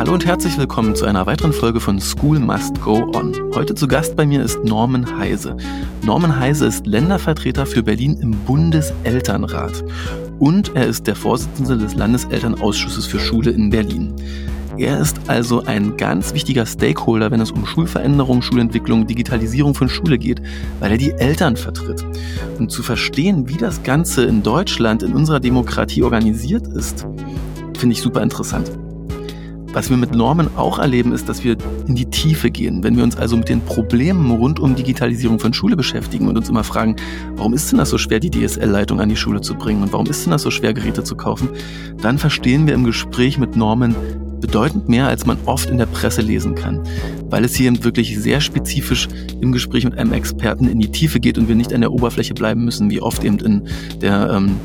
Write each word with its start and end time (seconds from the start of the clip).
Hallo 0.00 0.14
und 0.14 0.24
herzlich 0.24 0.56
willkommen 0.56 0.96
zu 0.96 1.04
einer 1.04 1.26
weiteren 1.26 1.52
Folge 1.52 1.78
von 1.78 2.00
School 2.00 2.38
Must 2.38 2.80
Go 2.80 3.12
On. 3.14 3.34
Heute 3.54 3.74
zu 3.74 3.86
Gast 3.86 4.16
bei 4.16 4.24
mir 4.24 4.42
ist 4.42 4.64
Norman 4.64 5.18
Heise. 5.18 5.58
Norman 6.02 6.40
Heise 6.40 6.64
ist 6.64 6.86
Ländervertreter 6.86 7.66
für 7.66 7.82
Berlin 7.82 8.16
im 8.22 8.30
Bundeselternrat 8.30 9.84
und 10.38 10.74
er 10.74 10.86
ist 10.86 11.06
der 11.06 11.16
Vorsitzende 11.16 11.76
des 11.76 11.96
Landeselternausschusses 11.96 13.04
für 13.04 13.18
Schule 13.18 13.50
in 13.50 13.68
Berlin. 13.68 14.14
Er 14.78 14.98
ist 14.98 15.20
also 15.26 15.64
ein 15.64 15.98
ganz 15.98 16.32
wichtiger 16.32 16.64
Stakeholder, 16.64 17.30
wenn 17.30 17.42
es 17.42 17.50
um 17.50 17.66
Schulveränderung, 17.66 18.40
Schulentwicklung, 18.40 19.06
Digitalisierung 19.06 19.74
von 19.74 19.90
Schule 19.90 20.16
geht, 20.16 20.40
weil 20.78 20.92
er 20.92 20.98
die 20.98 21.12
Eltern 21.12 21.58
vertritt. 21.58 22.06
Und 22.58 22.72
zu 22.72 22.82
verstehen, 22.82 23.50
wie 23.50 23.58
das 23.58 23.82
Ganze 23.82 24.24
in 24.24 24.42
Deutschland, 24.42 25.02
in 25.02 25.12
unserer 25.12 25.40
Demokratie 25.40 26.02
organisiert 26.02 26.66
ist, 26.68 27.06
finde 27.76 27.92
ich 27.92 28.00
super 28.00 28.22
interessant. 28.22 28.70
Was 29.72 29.88
wir 29.88 29.96
mit 29.96 30.14
Normen 30.14 30.48
auch 30.56 30.80
erleben, 30.80 31.12
ist, 31.12 31.28
dass 31.28 31.44
wir 31.44 31.56
in 31.86 31.94
die 31.94 32.06
Tiefe 32.06 32.50
gehen. 32.50 32.82
Wenn 32.82 32.96
wir 32.96 33.04
uns 33.04 33.16
also 33.16 33.36
mit 33.36 33.48
den 33.48 33.60
Problemen 33.60 34.32
rund 34.32 34.58
um 34.58 34.74
Digitalisierung 34.74 35.38
von 35.38 35.52
Schule 35.52 35.76
beschäftigen 35.76 36.26
und 36.26 36.36
uns 36.36 36.48
immer 36.48 36.64
fragen, 36.64 36.96
warum 37.36 37.54
ist 37.54 37.70
denn 37.70 37.78
das 37.78 37.90
so 37.90 37.96
schwer, 37.96 38.18
die 38.18 38.30
DSL-Leitung 38.30 39.00
an 39.00 39.08
die 39.08 39.16
Schule 39.16 39.40
zu 39.40 39.54
bringen 39.54 39.82
und 39.82 39.92
warum 39.92 40.06
ist 40.06 40.24
denn 40.24 40.32
das 40.32 40.42
so 40.42 40.50
schwer, 40.50 40.74
Geräte 40.74 41.04
zu 41.04 41.14
kaufen, 41.14 41.50
dann 42.02 42.18
verstehen 42.18 42.66
wir 42.66 42.74
im 42.74 42.82
Gespräch 42.82 43.38
mit 43.38 43.54
Normen 43.54 43.94
bedeutend 44.40 44.88
mehr, 44.88 45.06
als 45.06 45.24
man 45.26 45.38
oft 45.44 45.70
in 45.70 45.78
der 45.78 45.86
Presse 45.86 46.22
lesen 46.22 46.54
kann, 46.56 46.82
weil 47.28 47.44
es 47.44 47.54
hier 47.54 47.72
wirklich 47.84 48.18
sehr 48.18 48.40
spezifisch 48.40 49.06
im 49.40 49.52
Gespräch 49.52 49.84
mit 49.84 49.96
einem 49.96 50.12
Experten 50.12 50.66
in 50.66 50.80
die 50.80 50.90
Tiefe 50.90 51.20
geht 51.20 51.38
und 51.38 51.46
wir 51.46 51.54
nicht 51.54 51.72
an 51.72 51.82
der 51.82 51.92
Oberfläche 51.92 52.34
bleiben 52.34 52.64
müssen, 52.64 52.90
wie 52.90 53.00
oft 53.00 53.22
eben 53.22 53.38
in 53.38 53.68
der 54.00 54.30
ähm, 54.30 54.56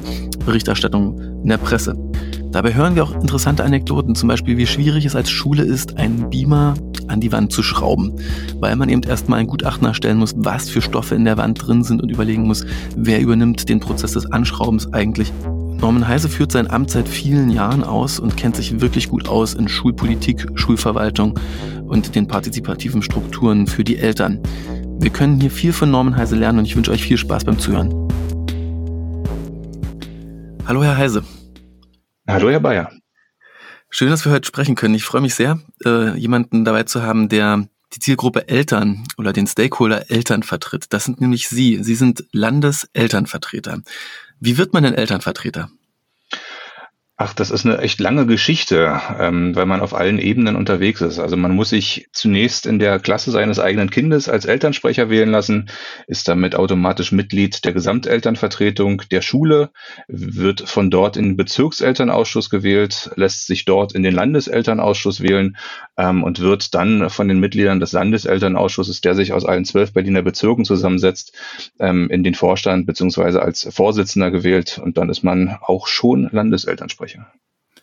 Berichterstattung 0.46 1.20
in 1.44 1.50
der 1.50 1.58
Presse. 1.58 1.96
Dabei 2.56 2.74
hören 2.74 2.96
wir 2.96 3.04
auch 3.04 3.14
interessante 3.14 3.66
Anekdoten, 3.66 4.16
zum 4.16 4.30
Beispiel 4.30 4.56
wie 4.56 4.66
schwierig 4.66 5.04
es 5.04 5.14
als 5.14 5.30
Schule 5.30 5.64
ist, 5.64 5.98
einen 5.98 6.30
Beamer 6.30 6.76
an 7.08 7.20
die 7.20 7.34
Wand 7.34 7.52
zu 7.52 7.62
schrauben, 7.62 8.14
weil 8.62 8.78
man 8.78 8.88
eben 8.88 9.04
erstmal 9.04 9.40
ein 9.40 9.48
Gutachten 9.48 9.86
erstellen 9.86 10.20
muss, 10.20 10.36
was 10.38 10.70
für 10.70 10.82
Stoffe 10.82 11.16
in 11.16 11.26
der 11.26 11.36
Wand 11.36 11.68
drin 11.68 11.84
sind 11.84 12.02
und 12.02 12.10
überlegen 12.10 12.44
muss, 12.44 12.66
wer 12.96 13.20
übernimmt 13.20 13.68
den 13.68 13.82
Prozess 13.82 14.14
des 14.14 14.32
Anschraubens 14.32 14.94
eigentlich. 14.94 15.34
Norman 15.82 16.08
Heise 16.08 16.30
führt 16.30 16.54
sein 16.54 16.72
Amt 16.72 16.92
seit 16.92 17.10
vielen 17.10 17.50
Jahren 17.50 17.84
aus 17.84 18.20
und 18.20 18.38
kennt 18.38 18.56
sich 18.56 18.80
wirklich 18.80 19.10
gut 19.10 19.28
aus 19.28 19.54
in 19.54 19.68
Schulpolitik, 19.68 20.48
Schulverwaltung 20.56 21.38
und 21.86 22.16
den 22.16 22.26
partizipativen 22.26 23.02
Strukturen 23.02 23.68
für 23.68 23.84
die 23.84 23.98
Eltern. 23.98 24.40
Wir 25.02 25.10
können 25.10 25.42
hier 25.42 25.52
viel 25.52 25.74
von 25.74 25.92
Norman 25.92 26.16
Heise 26.16 26.38
lernen 26.38 26.60
und 26.60 26.66
ich 26.66 26.78
wünsche 26.78 26.92
euch 26.92 27.04
viel 27.04 27.18
Spaß 27.18 27.44
beim 27.44 27.60
Zuhören. 27.60 27.94
Hallo, 30.66 30.86
Herr 30.86 30.96
Heise. 30.96 31.22
Hallo, 32.28 32.50
Herr 32.50 32.60
Bayer. 32.60 32.92
Schön, 33.92 34.10
dass 34.10 34.26
wir 34.26 34.32
heute 34.32 34.48
sprechen 34.48 34.74
können. 34.74 34.96
Ich 34.96 35.06
freue 35.06 35.22
mich 35.22 35.36
sehr, 35.36 35.60
äh, 35.86 36.18
jemanden 36.18 36.66
dabei 36.66 36.84
zu 36.84 37.04
haben, 37.04 37.30
der 37.30 37.68
die 37.94 38.00
Zielgruppe 38.00 38.48
Eltern 38.48 39.04
oder 39.20 39.32
den 39.32 39.46
Stakeholder 39.46 40.10
Eltern 40.10 40.42
vertritt. 40.42 40.88
Das 40.90 41.06
sind 41.06 41.22
nämlich 41.22 41.48
Sie. 41.48 41.84
Sie 41.84 41.94
sind 41.94 42.26
Landeselternvertreter. 42.32 43.82
Wie 44.40 44.58
wird 44.58 44.74
man 44.74 44.84
denn 44.84 44.96
Elternvertreter? 44.96 45.70
Ach, 47.18 47.34
das 47.34 47.50
ist 47.50 47.66
eine 47.66 47.78
echt 47.78 48.02
lange 48.02 48.26
Geschichte, 48.26 49.00
ähm, 49.18 49.56
weil 49.56 49.66
man 49.66 49.80
auf 49.80 49.94
allen 49.94 50.20
Ebenen 50.20 50.58
unterwegs 50.58 51.00
ist. 51.00 51.18
Also 51.18 51.38
man 51.38 51.56
muss 51.56 51.70
sich 51.70 52.10
zunächst 52.12 52.66
in 52.66 52.78
der 52.78 53.00
Klasse 53.00 53.32
seines 53.32 53.58
eigenen 53.58 53.90
Kindes 53.90 54.28
als 54.28 54.44
Elternsprecher 54.44 55.10
wählen 55.10 55.32
lassen, 55.32 55.70
ist 56.08 56.28
damit 56.28 56.56
automatisch 56.56 57.14
Mitglied 57.14 57.64
der 57.64 57.72
Gesamtelternvertretung 57.72 59.04
der 59.12 59.22
Schule, 59.22 59.70
wird 60.10 60.68
von 60.68 60.92
dort 60.92 61.16
in 61.16 61.24
den 61.24 61.38
Bezirkselternausschuss 61.38 62.50
gewählt, 62.50 63.10
lässt 63.16 63.48
sich 63.48 63.64
dort 63.64 63.96
in 63.96 64.04
den 64.04 64.14
Landeselternausschuss 64.14 65.22
wählen 65.22 65.56
ähm, 65.96 66.22
und 66.22 66.42
wird 66.42 66.76
dann 66.76 67.10
von 67.10 67.30
den 67.30 67.40
Mitgliedern 67.40 67.80
des 67.80 67.94
Landeselternausschusses, 67.94 69.00
der 69.00 69.16
sich 69.16 69.32
aus 69.32 69.46
allen 69.46 69.64
zwölf 69.64 69.94
Berliner 69.94 70.22
Bezirken 70.22 70.66
zusammensetzt, 70.66 71.32
ähm, 71.80 72.10
in 72.10 72.26
den 72.26 72.36
Vorstand 72.36 72.86
beziehungsweise 72.86 73.42
als 73.42 73.66
Vorsitzender 73.72 74.32
gewählt 74.32 74.82
und 74.84 74.98
dann 74.98 75.10
ist 75.10 75.24
man 75.24 75.56
auch 75.62 75.88
schon 75.88 76.28
Landeselternsprecher. 76.30 77.05
Sprecher. 77.08 77.32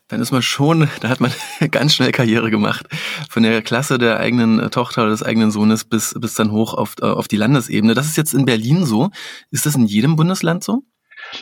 Dann 0.08 0.20
ist 0.20 0.32
man 0.32 0.42
schon, 0.42 0.88
da 1.00 1.08
hat 1.08 1.20
man 1.20 1.32
ganz 1.70 1.94
schnell 1.94 2.12
Karriere 2.12 2.50
gemacht. 2.50 2.86
Von 3.30 3.42
der 3.42 3.62
Klasse 3.62 3.98
der 3.98 4.18
eigenen 4.18 4.58
äh, 4.58 4.70
Tochter 4.70 5.02
oder 5.02 5.10
des 5.10 5.22
eigenen 5.22 5.50
Sohnes 5.50 5.84
bis, 5.84 6.14
bis 6.18 6.34
dann 6.34 6.50
hoch 6.50 6.74
auf, 6.74 6.96
äh, 7.00 7.06
auf 7.06 7.28
die 7.28 7.36
Landesebene. 7.36 7.94
Das 7.94 8.06
ist 8.06 8.16
jetzt 8.16 8.34
in 8.34 8.44
Berlin 8.44 8.84
so. 8.84 9.10
Ist 9.50 9.66
das 9.66 9.76
in 9.76 9.86
jedem 9.86 10.16
Bundesland 10.16 10.64
so? 10.64 10.82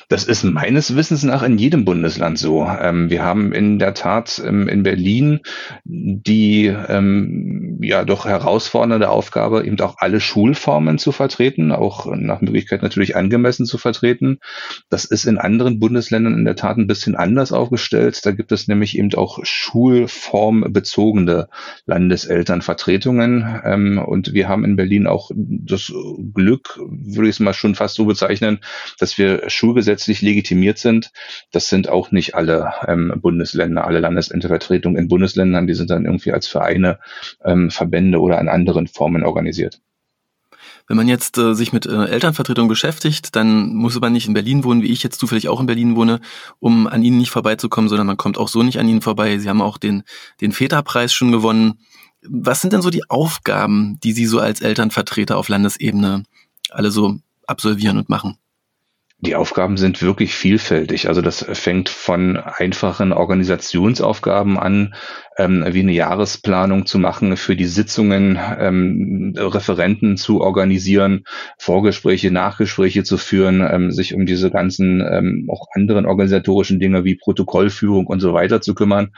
Das 0.08 0.24
ist 0.24 0.44
meines 0.44 0.96
Wissens 0.96 1.22
nach 1.22 1.42
in 1.42 1.58
jedem 1.58 1.84
Bundesland 1.84 2.38
so. 2.38 2.64
Ähm, 2.64 3.10
wir 3.10 3.24
haben 3.24 3.52
in 3.52 3.78
der 3.78 3.94
Tat 3.94 4.42
ähm, 4.44 4.68
in 4.68 4.82
Berlin 4.82 5.40
die 5.84 6.66
ähm, 6.66 7.78
ja 7.82 8.04
doch 8.04 8.26
herausfordernde 8.26 9.08
Aufgabe, 9.08 9.64
eben 9.64 9.80
auch 9.80 9.96
alle 9.98 10.20
Schulformen 10.20 10.98
zu 10.98 11.12
vertreten, 11.12 11.72
auch 11.72 12.06
nach 12.14 12.40
Möglichkeit 12.40 12.82
natürlich 12.82 13.16
angemessen 13.16 13.66
zu 13.66 13.78
vertreten. 13.78 14.38
Das 14.88 15.04
ist 15.04 15.24
in 15.24 15.38
anderen 15.38 15.80
Bundesländern 15.80 16.34
in 16.34 16.44
der 16.44 16.56
Tat 16.56 16.76
ein 16.76 16.86
bisschen 16.86 17.16
anders 17.16 17.52
aufgestellt. 17.52 18.20
Da 18.24 18.32
gibt 18.32 18.52
es 18.52 18.68
nämlich 18.68 18.98
eben 18.98 19.14
auch 19.14 19.38
schulformbezogene 19.42 21.48
Landeselternvertretungen. 21.86 23.60
Ähm, 23.64 23.98
und 23.98 24.34
wir 24.34 24.48
haben 24.48 24.64
in 24.64 24.76
Berlin 24.76 25.06
auch 25.06 25.30
das 25.34 25.92
Glück, 26.34 26.78
würde 26.78 27.28
ich 27.28 27.36
es 27.36 27.40
mal 27.40 27.54
schon 27.54 27.74
fast 27.74 27.94
so 27.94 28.04
bezeichnen, 28.04 28.60
dass 28.98 29.18
wir 29.18 29.48
Schul 29.48 29.74
naturgesetzlich 29.80 30.22
legitimiert 30.22 30.78
sind. 30.78 31.10
Das 31.52 31.68
sind 31.68 31.88
auch 31.88 32.10
nicht 32.10 32.34
alle 32.34 32.72
ähm, 32.86 33.12
Bundesländer, 33.16 33.86
alle 33.86 34.00
Landesentervertretungen 34.00 35.00
in 35.00 35.08
Bundesländern, 35.08 35.66
die 35.66 35.74
sind 35.74 35.90
dann 35.90 36.04
irgendwie 36.04 36.32
als 36.32 36.46
Vereine, 36.46 36.98
ähm, 37.44 37.70
Verbände 37.70 38.20
oder 38.20 38.40
in 38.40 38.48
anderen 38.48 38.86
Formen 38.86 39.24
organisiert. 39.24 39.80
Wenn 40.86 40.96
man 40.96 41.08
jetzt 41.08 41.38
äh, 41.38 41.54
sich 41.54 41.72
mit 41.72 41.86
äh, 41.86 42.06
Elternvertretung 42.06 42.68
beschäftigt, 42.68 43.36
dann 43.36 43.74
muss 43.74 43.98
man 44.00 44.12
nicht 44.12 44.26
in 44.26 44.34
Berlin 44.34 44.64
wohnen, 44.64 44.82
wie 44.82 44.90
ich 44.90 45.02
jetzt 45.02 45.20
zufällig 45.20 45.48
auch 45.48 45.60
in 45.60 45.66
Berlin 45.66 45.94
wohne, 45.94 46.20
um 46.58 46.88
an 46.88 47.02
ihnen 47.02 47.18
nicht 47.18 47.30
vorbeizukommen, 47.30 47.88
sondern 47.88 48.08
man 48.08 48.16
kommt 48.16 48.38
auch 48.38 48.48
so 48.48 48.62
nicht 48.62 48.78
an 48.78 48.88
ihnen 48.88 49.00
vorbei. 49.00 49.38
Sie 49.38 49.48
haben 49.48 49.62
auch 49.62 49.78
den, 49.78 50.02
den 50.40 50.52
Väterpreis 50.52 51.12
schon 51.12 51.30
gewonnen. 51.30 51.78
Was 52.22 52.60
sind 52.60 52.72
denn 52.72 52.82
so 52.82 52.90
die 52.90 53.08
Aufgaben, 53.08 53.98
die 54.02 54.12
Sie 54.12 54.26
so 54.26 54.40
als 54.40 54.60
Elternvertreter 54.60 55.38
auf 55.38 55.48
Landesebene 55.48 56.24
alle 56.70 56.90
so 56.90 57.18
absolvieren 57.46 57.96
und 57.96 58.08
machen? 58.08 58.36
Die 59.22 59.36
Aufgaben 59.36 59.76
sind 59.76 60.00
wirklich 60.00 60.34
vielfältig. 60.34 61.08
Also 61.08 61.20
das 61.20 61.44
fängt 61.52 61.90
von 61.90 62.38
einfachen 62.38 63.12
Organisationsaufgaben 63.12 64.58
an, 64.58 64.94
ähm, 65.40 65.64
wie 65.70 65.80
eine 65.80 65.92
Jahresplanung 65.92 66.84
zu 66.84 66.98
machen 66.98 67.36
für 67.36 67.56
die 67.56 67.64
Sitzungen, 67.64 68.38
ähm, 68.58 69.34
Referenten 69.36 70.16
zu 70.16 70.40
organisieren, 70.40 71.24
Vorgespräche, 71.58 72.30
Nachgespräche 72.30 73.04
zu 73.04 73.16
führen, 73.16 73.66
ähm, 73.68 73.90
sich 73.90 74.14
um 74.14 74.26
diese 74.26 74.50
ganzen 74.50 75.00
ähm, 75.00 75.48
auch 75.50 75.68
anderen 75.74 76.04
organisatorischen 76.04 76.78
Dinge 76.78 77.04
wie 77.04 77.14
Protokollführung 77.14 78.06
und 78.06 78.20
so 78.20 78.34
weiter 78.34 78.60
zu 78.60 78.74
kümmern. 78.74 79.12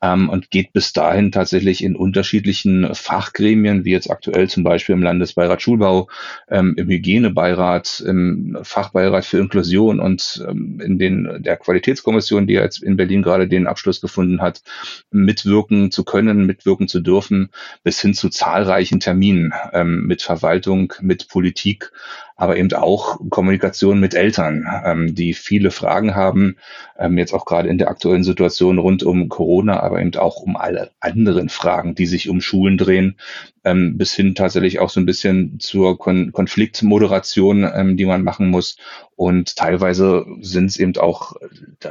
Ähm, 0.00 0.28
und 0.28 0.50
geht 0.50 0.72
bis 0.72 0.92
dahin 0.92 1.32
tatsächlich 1.32 1.82
in 1.82 1.96
unterschiedlichen 1.96 2.94
Fachgremien, 2.94 3.84
wie 3.84 3.92
jetzt 3.92 4.10
aktuell 4.10 4.48
zum 4.48 4.62
Beispiel 4.62 4.94
im 4.94 5.02
Landesbeirat 5.02 5.60
Schulbau, 5.60 6.08
ähm, 6.48 6.74
im 6.76 6.88
Hygienebeirat, 6.88 8.04
im 8.06 8.58
Fachbeirat 8.62 9.24
für 9.24 9.38
Inklusion 9.38 9.98
und 9.98 10.44
ähm, 10.48 10.80
in 10.84 10.98
den 10.98 11.42
der 11.42 11.56
Qualitätskommission, 11.56 12.46
die 12.46 12.54
jetzt 12.54 12.82
in 12.82 12.96
Berlin 12.96 13.22
gerade 13.22 13.48
den 13.48 13.66
Abschluss 13.66 14.00
gefunden 14.00 14.40
hat, 14.40 14.62
mitwirken 15.10 15.63
zu 15.90 16.04
können, 16.04 16.46
mitwirken 16.46 16.88
zu 16.88 17.00
dürfen, 17.00 17.50
bis 17.82 18.00
hin 18.00 18.14
zu 18.14 18.28
zahlreichen 18.28 19.00
Terminen 19.00 19.52
ähm, 19.72 20.06
mit 20.06 20.22
Verwaltung, 20.22 20.92
mit 21.00 21.28
Politik, 21.28 21.92
aber 22.36 22.56
eben 22.56 22.72
auch 22.72 23.18
Kommunikation 23.30 24.00
mit 24.00 24.14
Eltern, 24.14 24.66
ähm, 24.84 25.14
die 25.14 25.34
viele 25.34 25.70
Fragen 25.70 26.14
haben, 26.14 26.56
ähm, 26.98 27.18
jetzt 27.18 27.32
auch 27.32 27.44
gerade 27.44 27.68
in 27.68 27.78
der 27.78 27.88
aktuellen 27.88 28.24
Situation 28.24 28.78
rund 28.78 29.02
um 29.02 29.28
Corona, 29.28 29.80
aber 29.80 30.00
eben 30.00 30.14
auch 30.16 30.36
um 30.36 30.56
alle 30.56 30.90
anderen 31.00 31.48
Fragen, 31.48 31.94
die 31.94 32.06
sich 32.06 32.28
um 32.28 32.40
Schulen 32.40 32.78
drehen, 32.78 33.16
ähm, 33.64 33.96
bis 33.96 34.14
hin 34.14 34.34
tatsächlich 34.34 34.78
auch 34.78 34.90
so 34.90 35.00
ein 35.00 35.06
bisschen 35.06 35.58
zur 35.58 35.98
Kon 35.98 36.32
Konfliktmoderation, 36.32 37.68
ähm, 37.74 37.96
die 37.96 38.04
man 38.04 38.22
machen 38.22 38.50
muss. 38.50 38.76
Und 39.16 39.56
teilweise 39.56 40.26
sind 40.40 40.66
es 40.66 40.76
eben 40.76 40.96
auch 40.96 41.34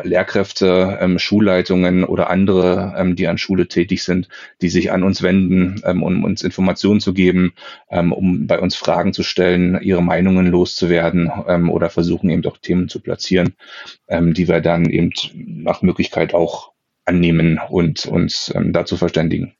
Lehrkräfte, 0.03 0.97
ähm, 1.01 1.19
Schulleitungen 1.19 2.03
oder 2.03 2.29
andere, 2.29 2.95
ähm, 2.97 3.15
die 3.15 3.27
an 3.27 3.37
Schule 3.37 3.67
tätig 3.67 4.03
sind, 4.03 4.27
die 4.61 4.69
sich 4.69 4.91
an 4.91 5.03
uns 5.03 5.21
wenden, 5.23 5.81
ähm, 5.85 6.03
um 6.03 6.23
uns 6.23 6.43
Informationen 6.43 6.99
zu 6.99 7.13
geben, 7.13 7.53
ähm, 7.89 8.11
um 8.11 8.45
bei 8.45 8.59
uns 8.59 8.75
Fragen 8.75 9.13
zu 9.13 9.23
stellen, 9.23 9.79
ihre 9.81 10.01
Meinungen 10.33 10.51
loszuwerden 10.51 11.31
ähm, 11.47 11.69
oder 11.69 11.89
versuchen 11.89 12.29
eben 12.29 12.45
auch 12.45 12.57
Themen 12.57 12.89
zu 12.89 12.99
platzieren, 12.99 13.53
ähm, 14.07 14.33
die 14.33 14.47
wir 14.47 14.61
dann 14.61 14.85
eben 14.85 15.11
nach 15.35 15.81
Möglichkeit 15.81 16.33
auch 16.33 16.71
annehmen 17.05 17.59
und 17.69 18.05
uns 18.05 18.51
ähm, 18.55 18.73
dazu 18.73 18.97
verständigen. 18.97 19.53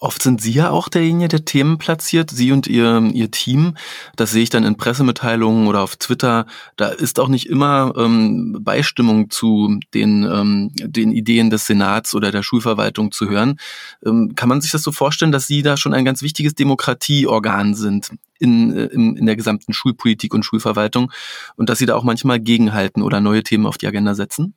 Oft 0.00 0.20
sind 0.20 0.40
Sie 0.40 0.50
ja 0.50 0.70
auch 0.70 0.88
derjenige, 0.88 1.28
der 1.28 1.44
Themen 1.44 1.78
platziert, 1.78 2.30
Sie 2.30 2.50
und 2.50 2.66
Ihr, 2.66 3.08
Ihr 3.14 3.30
Team. 3.30 3.74
Das 4.16 4.32
sehe 4.32 4.42
ich 4.42 4.50
dann 4.50 4.64
in 4.64 4.76
Pressemitteilungen 4.76 5.68
oder 5.68 5.80
auf 5.80 5.96
Twitter. 5.96 6.46
Da 6.76 6.88
ist 6.88 7.20
auch 7.20 7.28
nicht 7.28 7.48
immer 7.48 7.92
ähm, 7.96 8.58
Beistimmung 8.60 9.30
zu 9.30 9.78
den, 9.94 10.24
ähm, 10.24 10.70
den 10.74 11.12
Ideen 11.12 11.50
des 11.50 11.66
Senats 11.66 12.14
oder 12.16 12.32
der 12.32 12.42
Schulverwaltung 12.42 13.12
zu 13.12 13.28
hören. 13.28 13.58
Ähm, 14.04 14.32
kann 14.34 14.48
man 14.48 14.60
sich 14.60 14.72
das 14.72 14.82
so 14.82 14.90
vorstellen, 14.90 15.32
dass 15.32 15.46
Sie 15.46 15.62
da 15.62 15.76
schon 15.76 15.94
ein 15.94 16.04
ganz 16.04 16.20
wichtiges 16.20 16.54
Demokratieorgan 16.54 17.74
sind 17.74 18.10
in, 18.38 18.76
äh, 18.76 18.84
in, 18.86 19.16
in 19.16 19.26
der 19.26 19.36
gesamten 19.36 19.72
Schulpolitik 19.72 20.34
und 20.34 20.44
Schulverwaltung 20.44 21.12
und 21.56 21.68
dass 21.68 21.78
Sie 21.78 21.86
da 21.86 21.94
auch 21.94 22.04
manchmal 22.04 22.40
gegenhalten 22.40 23.02
oder 23.02 23.20
neue 23.20 23.42
Themen 23.42 23.66
auf 23.66 23.78
die 23.78 23.86
Agenda 23.86 24.14
setzen? 24.14 24.54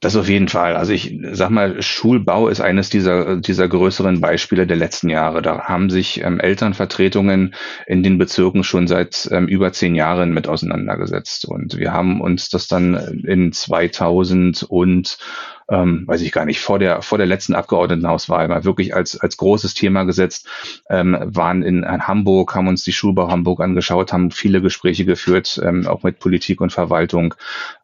Das 0.00 0.16
auf 0.16 0.28
jeden 0.28 0.48
Fall. 0.48 0.76
Also 0.76 0.92
ich 0.92 1.18
sag 1.32 1.50
mal, 1.50 1.80
Schulbau 1.82 2.48
ist 2.48 2.60
eines 2.60 2.90
dieser, 2.90 3.36
dieser 3.36 3.68
größeren 3.68 4.20
Beispiele 4.20 4.66
der 4.66 4.76
letzten 4.76 5.08
Jahre. 5.08 5.42
Da 5.42 5.64
haben 5.64 5.90
sich 5.90 6.22
ähm, 6.22 6.40
Elternvertretungen 6.40 7.54
in 7.86 8.02
den 8.02 8.18
Bezirken 8.18 8.64
schon 8.64 8.86
seit 8.86 9.28
ähm, 9.30 9.48
über 9.48 9.72
zehn 9.72 9.94
Jahren 9.94 10.32
mit 10.32 10.48
auseinandergesetzt. 10.48 11.44
Und 11.46 11.76
wir 11.76 11.92
haben 11.92 12.20
uns 12.20 12.48
das 12.48 12.68
dann 12.68 12.94
in 13.24 13.52
2000 13.52 14.64
und 14.64 15.18
ähm, 15.68 16.04
weiß 16.06 16.22
ich 16.22 16.32
gar 16.32 16.44
nicht, 16.44 16.60
vor 16.60 16.78
der, 16.78 17.02
vor 17.02 17.18
der 17.18 17.26
letzten 17.26 17.54
Abgeordnetenhauswahl 17.54 18.48
mal 18.48 18.64
wirklich 18.64 18.94
als, 18.94 19.18
als 19.18 19.36
großes 19.36 19.74
Thema 19.74 20.04
gesetzt, 20.04 20.48
ähm, 20.90 21.16
waren 21.24 21.62
in, 21.62 21.82
in 21.82 22.06
Hamburg, 22.06 22.54
haben 22.54 22.68
uns 22.68 22.84
die 22.84 22.92
Schulbau 22.92 23.30
Hamburg 23.30 23.60
angeschaut, 23.60 24.12
haben 24.12 24.30
viele 24.30 24.60
Gespräche 24.60 25.04
geführt, 25.04 25.60
ähm, 25.62 25.86
auch 25.86 26.02
mit 26.02 26.18
Politik 26.18 26.60
und 26.60 26.72
Verwaltung, 26.72 27.34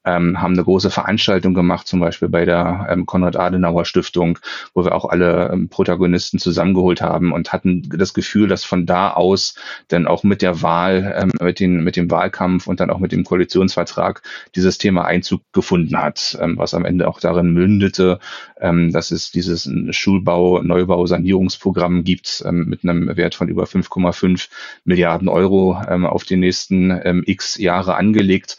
ähm, 0.04 0.40
haben 0.40 0.54
eine 0.54 0.64
große 0.64 0.90
Veranstaltung 0.90 1.54
gemacht, 1.54 1.86
zum 1.86 2.00
Beispiel 2.00 2.28
bei 2.28 2.44
der 2.44 2.86
ähm, 2.90 3.06
Konrad-Adenauer-Stiftung, 3.06 4.38
wo 4.74 4.84
wir 4.84 4.94
auch 4.94 5.04
alle 5.04 5.50
ähm, 5.52 5.68
Protagonisten 5.68 6.38
zusammengeholt 6.38 7.00
haben 7.00 7.32
und 7.32 7.52
hatten 7.52 7.88
das 7.90 8.14
Gefühl, 8.14 8.48
dass 8.48 8.64
von 8.64 8.86
da 8.86 9.10
aus 9.12 9.54
dann 9.88 10.06
auch 10.06 10.22
mit 10.22 10.42
der 10.42 10.62
Wahl, 10.62 11.14
ähm, 11.16 11.30
mit, 11.40 11.60
den, 11.60 11.84
mit 11.84 11.96
dem 11.96 12.10
Wahlkampf 12.10 12.66
und 12.66 12.80
dann 12.80 12.90
auch 12.90 12.98
mit 12.98 13.12
dem 13.12 13.24
Koalitionsvertrag 13.24 14.22
dieses 14.54 14.78
Thema 14.78 15.04
Einzug 15.04 15.42
gefunden 15.52 15.98
hat, 15.98 16.38
ähm, 16.40 16.56
was 16.58 16.74
am 16.74 16.84
Ende 16.84 17.08
auch 17.08 17.20
darin 17.20 17.52
mündete, 17.70 18.18
ähm, 18.60 18.92
dass 18.92 19.10
es 19.10 19.30
dieses 19.30 19.70
Schulbau, 19.90 20.62
Neubau, 20.62 21.06
Sanierungsprogramm 21.06 22.04
gibt 22.04 22.42
ähm, 22.46 22.66
mit 22.66 22.84
einem 22.84 23.16
Wert 23.16 23.34
von 23.34 23.48
über 23.48 23.64
5,5 23.64 24.48
Milliarden 24.84 25.28
Euro 25.28 25.80
ähm, 25.88 26.04
auf 26.04 26.24
die 26.24 26.36
nächsten 26.36 26.90
ähm, 27.04 27.22
x 27.26 27.56
Jahre 27.58 27.94
angelegt. 27.94 28.58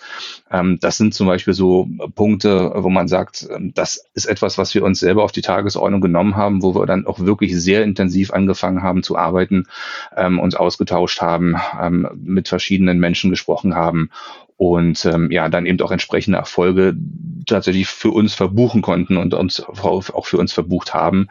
Ähm, 0.50 0.80
das 0.80 0.98
sind 0.98 1.14
zum 1.14 1.28
Beispiel 1.28 1.54
so 1.54 1.88
Punkte, 2.16 2.72
wo 2.76 2.90
man 2.90 3.08
sagt, 3.08 3.48
ähm, 3.52 3.74
das 3.74 4.06
ist 4.14 4.26
etwas, 4.26 4.58
was 4.58 4.74
wir 4.74 4.84
uns 4.84 5.00
selber 5.00 5.24
auf 5.24 5.32
die 5.32 5.42
Tagesordnung 5.42 6.02
genommen 6.02 6.36
haben, 6.36 6.64
wo 6.64 6.74
wir 6.76 6.86
dann 6.86 7.06
auch 7.06 7.20
wirklich 7.20 7.56
sehr 7.56 7.84
intensiv 7.84 8.32
angefangen 8.32 8.82
haben 8.82 9.04
zu 9.04 9.18
arbeiten, 9.18 9.68
ähm, 10.16 10.40
uns 10.40 10.56
ausgetauscht 10.56 11.22
haben, 11.22 11.56
ähm, 11.80 12.08
mit 12.16 12.48
verschiedenen 12.48 13.00
Menschen 13.00 13.30
gesprochen 13.30 13.76
haben 13.76 14.10
und 14.62 15.06
ähm, 15.06 15.32
ja, 15.32 15.50
dann 15.50 15.66
eben 15.66 15.82
auch 15.82 15.90
entsprechende 15.90 16.38
Erfolge 16.38 16.96
tatsächlich 17.48 17.88
für 17.88 18.12
uns 18.12 18.36
verbuchen 18.36 18.84
konnten 18.84 19.18
und 19.18 19.34
uns 19.34 19.60
auch 19.60 20.26
für 20.28 20.38
uns 20.38 20.54
verbucht 20.54 20.94
haben. 20.94 21.30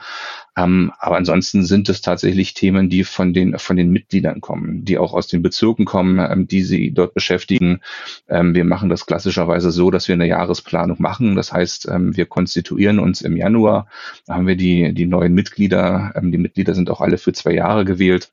Ähm, 0.56 0.90
aber 0.98 1.16
ansonsten 1.16 1.64
sind 1.64 1.88
es 1.88 2.00
tatsächlich 2.00 2.54
Themen, 2.54 2.88
die 2.90 3.04
von 3.04 3.32
den 3.32 3.56
von 3.60 3.76
den 3.76 3.90
Mitgliedern 3.90 4.40
kommen, 4.40 4.84
die 4.84 4.98
auch 4.98 5.12
aus 5.12 5.28
den 5.28 5.42
Bezirken 5.42 5.84
kommen, 5.84 6.18
ähm, 6.18 6.48
die 6.48 6.64
sie 6.64 6.90
dort 6.90 7.14
beschäftigen. 7.14 7.82
Ähm, 8.28 8.52
wir 8.56 8.64
machen 8.64 8.88
das 8.88 9.06
klassischerweise 9.06 9.70
so, 9.70 9.92
dass 9.92 10.08
wir 10.08 10.14
eine 10.14 10.26
Jahresplanung 10.26 10.96
machen. 11.00 11.36
Das 11.36 11.52
heißt, 11.52 11.86
ähm, 11.88 12.16
wir 12.16 12.26
konstituieren 12.26 12.98
uns 12.98 13.22
im 13.22 13.36
Januar. 13.36 13.86
Da 14.26 14.34
haben 14.34 14.48
wir 14.48 14.56
die 14.56 14.92
die 14.92 15.06
neuen 15.06 15.34
Mitglieder. 15.34 16.14
Ähm, 16.16 16.32
die 16.32 16.38
Mitglieder 16.38 16.74
sind 16.74 16.90
auch 16.90 17.00
alle 17.00 17.16
für 17.16 17.32
zwei 17.32 17.52
Jahre 17.52 17.84
gewählt 17.84 18.32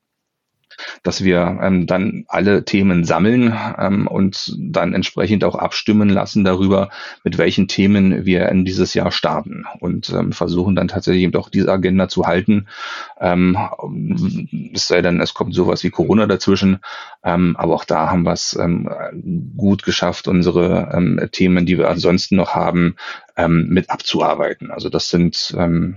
dass 1.02 1.24
wir 1.24 1.58
ähm, 1.62 1.86
dann 1.86 2.24
alle 2.28 2.64
Themen 2.64 3.04
sammeln 3.04 3.56
ähm, 3.78 4.06
und 4.06 4.56
dann 4.58 4.94
entsprechend 4.94 5.44
auch 5.44 5.54
abstimmen 5.54 6.08
lassen 6.08 6.44
darüber, 6.44 6.90
mit 7.24 7.38
welchen 7.38 7.68
Themen 7.68 8.24
wir 8.24 8.48
in 8.48 8.64
dieses 8.64 8.94
Jahr 8.94 9.10
starten 9.10 9.64
und 9.80 10.10
ähm, 10.10 10.32
versuchen 10.32 10.76
dann 10.76 10.88
tatsächlich 10.88 11.24
eben 11.24 11.36
auch 11.36 11.48
diese 11.48 11.70
Agenda 11.70 12.08
zu 12.08 12.26
halten. 12.26 12.66
Ähm, 13.20 13.58
es 14.74 14.88
sei 14.88 15.02
denn, 15.02 15.20
es 15.20 15.34
kommt 15.34 15.54
sowas 15.54 15.84
wie 15.84 15.90
Corona 15.90 16.26
dazwischen, 16.26 16.80
ähm, 17.24 17.56
aber 17.58 17.74
auch 17.74 17.84
da 17.84 18.10
haben 18.10 18.24
wir 18.24 18.32
es 18.32 18.58
ähm, 18.60 18.88
gut 19.56 19.82
geschafft, 19.82 20.28
unsere 20.28 21.28
Themen, 21.32 21.66
die 21.66 21.78
wir 21.78 21.88
ansonsten 21.88 22.36
noch 22.36 22.54
haben, 22.54 22.96
ähm, 23.38 23.68
mit 23.68 23.88
abzuarbeiten. 23.88 24.70
Also 24.70 24.90
das 24.90 25.08
sind 25.08 25.54
ähm, 25.56 25.96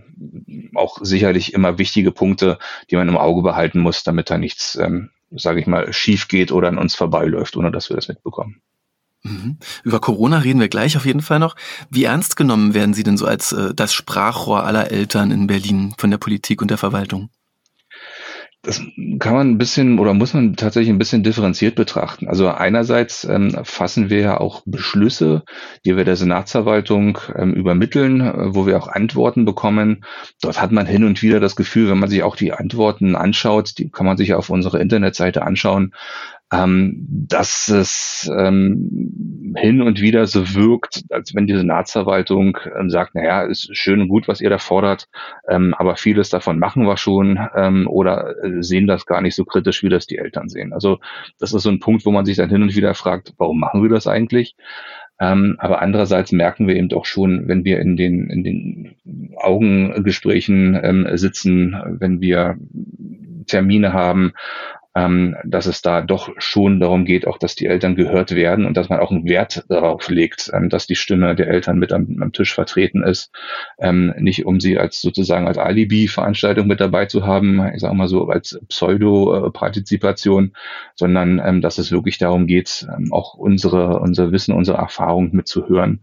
auch 0.75 0.99
sicherlich 1.01 1.53
immer 1.53 1.79
wichtige 1.79 2.11
Punkte, 2.11 2.59
die 2.89 2.95
man 2.95 3.09
im 3.09 3.17
Auge 3.17 3.41
behalten 3.41 3.79
muss, 3.79 4.03
damit 4.03 4.29
da 4.29 4.37
nichts, 4.37 4.75
ähm, 4.75 5.09
sage 5.31 5.59
ich 5.59 5.67
mal, 5.67 5.91
schief 5.91 6.27
geht 6.27 6.51
oder 6.51 6.67
an 6.67 6.77
uns 6.77 6.95
vorbeiläuft, 6.95 7.57
ohne 7.57 7.71
dass 7.71 7.89
wir 7.89 7.95
das 7.95 8.07
mitbekommen. 8.07 8.61
Mhm. 9.23 9.57
Über 9.83 9.99
Corona 9.99 10.37
reden 10.39 10.59
wir 10.59 10.69
gleich 10.69 10.95
auf 10.97 11.05
jeden 11.05 11.21
Fall 11.21 11.39
noch. 11.39 11.55
Wie 11.89 12.05
ernst 12.05 12.35
genommen 12.35 12.73
werden 12.73 12.93
Sie 12.93 13.03
denn 13.03 13.17
so 13.17 13.25
als 13.25 13.51
äh, 13.51 13.73
das 13.73 13.93
Sprachrohr 13.93 14.63
aller 14.63 14.91
Eltern 14.91 15.31
in 15.31 15.47
Berlin 15.47 15.93
von 15.97 16.11
der 16.11 16.17
Politik 16.19 16.61
und 16.61 16.69
der 16.69 16.77
Verwaltung? 16.77 17.29
Das 18.63 18.79
kann 19.17 19.33
man 19.33 19.49
ein 19.49 19.57
bisschen 19.57 19.97
oder 19.97 20.13
muss 20.13 20.35
man 20.35 20.55
tatsächlich 20.55 20.91
ein 20.91 20.99
bisschen 20.99 21.23
differenziert 21.23 21.73
betrachten. 21.73 22.27
Also 22.27 22.47
einerseits 22.47 23.23
ähm, 23.23 23.57
fassen 23.63 24.11
wir 24.11 24.19
ja 24.19 24.39
auch 24.39 24.61
Beschlüsse, 24.65 25.43
die 25.83 25.97
wir 25.97 26.05
der 26.05 26.15
Senatsverwaltung 26.15 27.17
ähm, 27.35 27.53
übermitteln, 27.53 28.21
äh, 28.21 28.53
wo 28.53 28.67
wir 28.67 28.77
auch 28.77 28.87
Antworten 28.87 29.45
bekommen. 29.45 30.05
Dort 30.41 30.61
hat 30.61 30.71
man 30.71 30.85
hin 30.85 31.03
und 31.03 31.23
wieder 31.23 31.39
das 31.39 31.55
Gefühl, 31.55 31.89
wenn 31.89 31.97
man 31.97 32.09
sich 32.09 32.21
auch 32.21 32.35
die 32.35 32.53
Antworten 32.53 33.15
anschaut, 33.15 33.79
die 33.79 33.89
kann 33.89 34.05
man 34.05 34.17
sich 34.17 34.29
ja 34.29 34.37
auf 34.37 34.51
unserer 34.51 34.79
Internetseite 34.79 35.41
anschauen, 35.41 35.93
ähm, 36.51 37.07
dass 37.09 37.69
es 37.69 38.29
ähm, 38.37 39.53
hin 39.57 39.81
und 39.81 40.01
wieder 40.01 40.25
so 40.27 40.53
wirkt, 40.53 41.03
als 41.09 41.33
wenn 41.33 41.47
die 41.47 41.55
Senatsverwaltung 41.55 42.57
ähm, 42.77 42.89
sagt, 42.89 43.15
naja, 43.15 43.43
ist 43.43 43.75
schön 43.75 44.01
und 44.01 44.09
gut, 44.09 44.27
was 44.27 44.41
ihr 44.41 44.49
da 44.49 44.57
fordert, 44.57 45.07
ähm, 45.47 45.73
aber 45.77 45.95
vieles 45.95 46.29
davon 46.29 46.59
machen 46.59 46.85
wir 46.85 46.97
schon 46.97 47.39
ähm, 47.55 47.87
oder 47.87 48.35
äh, 48.43 48.61
sehen 48.61 48.87
das 48.87 49.05
gar 49.05 49.21
nicht 49.21 49.35
so 49.35 49.45
kritisch, 49.45 49.81
wie 49.83 49.89
das 49.89 50.07
die 50.07 50.17
Eltern 50.17 50.49
sehen. 50.49 50.73
Also 50.73 50.99
das 51.39 51.53
ist 51.53 51.63
so 51.63 51.69
ein 51.69 51.79
Punkt, 51.79 52.05
wo 52.05 52.11
man 52.11 52.25
sich 52.25 52.37
dann 52.37 52.49
hin 52.49 52.63
und 52.63 52.75
wieder 52.75 52.93
fragt, 52.95 53.33
warum 53.37 53.59
machen 53.59 53.81
wir 53.81 53.89
das 53.89 54.07
eigentlich? 54.07 54.55
Ähm, 55.21 55.55
aber 55.59 55.81
andererseits 55.81 56.31
merken 56.31 56.67
wir 56.67 56.75
eben 56.75 56.89
doch 56.89 57.05
schon, 57.05 57.47
wenn 57.47 57.63
wir 57.63 57.79
in 57.79 57.95
den, 57.95 58.29
in 58.29 58.43
den 58.43 58.95
Augengesprächen 59.37 60.77
ähm, 60.81 61.07
sitzen, 61.13 61.79
wenn 61.99 62.19
wir 62.19 62.57
Termine 63.45 63.93
haben, 63.93 64.33
ähm, 64.93 65.37
dass 65.45 65.67
es 65.67 65.81
da 65.81 66.01
doch 66.01 66.29
schon 66.37 66.79
darum 66.79 67.05
geht, 67.05 67.25
auch 67.25 67.37
dass 67.37 67.55
die 67.55 67.65
Eltern 67.65 67.95
gehört 67.95 68.35
werden 68.35 68.65
und 68.65 68.75
dass 68.75 68.89
man 68.89 68.99
auch 68.99 69.11
einen 69.11 69.25
Wert 69.25 69.63
darauf 69.69 70.09
legt, 70.09 70.51
ähm, 70.53 70.69
dass 70.69 70.85
die 70.85 70.95
Stimme 70.95 71.33
der 71.35 71.47
Eltern 71.47 71.79
mit 71.79 71.93
am, 71.93 72.17
am 72.21 72.33
Tisch 72.33 72.53
vertreten 72.53 73.03
ist. 73.03 73.31
Ähm, 73.79 74.13
nicht 74.17 74.45
um 74.45 74.59
sie 74.59 74.77
als 74.77 75.01
sozusagen 75.01 75.47
als 75.47 75.57
Alibi-Veranstaltung 75.57 76.67
mit 76.67 76.81
dabei 76.81 77.05
zu 77.05 77.25
haben, 77.25 77.65
ich 77.73 77.79
sage 77.81 77.95
mal 77.95 78.09
so 78.09 78.27
als 78.27 78.59
Pseudo-Partizipation, 78.67 80.53
sondern 80.95 81.41
ähm, 81.43 81.61
dass 81.61 81.77
es 81.77 81.91
wirklich 81.91 82.17
darum 82.17 82.45
geht, 82.47 82.85
ähm, 82.93 83.13
auch 83.13 83.35
unsere, 83.35 83.99
unser 83.99 84.31
Wissen, 84.31 84.53
unsere 84.53 84.77
Erfahrung 84.77 85.29
mitzuhören 85.33 86.01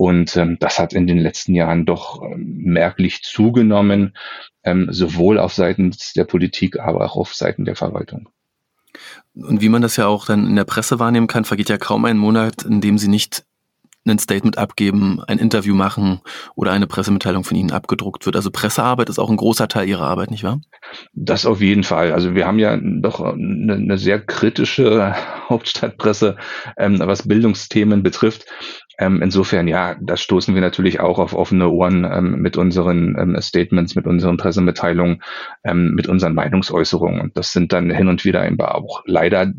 und 0.00 0.34
ähm, 0.38 0.56
das 0.58 0.78
hat 0.78 0.94
in 0.94 1.06
den 1.06 1.18
letzten 1.18 1.54
Jahren 1.54 1.84
doch 1.84 2.22
ähm, 2.22 2.62
merklich 2.64 3.20
zugenommen, 3.22 4.16
ähm, 4.64 4.88
sowohl 4.90 5.38
auf 5.38 5.52
Seiten 5.52 5.94
der 6.16 6.24
Politik, 6.24 6.80
aber 6.80 7.04
auch 7.04 7.16
auf 7.16 7.34
Seiten 7.34 7.66
der 7.66 7.76
Verwaltung. 7.76 8.30
Und 9.34 9.60
wie 9.60 9.68
man 9.68 9.82
das 9.82 9.96
ja 9.96 10.06
auch 10.06 10.24
dann 10.24 10.46
in 10.46 10.56
der 10.56 10.64
Presse 10.64 10.98
wahrnehmen 11.00 11.26
kann, 11.26 11.44
vergeht 11.44 11.68
ja 11.68 11.76
kaum 11.76 12.06
ein 12.06 12.16
Monat, 12.16 12.62
in 12.62 12.80
dem 12.80 12.96
Sie 12.96 13.08
nicht 13.08 13.44
ein 14.08 14.18
Statement 14.18 14.56
abgeben, 14.56 15.20
ein 15.26 15.38
Interview 15.38 15.74
machen 15.74 16.20
oder 16.54 16.72
eine 16.72 16.86
Pressemitteilung 16.86 17.44
von 17.44 17.58
Ihnen 17.58 17.70
abgedruckt 17.70 18.24
wird. 18.24 18.36
Also 18.36 18.50
Pressearbeit 18.50 19.10
ist 19.10 19.18
auch 19.18 19.28
ein 19.28 19.36
großer 19.36 19.68
Teil 19.68 19.86
Ihrer 19.86 20.06
Arbeit, 20.06 20.30
nicht 20.30 20.44
wahr? 20.44 20.60
Das 21.12 21.44
auf 21.44 21.60
jeden 21.60 21.84
Fall. 21.84 22.12
Also 22.12 22.34
wir 22.34 22.46
haben 22.46 22.58
ja 22.58 22.78
doch 22.80 23.20
eine, 23.20 23.74
eine 23.74 23.98
sehr 23.98 24.18
kritische 24.18 25.14
Hauptstadtpresse, 25.50 26.36
ähm, 26.78 26.98
was 27.00 27.28
Bildungsthemen 27.28 28.02
betrifft. 28.02 28.46
Ähm, 29.00 29.22
insofern, 29.22 29.66
ja, 29.66 29.96
da 29.98 30.18
stoßen 30.18 30.54
wir 30.54 30.60
natürlich 30.60 31.00
auch 31.00 31.18
auf 31.18 31.32
offene 31.32 31.70
Ohren 31.70 32.04
ähm, 32.04 32.42
mit 32.42 32.58
unseren 32.58 33.16
ähm, 33.18 33.40
Statements, 33.40 33.94
mit 33.94 34.06
unseren 34.06 34.36
Pressemitteilungen, 34.36 35.22
ähm, 35.64 35.94
mit 35.94 36.06
unseren 36.06 36.34
Meinungsäußerungen. 36.34 37.18
Und 37.18 37.36
das 37.36 37.52
sind 37.52 37.72
dann 37.72 37.90
hin 37.90 38.08
und 38.08 38.26
wieder 38.26 38.46
eben 38.46 38.60
auch 38.60 39.02
leider 39.06 39.50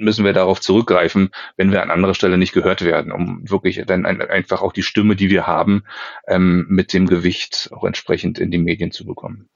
müssen 0.00 0.24
wir 0.26 0.34
darauf 0.34 0.60
zurückgreifen, 0.60 1.30
wenn 1.56 1.72
wir 1.72 1.82
an 1.82 1.90
anderer 1.90 2.14
Stelle 2.14 2.38
nicht 2.38 2.52
gehört 2.52 2.84
werden, 2.84 3.10
um 3.10 3.48
wirklich 3.48 3.82
dann 3.86 4.06
ein, 4.06 4.20
einfach 4.20 4.62
auch 4.62 4.72
die 4.72 4.82
Stimme, 4.82 5.16
die 5.16 5.30
wir 5.30 5.46
haben, 5.46 5.82
ähm, 6.28 6.66
mit 6.68 6.92
dem 6.92 7.06
Gewicht 7.06 7.70
auch 7.72 7.82
entsprechend 7.82 8.38
in 8.38 8.50
die 8.50 8.58
Medien 8.58 8.92
zu 8.92 9.06
bekommen. 9.06 9.48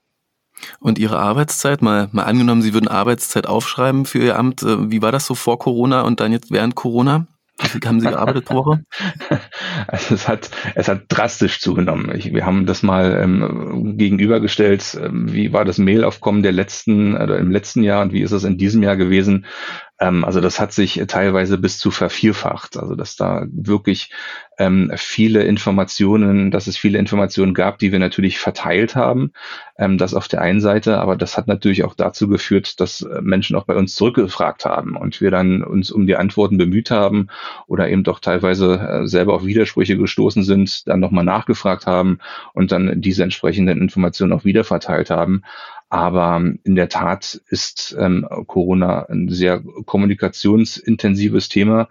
Und 0.79 0.97
Ihre 0.97 1.19
Arbeitszeit, 1.19 1.81
mal, 1.81 2.09
mal 2.11 2.23
angenommen, 2.23 2.61
Sie 2.63 2.73
würden 2.73 2.87
Arbeitszeit 2.87 3.47
aufschreiben 3.47 4.05
für 4.05 4.19
Ihr 4.19 4.37
Amt, 4.37 4.63
äh, 4.63 4.91
wie 4.91 5.01
war 5.01 5.11
das 5.11 5.27
so 5.27 5.35
vor 5.35 5.59
Corona 5.59 6.01
und 6.01 6.19
dann 6.19 6.31
jetzt 6.31 6.51
während 6.51 6.75
Corona? 6.75 7.27
Wie 7.59 7.87
haben 7.87 7.99
Sie 7.99 8.07
gearbeitet 8.07 8.45
pro 8.45 8.65
Woche? 8.65 8.83
Also 9.87 10.15
es 10.15 10.27
hat, 10.27 10.49
es 10.75 10.87
hat 10.87 11.05
drastisch 11.09 11.59
zugenommen. 11.59 12.15
Ich, 12.15 12.33
wir 12.33 12.45
haben 12.45 12.65
das 12.65 12.83
mal 12.83 13.19
ähm, 13.21 13.97
gegenübergestellt, 13.97 14.97
ähm, 15.01 15.31
wie 15.31 15.51
war 15.51 15.65
das 15.65 15.77
Mailaufkommen 15.77 16.41
der 16.41 16.51
letzten 16.51 17.15
oder 17.15 17.37
im 17.37 17.51
letzten 17.51 17.83
Jahr 17.83 18.01
und 18.01 18.13
wie 18.13 18.21
ist 18.21 18.31
es 18.31 18.43
in 18.43 18.57
diesem 18.57 18.81
Jahr 18.81 18.95
gewesen. 18.95 19.45
Ähm, 20.03 20.25
also 20.25 20.41
das 20.41 20.59
hat 20.59 20.73
sich 20.73 21.01
teilweise 21.07 21.57
bis 21.57 21.79
zu 21.79 21.89
vervierfacht. 21.89 22.75
Also 22.77 22.95
dass 22.95 23.15
da 23.15 23.45
wirklich 23.51 24.11
ähm, 24.59 24.91
viele 24.95 25.43
Informationen, 25.43 26.51
dass 26.51 26.67
es 26.67 26.77
viele 26.77 26.99
Informationen 26.99 27.53
gab, 27.53 27.79
die 27.79 27.91
wir 27.93 27.99
natürlich 27.99 28.37
verteilt 28.37 28.95
haben. 28.97 29.31
Ähm, 29.77 29.97
das 29.97 30.13
auf 30.13 30.27
der 30.27 30.41
einen 30.41 30.59
Seite, 30.59 30.99
aber 30.99 31.15
das 31.15 31.37
hat 31.37 31.47
natürlich 31.47 31.85
auch 31.85 31.95
dazu 31.95 32.27
geführt, 32.27 32.81
dass 32.81 33.01
äh, 33.01 33.21
Menschen 33.21 33.55
auch 33.55 33.63
bei 33.63 33.75
uns 33.75 33.95
zurückgefragt 33.95 34.65
haben 34.65 34.97
und 34.97 35.21
wir 35.21 35.31
dann 35.31 35.63
uns 35.63 35.89
um 35.89 36.05
die 36.05 36.17
Antworten 36.17 36.57
bemüht 36.57 36.91
haben 36.91 37.27
oder 37.67 37.89
eben 37.89 38.03
doch 38.03 38.19
teilweise 38.19 38.79
äh, 38.79 39.07
selber 39.07 39.33
auf 39.33 39.45
Widersprüche 39.45 39.97
gestoßen 39.97 40.43
sind, 40.43 40.85
dann 40.87 40.99
nochmal 40.99 41.23
nachgefragt 41.23 41.87
haben 41.87 42.19
und 42.53 42.73
dann 42.73 42.99
diese 42.99 43.23
entsprechenden 43.23 43.81
Informationen 43.81 44.33
auch 44.33 44.43
wieder 44.43 44.65
verteilt 44.65 45.09
haben. 45.09 45.43
Aber 45.93 46.41
in 46.63 46.73
der 46.73 46.89
Tat 46.89 47.39
ist 47.49 47.95
ähm, 47.99 48.27
Corona 48.47 49.05
ein 49.09 49.29
sehr 49.29 49.61
kommunikationsintensives 49.85 51.49
Thema, 51.49 51.87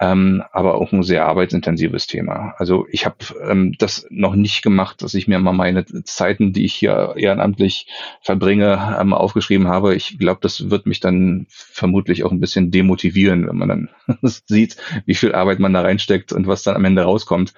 ähm, 0.00 0.44
aber 0.52 0.76
auch 0.76 0.92
ein 0.92 1.02
sehr 1.02 1.26
arbeitsintensives 1.26 2.06
Thema. 2.06 2.54
Also 2.58 2.86
ich 2.90 3.04
habe 3.04 3.16
ähm, 3.48 3.74
das 3.78 4.06
noch 4.10 4.36
nicht 4.36 4.62
gemacht, 4.62 5.02
dass 5.02 5.14
ich 5.14 5.26
mir 5.26 5.40
mal 5.40 5.52
meine 5.52 5.84
Zeiten, 6.04 6.52
die 6.52 6.64
ich 6.64 6.74
hier 6.74 7.14
ehrenamtlich 7.16 7.88
verbringe, 8.20 8.96
ähm, 9.00 9.12
aufgeschrieben 9.12 9.66
habe. 9.66 9.96
Ich 9.96 10.18
glaube, 10.18 10.38
das 10.40 10.70
wird 10.70 10.86
mich 10.86 11.00
dann 11.00 11.46
vermutlich 11.48 12.22
auch 12.22 12.30
ein 12.30 12.38
bisschen 12.38 12.70
demotivieren, 12.70 13.48
wenn 13.48 13.56
man 13.56 13.68
dann 13.68 13.88
sieht, 14.22 14.76
wie 15.04 15.14
viel 15.14 15.34
Arbeit 15.34 15.58
man 15.58 15.72
da 15.72 15.80
reinsteckt 15.80 16.32
und 16.32 16.46
was 16.46 16.62
dann 16.62 16.76
am 16.76 16.84
Ende 16.84 17.02
rauskommt. 17.02 17.54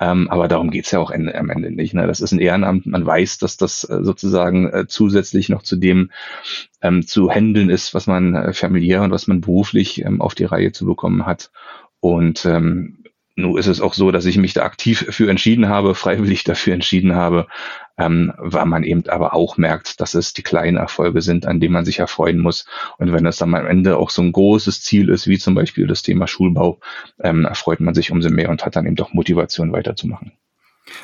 Ähm, 0.00 0.30
aber 0.30 0.48
darum 0.48 0.70
geht's 0.70 0.90
ja 0.92 0.98
auch 0.98 1.10
am 1.10 1.50
Ende 1.50 1.70
nicht. 1.70 1.92
Ne? 1.92 2.06
Das 2.06 2.20
ist 2.20 2.32
ein 2.32 2.40
Ehrenamt. 2.40 2.86
Man 2.86 3.04
weiß, 3.04 3.36
dass 3.36 3.58
das 3.58 3.84
äh, 3.84 4.02
sozusagen 4.02 4.68
äh, 4.70 4.86
zusätzlich 4.88 5.50
noch 5.50 5.62
zu 5.62 5.76
dem 5.76 6.10
ähm, 6.82 7.06
zu 7.06 7.30
handeln 7.30 7.70
ist, 7.70 7.94
was 7.94 8.06
man 8.06 8.34
äh, 8.34 8.52
familiär 8.52 9.02
und 9.02 9.10
was 9.10 9.26
man 9.26 9.40
beruflich 9.40 10.04
ähm, 10.04 10.20
auf 10.20 10.34
die 10.34 10.44
Reihe 10.44 10.72
zu 10.72 10.84
bekommen 10.84 11.26
hat. 11.26 11.50
Und 12.02 12.44
ähm, 12.46 13.04
nun 13.36 13.56
ist 13.56 13.68
es 13.68 13.80
auch 13.80 13.94
so, 13.94 14.10
dass 14.10 14.24
ich 14.24 14.36
mich 14.36 14.54
da 14.54 14.64
aktiv 14.64 15.06
für 15.10 15.30
entschieden 15.30 15.68
habe, 15.68 15.94
freiwillig 15.94 16.42
dafür 16.42 16.74
entschieden 16.74 17.14
habe, 17.14 17.46
ähm, 17.96 18.32
weil 18.38 18.66
man 18.66 18.82
eben 18.82 19.08
aber 19.08 19.34
auch 19.34 19.56
merkt, 19.56 20.00
dass 20.00 20.14
es 20.14 20.32
die 20.32 20.42
kleinen 20.42 20.76
Erfolge 20.76 21.22
sind, 21.22 21.46
an 21.46 21.60
denen 21.60 21.72
man 21.72 21.84
sich 21.84 22.00
erfreuen 22.00 22.40
muss. 22.40 22.66
Und 22.98 23.12
wenn 23.12 23.22
das 23.22 23.36
dann 23.36 23.54
am 23.54 23.66
Ende 23.66 23.96
auch 23.96 24.10
so 24.10 24.20
ein 24.20 24.32
großes 24.32 24.82
Ziel 24.82 25.10
ist, 25.10 25.28
wie 25.28 25.38
zum 25.38 25.54
Beispiel 25.54 25.86
das 25.86 26.02
Thema 26.02 26.26
Schulbau, 26.26 26.80
ähm, 27.20 27.44
erfreut 27.44 27.78
man 27.78 27.94
sich 27.94 28.10
umso 28.10 28.30
mehr 28.30 28.50
und 28.50 28.66
hat 28.66 28.74
dann 28.74 28.86
eben 28.86 28.96
doch 28.96 29.12
Motivation 29.12 29.72
weiterzumachen. 29.72 30.32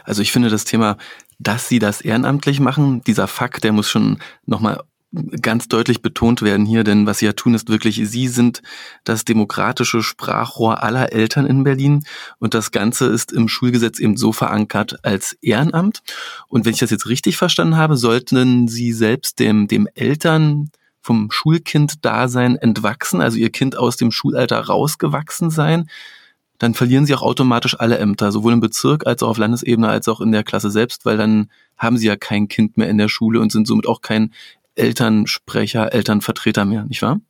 Also 0.02 0.20
ich 0.20 0.32
finde 0.32 0.50
das 0.50 0.64
Thema, 0.64 0.96
dass 1.38 1.68
Sie 1.68 1.78
das 1.78 2.00
ehrenamtlich 2.00 2.58
machen, 2.58 3.02
dieser 3.06 3.28
Fakt, 3.28 3.62
der 3.62 3.70
muss 3.70 3.88
schon 3.88 4.18
nochmal 4.46 4.82
ganz 5.12 5.68
deutlich 5.68 6.02
betont 6.02 6.42
werden 6.42 6.66
hier, 6.66 6.84
denn 6.84 7.06
was 7.06 7.18
Sie 7.18 7.26
ja 7.26 7.32
tun, 7.32 7.54
ist 7.54 7.68
wirklich, 7.68 8.00
Sie 8.04 8.28
sind 8.28 8.62
das 9.04 9.24
demokratische 9.24 10.02
Sprachrohr 10.02 10.82
aller 10.82 11.12
Eltern 11.12 11.46
in 11.46 11.64
Berlin 11.64 12.04
und 12.38 12.52
das 12.52 12.72
Ganze 12.72 13.06
ist 13.06 13.32
im 13.32 13.48
Schulgesetz 13.48 13.98
eben 14.00 14.16
so 14.16 14.32
verankert 14.32 14.98
als 15.02 15.32
Ehrenamt. 15.40 16.02
Und 16.48 16.66
wenn 16.66 16.74
ich 16.74 16.80
das 16.80 16.90
jetzt 16.90 17.08
richtig 17.08 17.38
verstanden 17.38 17.76
habe, 17.76 17.96
sollten 17.96 18.68
Sie 18.68 18.92
selbst 18.92 19.38
dem, 19.38 19.66
dem 19.66 19.88
Eltern 19.94 20.70
vom 21.00 21.30
Schulkind-Dasein 21.30 22.56
entwachsen, 22.56 23.22
also 23.22 23.38
Ihr 23.38 23.50
Kind 23.50 23.78
aus 23.78 23.96
dem 23.96 24.10
Schulalter 24.10 24.60
rausgewachsen 24.60 25.50
sein, 25.50 25.88
dann 26.58 26.74
verlieren 26.74 27.06
Sie 27.06 27.14
auch 27.14 27.22
automatisch 27.22 27.78
alle 27.78 27.98
Ämter, 27.98 28.32
sowohl 28.32 28.52
im 28.52 28.60
Bezirk 28.60 29.06
als 29.06 29.22
auch 29.22 29.28
auf 29.28 29.38
Landesebene 29.38 29.88
als 29.88 30.08
auch 30.08 30.20
in 30.20 30.32
der 30.32 30.42
Klasse 30.42 30.70
selbst, 30.70 31.06
weil 31.06 31.16
dann 31.16 31.50
haben 31.76 31.96
Sie 31.96 32.06
ja 32.06 32.16
kein 32.16 32.48
Kind 32.48 32.76
mehr 32.76 32.88
in 32.88 32.98
der 32.98 33.08
Schule 33.08 33.40
und 33.40 33.52
sind 33.52 33.66
somit 33.66 33.86
auch 33.86 34.02
kein 34.02 34.32
Elternsprecher, 34.78 35.92
Elternvertreter 35.92 36.64
mehr, 36.64 36.84
nicht 36.84 37.02
wahr? 37.02 37.20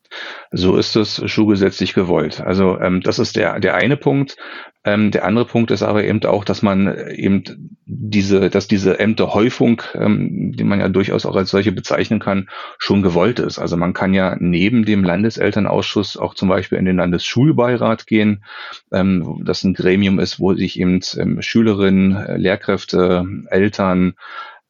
So 0.52 0.76
ist 0.76 0.96
es 0.96 1.22
schulgesetzlich 1.30 1.94
gewollt. 1.94 2.40
Also 2.40 2.78
ähm, 2.80 3.02
das 3.02 3.18
ist 3.18 3.36
der, 3.36 3.60
der 3.60 3.74
eine 3.74 3.96
Punkt. 3.96 4.36
Ähm, 4.84 5.10
der 5.10 5.24
andere 5.24 5.44
Punkt 5.44 5.70
ist 5.70 5.82
aber 5.82 6.04
eben 6.04 6.24
auch, 6.24 6.44
dass 6.44 6.62
man 6.62 7.10
eben 7.10 7.76
diese, 7.84 8.48
dass 8.48 8.68
diese 8.68 8.98
Ämterhäufung, 8.98 9.82
ähm, 9.94 10.52
die 10.56 10.64
man 10.64 10.80
ja 10.80 10.88
durchaus 10.88 11.26
auch 11.26 11.36
als 11.36 11.50
solche 11.50 11.72
bezeichnen 11.72 12.20
kann, 12.20 12.48
schon 12.78 13.02
gewollt 13.02 13.38
ist. 13.38 13.58
Also 13.58 13.76
man 13.76 13.92
kann 13.92 14.14
ja 14.14 14.36
neben 14.38 14.84
dem 14.86 15.04
Landeselternausschuss 15.04 16.16
auch 16.16 16.34
zum 16.34 16.48
Beispiel 16.48 16.78
in 16.78 16.86
den 16.86 16.96
Landesschulbeirat 16.96 18.06
gehen, 18.06 18.44
ähm, 18.92 19.42
das 19.44 19.64
ein 19.64 19.74
Gremium 19.74 20.18
ist, 20.18 20.40
wo 20.40 20.54
sich 20.54 20.80
eben 20.80 21.00
ähm, 21.18 21.42
Schülerinnen, 21.42 22.38
Lehrkräfte, 22.38 23.26
Eltern, 23.50 24.14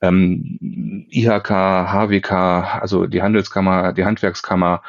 ähm, 0.01 1.07
IHK, 1.11 1.51
HWK, 1.51 2.33
also 2.81 3.07
die 3.07 3.23
Handelskammer, 3.23 3.93
die 3.93 4.05
Handwerkskammer, 4.05 4.83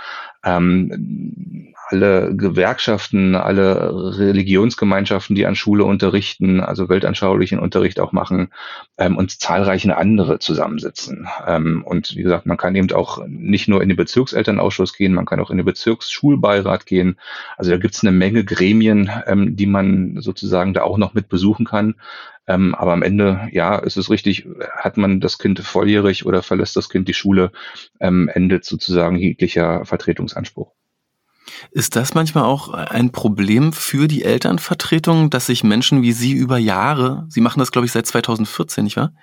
ähm, 0.44 1.74
alle 1.92 2.36
Gewerkschaften, 2.36 3.36
alle 3.36 4.18
Religionsgemeinschaften, 4.20 5.36
die 5.36 5.48
an 5.48 5.56
Schule 5.56 5.84
unterrichten, 5.86 6.60
also 6.60 6.88
weltanschaulichen 6.88 7.58
Unterricht 7.58 8.00
auch 8.00 8.12
machen 8.12 8.50
ähm, 8.98 9.18
und 9.18 9.42
zahlreiche 9.42 9.98
andere 9.98 10.38
zusammensitzen. 10.38 11.28
Ähm, 11.48 11.84
und 11.84 12.16
wie 12.16 12.22
gesagt, 12.22 12.46
man 12.46 12.58
kann 12.58 12.76
eben 12.76 12.92
auch 12.92 13.26
nicht 13.28 13.68
nur 13.68 13.82
in 13.82 13.90
den 13.90 13.98
Bezirkselternausschuss 13.98 14.94
gehen, 14.94 15.16
man 15.16 15.26
kann 15.26 15.40
auch 15.40 15.50
in 15.50 15.58
den 15.58 15.66
Bezirksschulbeirat 15.66 16.86
gehen. 16.86 17.18
Also 17.58 17.72
da 17.72 17.78
gibt 17.78 17.96
es 17.96 18.04
eine 18.04 18.12
Menge 18.12 18.44
Gremien, 18.44 19.10
ähm, 19.26 19.56
die 19.56 19.66
man 19.66 20.22
sozusagen 20.22 20.76
da 20.76 20.84
auch 20.84 21.00
noch 21.00 21.16
mit 21.16 21.28
besuchen 21.28 21.66
kann. 21.66 21.96
Ähm, 22.50 22.74
aber 22.74 22.94
am 22.94 23.04
Ende, 23.04 23.48
ja, 23.52 23.78
ist 23.78 23.96
es 23.96 24.10
richtig, 24.10 24.48
hat 24.76 24.98
man 24.98 25.20
das 25.20 25.38
Kind 25.38 25.60
volljährig 25.60 26.26
oder 26.26 26.42
verlässt 26.42 26.76
das 26.76 26.90
Kind 26.90 27.08
die 27.08 27.14
Schule, 27.14 27.52
ähm, 28.00 28.28
endet 28.34 28.66
sozusagen 28.66 29.18
jeglicher 29.18 29.86
Vertretungsanspruch. 29.86 30.74
Ist 31.72 31.96
das 31.96 32.16
manchmal 32.16 32.46
auch 32.46 32.70
ein 32.70 33.12
Problem 33.12 33.72
für 33.72 34.08
die 34.08 34.24
Elternvertretung, 34.24 35.30
dass 35.30 35.46
sich 35.46 35.64
Menschen 35.64 36.02
wie 36.02 36.12
Sie 36.12 36.34
über 36.34 36.58
Jahre, 36.58 37.26
Sie 37.30 37.42
machen 37.42 37.60
das, 37.60 37.72
glaube 37.72 37.86
ich, 37.86 37.92
seit 37.92 38.08
2014, 38.08 38.84
nicht 38.84 38.98
wahr? 38.98 39.14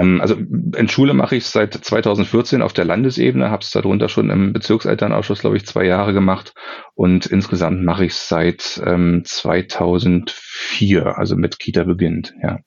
Ähm, 0.00 0.20
also 0.20 0.34
in 0.34 0.88
Schule 0.88 1.14
mache 1.14 1.36
ich 1.36 1.44
es 1.44 1.52
seit 1.52 1.74
2014 1.74 2.62
auf 2.62 2.72
der 2.72 2.84
Landesebene, 2.84 3.50
habe 3.50 3.62
es 3.62 3.70
darunter 3.70 4.08
schon 4.08 4.30
im 4.30 4.52
Bezirkselternausschuss, 4.52 5.40
glaube 5.40 5.56
ich, 5.56 5.66
zwei 5.66 5.84
Jahre 5.84 6.12
gemacht 6.12 6.54
und 6.94 7.26
insgesamt 7.26 7.82
mache 7.84 8.06
ich 8.06 8.12
es 8.12 8.28
seit 8.28 8.82
ähm, 8.84 9.22
2004, 9.24 11.18
also 11.18 11.36
mit 11.36 11.58
Kita 11.58 11.84
beginnt, 11.84 12.34
ja. 12.42 12.58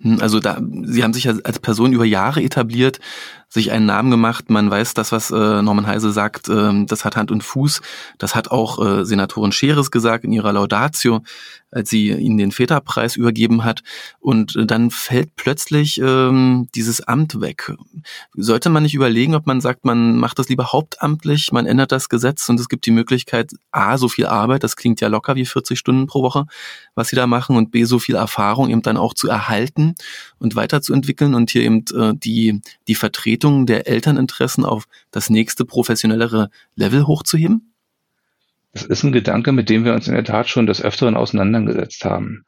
Hm, 0.00 0.18
also 0.20 0.40
da, 0.40 0.60
Sie 0.84 1.02
haben 1.02 1.12
sich 1.12 1.24
ja 1.24 1.34
als 1.44 1.58
Person 1.58 1.92
über 1.92 2.04
Jahre 2.04 2.42
etabliert, 2.42 3.00
sich 3.48 3.70
einen 3.70 3.86
Namen 3.86 4.10
gemacht. 4.10 4.50
Man 4.50 4.70
weiß, 4.70 4.94
das, 4.94 5.12
was 5.12 5.30
äh, 5.30 5.62
Norman 5.62 5.86
Heise 5.86 6.12
sagt, 6.12 6.48
äh, 6.48 6.84
das 6.84 7.04
hat 7.04 7.16
Hand 7.16 7.30
und 7.30 7.42
Fuß. 7.42 7.80
Das 8.18 8.34
hat 8.34 8.50
auch 8.50 8.84
äh, 8.84 9.04
Senatorin 9.04 9.52
Scheres 9.52 9.90
gesagt 9.90 10.24
in 10.24 10.32
ihrer 10.32 10.52
Laudatio, 10.52 11.22
als 11.70 11.90
sie 11.90 12.10
ihnen 12.10 12.38
den 12.38 12.52
Väterpreis 12.52 13.16
übergeben 13.16 13.64
hat. 13.64 13.82
Und 14.18 14.56
äh, 14.56 14.66
dann 14.66 14.90
fällt 14.90 15.36
plötzlich 15.36 16.00
ähm, 16.00 16.68
dieses 16.74 17.00
Amt 17.02 17.40
weg. 17.40 17.72
Sollte 18.34 18.68
man 18.68 18.82
nicht 18.82 18.94
überlegen, 18.94 19.34
ob 19.34 19.46
man 19.46 19.60
sagt, 19.60 19.84
man 19.84 20.16
macht 20.16 20.38
das 20.38 20.48
lieber 20.48 20.72
hauptamtlich, 20.72 21.52
man 21.52 21.66
ändert 21.66 21.92
das 21.92 22.08
Gesetz 22.08 22.48
und 22.48 22.58
es 22.58 22.68
gibt 22.68 22.84
die 22.84 22.90
Möglichkeit, 22.90 23.52
A, 23.70 23.96
so 23.96 24.08
viel 24.08 24.26
Arbeit, 24.26 24.64
das 24.64 24.76
klingt 24.76 25.00
ja 25.00 25.08
locker 25.08 25.36
wie 25.36 25.46
40 25.46 25.78
Stunden 25.78 26.06
pro 26.06 26.22
Woche, 26.22 26.46
was 26.94 27.08
sie 27.08 27.16
da 27.16 27.26
machen, 27.26 27.56
und 27.56 27.70
B, 27.70 27.84
so 27.84 27.98
viel 27.98 28.16
Erfahrung 28.16 28.70
eben 28.70 28.82
dann 28.82 28.96
auch 28.96 29.14
zu 29.14 29.28
erhalten 29.28 29.94
und 30.38 30.56
weiterzuentwickeln 30.56 31.34
und 31.34 31.50
hier 31.50 31.62
eben 31.62 31.84
äh, 31.94 32.12
die, 32.14 32.60
die 32.88 32.94
Vertretung 32.94 33.35
der 33.38 33.86
Elterninteressen 33.88 34.64
auf 34.64 34.86
das 35.10 35.30
nächste 35.30 35.64
professionellere 35.64 36.50
Level 36.74 37.06
hochzuheben? 37.06 37.72
Das 38.72 38.84
ist 38.84 39.04
ein 39.04 39.12
Gedanke, 39.12 39.52
mit 39.52 39.70
dem 39.70 39.84
wir 39.84 39.94
uns 39.94 40.06
in 40.06 40.14
der 40.14 40.24
Tat 40.24 40.48
schon 40.48 40.66
des 40.66 40.82
Öfteren 40.82 41.16
auseinandergesetzt 41.16 42.04
haben. 42.04 42.44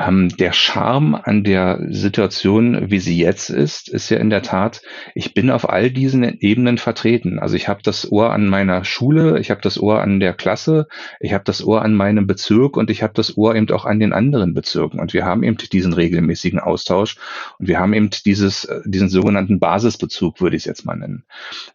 Ähm, 0.00 0.30
der 0.30 0.54
Charme 0.54 1.14
an 1.14 1.44
der 1.44 1.78
Situation, 1.90 2.90
wie 2.90 3.00
sie 3.00 3.18
jetzt 3.18 3.50
ist, 3.50 3.90
ist 3.90 4.08
ja 4.08 4.16
in 4.16 4.30
der 4.30 4.40
Tat, 4.40 4.80
ich 5.14 5.34
bin 5.34 5.50
auf 5.50 5.68
all 5.68 5.90
diesen 5.90 6.40
Ebenen 6.40 6.78
vertreten. 6.78 7.38
Also 7.38 7.54
ich 7.56 7.68
habe 7.68 7.82
das 7.82 8.10
Ohr 8.10 8.32
an 8.32 8.46
meiner 8.46 8.84
Schule, 8.84 9.38
ich 9.38 9.50
habe 9.50 9.60
das 9.60 9.78
Ohr 9.78 10.00
an 10.00 10.18
der 10.18 10.32
Klasse, 10.32 10.88
ich 11.20 11.34
habe 11.34 11.44
das 11.44 11.62
Ohr 11.62 11.82
an 11.82 11.94
meinem 11.94 12.26
Bezirk 12.26 12.78
und 12.78 12.88
ich 12.88 13.02
habe 13.02 13.12
das 13.14 13.36
Ohr 13.36 13.54
eben 13.54 13.70
auch 13.72 13.84
an 13.84 14.00
den 14.00 14.14
anderen 14.14 14.54
Bezirken. 14.54 15.00
Und 15.00 15.12
wir 15.12 15.26
haben 15.26 15.42
eben 15.42 15.58
diesen 15.58 15.92
regelmäßigen 15.92 16.60
Austausch 16.60 17.16
und 17.58 17.68
wir 17.68 17.78
haben 17.78 17.92
eben 17.92 18.08
dieses, 18.24 18.64
äh, 18.64 18.80
diesen 18.86 19.10
sogenannten 19.10 19.60
Basisbezug, 19.60 20.40
würde 20.40 20.56
ich 20.56 20.62
es 20.62 20.66
jetzt 20.66 20.86
mal 20.86 20.96
nennen. 20.96 21.24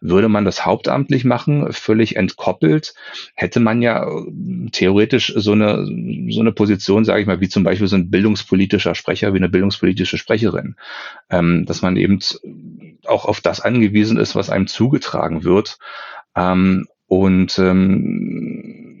Würde 0.00 0.28
man 0.28 0.44
das 0.44 0.66
hauptamtlich 0.66 1.24
machen, 1.24 1.72
völlig 1.72 2.16
entkoppelt, 2.16 2.94
hätte 3.36 3.60
man 3.60 3.82
ja 3.82 4.04
äh, 4.04 4.70
theoretisch 4.72 5.32
so 5.36 5.52
eine, 5.52 5.86
so 6.30 6.40
eine 6.40 6.50
Position, 6.50 7.04
sage 7.04 7.20
ich 7.20 7.28
mal, 7.28 7.40
wie 7.40 7.48
zum 7.48 7.62
Beispiel 7.62 7.86
so 7.86 7.94
ein 7.94 8.15
bildungspolitischer 8.16 8.94
Sprecher 8.94 9.34
wie 9.34 9.36
eine 9.36 9.50
bildungspolitische 9.50 10.16
Sprecherin, 10.16 10.76
ähm, 11.28 11.66
dass 11.66 11.82
man 11.82 11.98
eben 11.98 12.18
auch 13.04 13.26
auf 13.26 13.42
das 13.42 13.60
angewiesen 13.60 14.16
ist, 14.16 14.34
was 14.34 14.48
einem 14.48 14.68
zugetragen 14.68 15.44
wird. 15.44 15.78
Ähm, 16.34 16.88
und 17.08 17.58
ähm, 17.58 18.95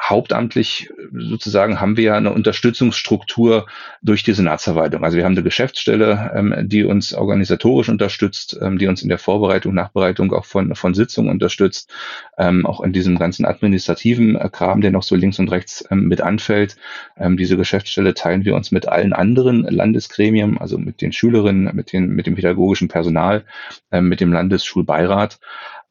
hauptamtlich 0.00 0.90
sozusagen 1.12 1.80
haben 1.80 1.96
wir 1.96 2.04
ja 2.04 2.16
eine 2.16 2.32
Unterstützungsstruktur 2.32 3.66
durch 4.00 4.22
die 4.22 4.32
Senatsverwaltung. 4.32 5.04
Also 5.04 5.16
wir 5.16 5.24
haben 5.24 5.32
eine 5.32 5.42
Geschäftsstelle, 5.42 6.32
ähm, 6.34 6.54
die 6.68 6.84
uns 6.84 7.12
organisatorisch 7.14 7.88
unterstützt, 7.88 8.58
ähm, 8.62 8.78
die 8.78 8.86
uns 8.86 9.02
in 9.02 9.08
der 9.08 9.18
Vorbereitung, 9.18 9.74
Nachbereitung 9.74 10.32
auch 10.32 10.44
von, 10.44 10.74
von 10.74 10.94
Sitzungen 10.94 11.30
unterstützt, 11.30 11.92
ähm, 12.38 12.64
auch 12.64 12.80
in 12.80 12.92
diesem 12.92 13.18
ganzen 13.18 13.44
administrativen 13.44 14.36
äh, 14.36 14.48
Kram, 14.50 14.80
der 14.80 14.92
noch 14.92 15.02
so 15.02 15.16
links 15.16 15.38
und 15.38 15.50
rechts 15.50 15.84
ähm, 15.90 16.06
mit 16.06 16.20
anfällt. 16.20 16.76
Ähm, 17.16 17.36
diese 17.36 17.56
Geschäftsstelle 17.56 18.14
teilen 18.14 18.44
wir 18.44 18.54
uns 18.54 18.70
mit 18.70 18.86
allen 18.88 19.12
anderen 19.12 19.62
Landesgremien, 19.62 20.58
also 20.58 20.78
mit 20.78 21.02
den 21.02 21.12
Schülerinnen, 21.12 21.74
mit, 21.74 21.92
den, 21.92 22.10
mit 22.10 22.26
dem 22.26 22.36
pädagogischen 22.36 22.88
Personal, 22.88 23.44
ähm, 23.90 24.08
mit 24.08 24.20
dem 24.20 24.32
Landesschulbeirat. 24.32 25.40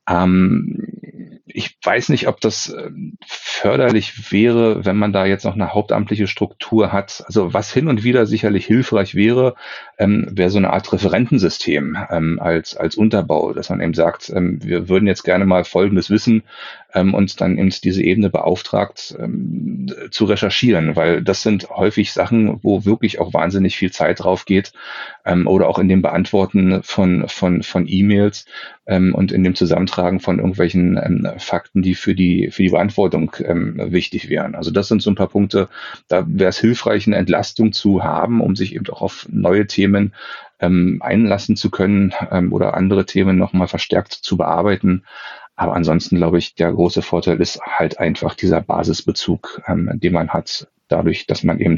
Ähm, 0.09 1.37
ich 1.48 1.77
weiß 1.82 2.10
nicht, 2.10 2.27
ob 2.27 2.42
das 2.42 2.74
ähm, 2.77 3.18
förderlich 3.25 4.32
wäre, 4.32 4.86
wenn 4.86 4.98
man 4.98 5.13
da 5.13 5.25
jetzt 5.25 5.46
noch 5.46 5.56
eine 5.56 5.74
hauptamtliche 5.74 6.27
Struktur 6.27 6.92
hat. 6.92 7.24
Also 7.25 7.54
was 7.54 7.72
hin 7.72 7.88
und 7.88 8.04
wieder 8.04 8.25
sicherlich 8.25 8.66
hilfreich 8.66 9.16
wäre, 9.16 9.56
ähm, 9.98 10.27
wäre 10.32 10.50
so 10.50 10.58
eine 10.58 10.72
Art 10.72 10.92
Referentensystem 10.92 11.98
ähm, 12.10 12.39
als, 12.42 12.75
als 12.75 12.96
Unterbau, 12.96 13.54
dass 13.54 13.70
man 13.70 13.82
eben 13.82 13.94
sagt, 13.94 14.30
ähm, 14.30 14.60
wir 14.63 14.89
würden 14.89 15.08
jetzt 15.08 15.24
gerne 15.24 15.46
mal 15.46 15.63
Folgendes 15.63 16.10
wissen 16.10 16.44
ähm, 16.94 17.13
und 17.13 17.39
dann 17.42 17.58
eben 17.58 17.70
diese 17.70 18.04
Ebene 18.04 18.30
beauftragt 18.30 19.16
ähm, 19.20 19.94
zu 20.12 20.25
recherchieren, 20.25 20.96
weil 20.96 21.22
das 21.22 21.44
sind 21.44 21.70
häufig 21.70 22.12
Sachen, 22.12 22.63
wo 22.63 22.86
wirklich 22.86 23.20
auch 23.20 23.34
wahnsinnig 23.34 23.77
viel 23.77 23.92
Zeit 23.92 24.24
drauf 24.24 24.46
geht 24.46 24.74
ähm, 25.25 25.48
oder 25.48 25.68
auch 25.68 25.80
in 25.80 25.88
dem 25.88 26.01
Beantworten 26.01 26.82
von, 26.84 27.27
von, 27.27 27.63
von 27.63 27.86
E-Mails 27.88 28.46
ähm, 28.86 29.13
und 29.13 29.32
in 29.32 29.44
dem 29.44 29.56
Zusammentragen 29.56 30.20
von 30.20 30.39
irgendwelchen 30.39 30.98
ähm, 30.98 31.27
Fakten, 31.39 31.82
die 31.82 31.96
für 31.96 32.15
die, 32.15 32.50
für 32.51 32.63
die 32.63 32.70
Beantwortung 32.70 33.32
ähm, 33.44 33.75
wichtig 33.91 34.29
wären. 34.29 34.56
Also 34.56 34.72
das 34.72 34.88
sind 34.88 35.01
so 35.01 35.10
ein 35.10 35.15
paar 35.15 35.29
Punkte, 35.29 35.70
da 36.08 36.25
wäre 36.27 36.50
es 36.50 36.60
hilfreich, 36.60 37.08
eine 37.08 37.17
Entlastung 37.17 37.72
zu 37.74 38.03
haben, 38.03 38.41
um 38.41 38.56
sich 38.56 38.75
eben 38.75 38.88
auch 38.89 39.01
auf 39.01 39.27
neue 39.29 39.67
Themen 39.67 40.13
ähm, 40.60 41.01
einlassen 41.01 41.56
zu 41.56 41.70
können 41.70 42.13
ähm, 42.32 42.53
oder 42.53 42.75
andere 42.75 43.06
Themen 43.06 43.38
nochmal 43.38 43.67
verstärkt 43.67 44.13
zu 44.13 44.38
bearbeiten. 44.38 45.03
Aber 45.56 45.74
ansonsten 45.74 46.17
glaube 46.17 46.38
ich, 46.38 46.56
der 46.56 46.72
große 46.72 47.01
Vorteil 47.01 47.41
ist 47.41 47.60
halt 47.62 48.00
einfach 48.00 48.36
dieser 48.36 48.62
Basisbezug, 48.62 49.62
ähm, 49.67 49.89
den 49.94 50.13
man 50.13 50.29
hat, 50.29 50.67
dadurch, 50.88 51.25
dass 51.27 51.44
man 51.44 51.60
eben 51.60 51.77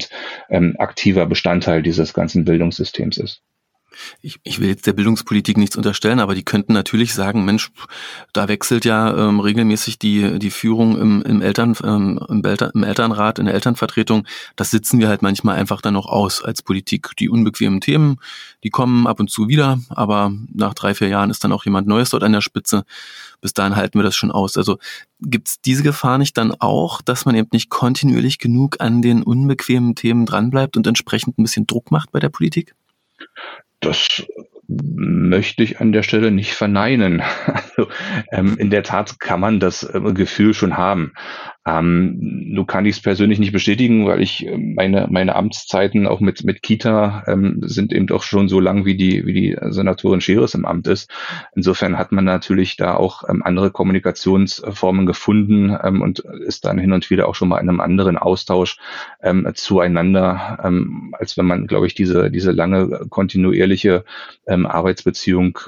ähm, 0.50 0.75
aktiver 0.78 1.25
Bestandteil 1.25 1.82
dieses 1.82 2.13
ganzen 2.13 2.46
Bildungssystems 2.46 3.18
ist 3.18 3.42
ich, 4.22 4.39
ich 4.43 4.60
will 4.60 4.69
jetzt 4.69 4.88
der 4.88 4.93
Bildungspolitik 4.93 5.58
nichts 5.58 5.75
unterstellen, 5.75 6.19
aber 6.19 6.36
die 6.36 6.43
könnten 6.43 6.74
natürlich 6.74 7.13
sagen, 7.13 7.46
Mensch, 7.46 7.72
da 8.34 8.48
wechselt 8.48 8.86
ja 8.86 9.15
ähm, 9.15 9.39
regelmäßig 9.39 10.00
die, 10.00 10.39
die 10.39 10.51
Führung 10.51 10.98
im, 11.00 11.22
im, 11.22 11.41
Eltern, 11.41 11.75
ähm, 11.84 12.19
im, 12.29 12.43
Eltern, 12.43 12.72
im 12.74 12.84
Elternrat, 12.84 13.39
in 13.39 13.46
der 13.46 13.53
Elternvertretung. 13.53 14.25
Das 14.55 14.72
sitzen 14.72 15.00
wir 15.00 15.08
halt 15.08 15.22
manchmal 15.22 15.58
einfach 15.58 15.81
dann 15.81 15.93
noch 15.93 16.08
aus 16.08 16.43
als 16.43 16.62
Politik. 16.62 17.12
Die 17.19 17.29
unbequemen 17.29 17.81
Themen, 17.81 18.17
die 18.63 18.69
kommen 18.69 19.08
ab 19.08 19.19
und 19.19 19.29
zu 19.29 19.48
wieder, 19.48 19.79
aber 19.89 20.31
nach 20.53 20.74
drei, 20.74 20.93
vier 20.93 21.08
Jahren 21.08 21.29
ist 21.29 21.43
dann 21.43 21.51
auch 21.51 21.65
jemand 21.65 21.88
Neues 21.88 22.10
dort 22.10 22.24
an 22.24 22.34
der 22.34 22.41
Spitze. 22.41 22.84
Bis 23.41 23.53
dahin 23.53 23.75
halten 23.75 23.98
wir 23.98 24.03
das 24.03 24.15
schon 24.15 24.31
aus. 24.31 24.58
Also 24.58 24.79
gibt's 25.22 25.62
diese 25.62 25.84
Gefahr 25.84 26.17
nicht 26.17 26.38
dann 26.38 26.53
auch, 26.60 27.01
dass 27.01 27.25
man 27.25 27.36
eben 27.36 27.50
nicht 27.51 27.69
kontinuierlich 27.69 28.38
genug 28.38 28.77
an 28.79 29.01
den 29.01 29.24
unbequemen 29.24 29.96
Themen 29.96 30.25
dranbleibt 30.25 30.75
und 30.75 30.88
entsprechend 30.88 31.38
ein 31.38 31.43
bisschen 31.43 31.67
Druck 31.67 31.91
macht 31.91 32.12
bei 32.12 32.19
der 32.19 32.29
Politik? 32.29 32.75
Das 33.79 34.25
möchte 34.67 35.63
ich 35.63 35.79
an 35.79 35.91
der 35.91 36.03
Stelle 36.03 36.31
nicht 36.31 36.53
verneinen. 36.53 37.24
Also, 37.79 37.91
ähm, 38.31 38.57
in 38.57 38.69
der 38.69 38.83
Tat 38.83 39.19
kann 39.19 39.39
man 39.39 39.59
das 39.59 39.83
äh, 39.83 40.01
Gefühl 40.13 40.53
schon 40.53 40.77
haben. 40.77 41.13
Ähm, 41.68 42.16
nun 42.20 42.66
kann 42.68 42.86
ich 42.86 42.96
es 42.96 43.01
persönlich 43.01 43.38
nicht 43.38 43.51
bestätigen, 43.51 44.08
weil 44.08 44.22
ich 44.22 44.48
äh, 44.48 44.58
meine, 44.58 45.08
meine 45.10 45.36
Amtszeiten 45.36 46.08
auch 46.08 46.22
mit, 46.22 46.44
mit 46.46 46.63
Kita 46.63 47.24
ähm, 47.28 47.60
sind 47.63 47.92
eben 47.92 48.08
doch 48.08 48.24
schon 48.24 48.48
so 48.48 48.62
lang, 48.62 48.86
wie 48.86 48.96
die, 48.96 49.25
wie 49.25 49.34
die 49.34 49.58
Senatorin 49.62 50.22
Scheres 50.22 50.56
im 50.56 50.66
Amt 50.66 50.88
ist. 50.88 51.12
Insofern 51.56 51.98
hat 51.98 52.13
man 52.13 52.24
natürlich 52.24 52.78
da 52.78 52.96
auch 52.96 53.24
ähm, 53.28 53.44
andere 53.44 53.72
Kommunikationsformen 53.72 55.06
gefunden 55.06 55.78
ähm, 55.84 56.01
und 56.01 56.20
ist 56.20 56.63
dann 56.63 56.80
hin 56.80 56.94
und 56.94 57.10
wieder 57.10 57.28
auch 57.28 57.36
schon 57.36 57.50
mal 57.50 57.60
in 57.60 57.68
einem 57.68 57.82
anderen 57.82 58.18
Austausch 58.18 58.78
ähm, 59.22 59.48
zueinander, 59.54 60.60
ähm, 60.63 61.13
als 61.20 61.38
wenn 61.38 61.46
man, 61.46 61.68
glaube 61.68 61.88
ich, 61.88 61.94
diese, 61.94 62.32
diese 62.32 62.51
lange 62.51 63.06
kontinuierliche 63.10 64.06
ähm, 64.48 64.66
Arbeitsbeziehung 64.66 65.60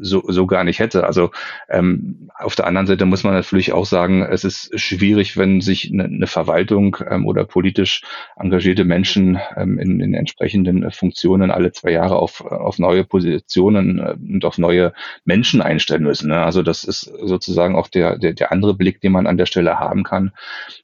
so, 0.00 0.22
so 0.28 0.46
gar 0.46 0.62
nicht 0.62 0.78
hätte. 0.78 1.04
Also 1.04 1.32
ähm, 1.68 2.30
auf 2.38 2.54
der 2.54 2.68
anderen 2.68 2.86
Seite 2.86 3.04
muss 3.04 3.24
man 3.24 3.34
natürlich 3.34 3.72
auch 3.72 3.84
sagen, 3.84 4.22
es 4.22 4.44
ist 4.44 4.78
schwierig, 4.78 5.07
schwierig, 5.08 5.38
wenn 5.38 5.62
sich 5.62 5.90
eine, 5.90 6.04
eine 6.04 6.26
Verwaltung 6.26 6.98
ähm, 7.08 7.26
oder 7.26 7.44
politisch 7.46 8.02
engagierte 8.36 8.84
Menschen 8.84 9.38
ähm, 9.56 9.78
in, 9.78 10.00
in 10.00 10.12
entsprechenden 10.12 10.82
äh, 10.82 10.90
Funktionen 10.90 11.50
alle 11.50 11.72
zwei 11.72 11.92
Jahre 11.92 12.16
auf, 12.16 12.42
auf 12.42 12.78
neue 12.78 13.04
Positionen 13.04 13.98
äh, 13.98 14.12
und 14.12 14.44
auf 14.44 14.58
neue 14.58 14.92
Menschen 15.24 15.62
einstellen 15.62 16.02
müssen. 16.02 16.28
Ne? 16.28 16.44
Also 16.44 16.62
das 16.62 16.84
ist 16.84 17.10
sozusagen 17.22 17.74
auch 17.74 17.88
der, 17.88 18.18
der, 18.18 18.34
der 18.34 18.52
andere 18.52 18.74
Blick, 18.74 19.00
den 19.00 19.12
man 19.12 19.26
an 19.26 19.38
der 19.38 19.46
Stelle 19.46 19.78
haben 19.78 20.04
kann. 20.04 20.32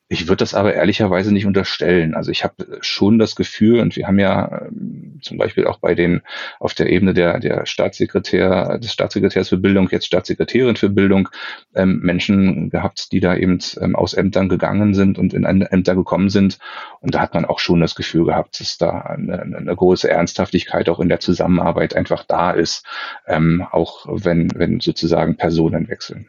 Ich 0.08 0.28
würde 0.28 0.36
das 0.36 0.52
aber 0.52 0.74
ehrlicherweise 0.74 1.32
nicht 1.32 1.46
unterstellen. 1.46 2.14
Also 2.14 2.30
ich 2.30 2.44
habe 2.44 2.78
schon 2.82 3.18
das 3.18 3.36
Gefühl, 3.36 3.80
und 3.80 3.96
wir 3.96 4.06
haben 4.06 4.18
ja 4.18 4.66
ähm, 4.66 5.18
zum 5.22 5.38
Beispiel 5.38 5.66
auch 5.66 5.78
bei 5.78 5.94
den 5.94 6.20
auf 6.60 6.74
der 6.74 6.90
Ebene 6.90 7.14
der, 7.14 7.40
der 7.40 7.64
Staatssekretär, 7.64 8.78
des 8.78 8.92
Staatssekretärs 8.92 9.48
für 9.48 9.56
Bildung, 9.56 9.88
jetzt 9.90 10.04
Staatssekretärin 10.04 10.76
für 10.76 10.90
Bildung, 10.90 11.30
ähm, 11.74 12.00
Menschen 12.02 12.68
gehabt, 12.68 13.12
die 13.12 13.20
da 13.20 13.34
eben 13.34 13.58
ähm, 13.80 13.96
aus 13.96 14.12
Ämtern 14.12 14.50
gegangen 14.50 14.92
sind 14.92 15.18
und 15.18 15.32
in 15.32 15.44
Ämter 15.44 15.94
gekommen 15.94 16.28
sind. 16.28 16.58
Und 17.00 17.14
da 17.14 17.20
hat 17.20 17.32
man 17.32 17.46
auch 17.46 17.58
schon 17.58 17.80
das 17.80 17.94
Gefühl 17.94 18.26
gehabt, 18.26 18.60
dass 18.60 18.76
da 18.76 19.00
eine, 19.00 19.40
eine 19.40 19.74
große 19.74 20.10
Ernsthaftigkeit 20.10 20.90
auch 20.90 21.00
in 21.00 21.08
der 21.08 21.20
Zusammenarbeit 21.20 21.96
einfach 21.96 22.24
da 22.24 22.50
ist, 22.50 22.84
ähm, 23.26 23.66
auch 23.70 24.04
wenn, 24.08 24.50
wenn 24.54 24.80
sozusagen 24.80 25.36
Personen 25.36 25.88
wechseln. 25.88 26.28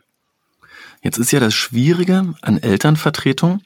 Jetzt 1.06 1.20
ist 1.20 1.32
ja 1.32 1.40
das 1.40 1.54
Schwierige 1.54 2.34
an 2.42 2.58
Elternvertretung, 2.58 3.62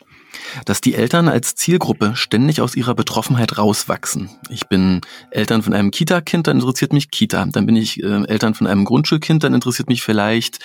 dass 0.65 0.81
die 0.81 0.93
Eltern 0.93 1.29
als 1.29 1.55
Zielgruppe 1.55 2.17
ständig 2.17 2.59
aus 2.59 2.75
ihrer 2.75 2.95
Betroffenheit 2.95 3.57
rauswachsen. 3.57 4.29
Ich 4.49 4.67
bin 4.67 4.99
Eltern 5.31 5.63
von 5.63 5.73
einem 5.73 5.89
Kita-Kind, 5.89 6.47
dann 6.47 6.57
interessiert 6.57 6.91
mich 6.91 7.11
Kita. 7.11 7.45
Dann 7.45 7.65
bin 7.65 7.77
ich 7.77 8.03
äh, 8.03 8.25
Eltern 8.25 8.55
von 8.55 8.67
einem 8.67 8.83
Grundschulkind, 8.83 9.45
dann 9.45 9.53
interessiert 9.53 9.87
mich 9.87 10.03
vielleicht 10.03 10.59